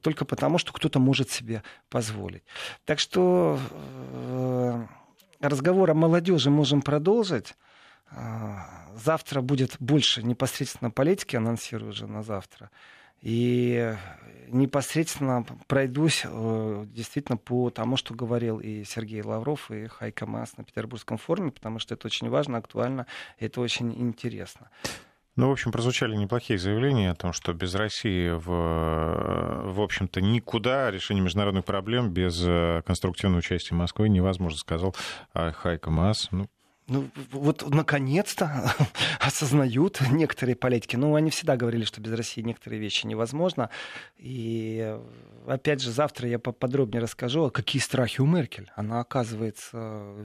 Только 0.00 0.24
потому, 0.24 0.58
что 0.58 0.72
кто-то 0.72 0.98
может 0.98 1.30
себе 1.30 1.62
позволить. 1.88 2.42
Так 2.86 2.98
что 2.98 3.58
разговор 5.40 5.90
о 5.90 5.94
молодежи 5.94 6.50
можем 6.50 6.82
продолжить. 6.82 7.54
Завтра 8.94 9.40
будет 9.40 9.76
больше 9.78 10.22
непосредственно 10.22 10.90
политики, 10.90 11.36
анонсирую 11.36 11.90
уже 11.90 12.06
на 12.06 12.22
завтра. 12.22 12.70
И 13.22 13.94
непосредственно 14.48 15.44
пройдусь 15.66 16.22
э, 16.24 16.86
действительно 16.88 17.36
по 17.36 17.70
тому, 17.70 17.96
что 17.96 18.14
говорил 18.14 18.58
и 18.58 18.82
Сергей 18.84 19.22
Лавров, 19.22 19.70
и 19.70 19.86
Хайка 19.86 20.26
Мас 20.26 20.56
на 20.56 20.64
Петербургском 20.64 21.18
форуме, 21.18 21.52
потому 21.52 21.78
что 21.78 21.94
это 21.94 22.06
очень 22.06 22.28
важно, 22.30 22.58
актуально, 22.58 23.06
это 23.38 23.60
очень 23.60 23.92
интересно. 23.92 24.70
Ну, 25.36 25.48
в 25.48 25.52
общем, 25.52 25.72
прозвучали 25.72 26.16
неплохие 26.16 26.58
заявления 26.58 27.10
о 27.10 27.14
том, 27.14 27.32
что 27.32 27.52
без 27.52 27.74
России, 27.74 28.30
в, 28.30 29.72
в 29.72 29.80
общем-то, 29.80 30.20
никуда 30.20 30.90
решение 30.90 31.22
международных 31.22 31.64
проблем 31.64 32.10
без 32.10 32.42
э, 32.44 32.82
конструктивного 32.84 33.38
участия 33.38 33.74
Москвы 33.74 34.08
невозможно, 34.08 34.58
сказал 34.58 34.94
Хайка 35.32 35.90
Мас. 35.90 36.28
Ну, 36.32 36.48
ну, 36.90 37.08
вот 37.30 37.70
наконец-то 37.70 38.74
осознают 39.20 40.00
некоторые 40.10 40.56
политики. 40.56 40.96
Ну, 40.96 41.14
они 41.14 41.30
всегда 41.30 41.56
говорили, 41.56 41.84
что 41.84 42.00
без 42.00 42.12
России 42.12 42.42
некоторые 42.42 42.80
вещи 42.80 43.06
невозможно. 43.06 43.70
И 44.18 44.98
опять 45.46 45.80
же, 45.80 45.92
завтра 45.92 46.28
я 46.28 46.40
поподробнее 46.40 47.00
расскажу, 47.00 47.48
какие 47.50 47.80
страхи 47.80 48.20
у 48.20 48.26
Меркель. 48.26 48.70
Она 48.74 49.00
оказывается 49.00 49.76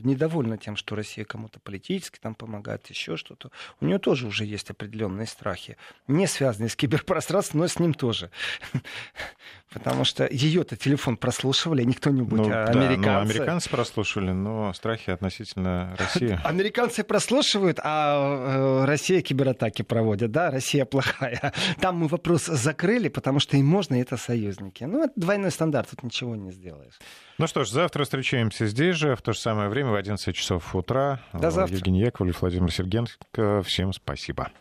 недовольна 0.03 0.57
тем, 0.57 0.75
что 0.75 0.95
Россия 0.95 1.23
кому-то 1.23 1.59
политически 1.59 2.17
там 2.19 2.33
помогает, 2.33 2.87
еще 2.87 3.15
что-то. 3.15 3.51
У 3.79 3.85
нее 3.85 3.99
тоже 3.99 4.25
уже 4.25 4.43
есть 4.43 4.71
определенные 4.71 5.27
страхи, 5.27 5.77
не 6.07 6.25
связанные 6.25 6.69
с 6.69 6.75
киберпространством, 6.75 7.61
но 7.61 7.67
с 7.67 7.77
ним 7.77 7.93
тоже. 7.93 8.31
Потому 9.75 10.05
что 10.05 10.25
ее-то 10.31 10.77
телефон 10.77 11.17
прослушивали, 11.17 11.83
не 11.83 11.93
кто-нибудь, 11.93 12.39
ну, 12.39 12.49
а 12.49 12.63
американцы. 12.63 13.03
Да, 13.03 13.13
ну, 13.13 13.29
американцы 13.29 13.69
прослушивали, 13.69 14.31
но 14.31 14.71
страхи 14.71 15.09
относительно 15.09 15.93
России. 15.99 16.39
Американцы 16.45 17.03
прослушивают, 17.03 17.81
а 17.83 18.83
э, 18.83 18.85
Россия 18.85 19.21
кибератаки 19.21 19.81
проводит, 19.81 20.31
да, 20.31 20.49
Россия 20.49 20.85
плохая. 20.85 21.51
Там 21.81 21.97
мы 21.97 22.07
вопрос 22.07 22.45
закрыли, 22.45 23.09
потому 23.09 23.41
что 23.41 23.57
им 23.57 23.65
можно, 23.65 23.95
и 23.95 24.01
это 24.01 24.15
союзники. 24.15 24.85
Ну, 24.85 25.03
это 25.03 25.13
двойной 25.17 25.51
стандарт, 25.51 25.89
тут 25.89 26.03
ничего 26.03 26.37
не 26.37 26.53
сделаешь. 26.53 26.93
Ну 27.37 27.45
что 27.45 27.65
ж, 27.65 27.69
завтра 27.69 28.05
встречаемся 28.05 28.67
здесь 28.67 28.95
же, 28.95 29.17
в 29.17 29.21
то 29.21 29.33
же 29.33 29.39
самое 29.39 29.67
время, 29.67 29.91
в 29.91 29.95
11 29.95 30.33
часов 30.33 30.73
утра. 30.73 31.19
До 31.33 31.51
завтра. 31.51 31.75
Евгений 31.75 31.99
Яковлев, 31.99 32.39
Владимир 32.39 32.71
Сергенко. 32.71 33.61
Всем 33.63 33.91
спасибо. 33.91 34.51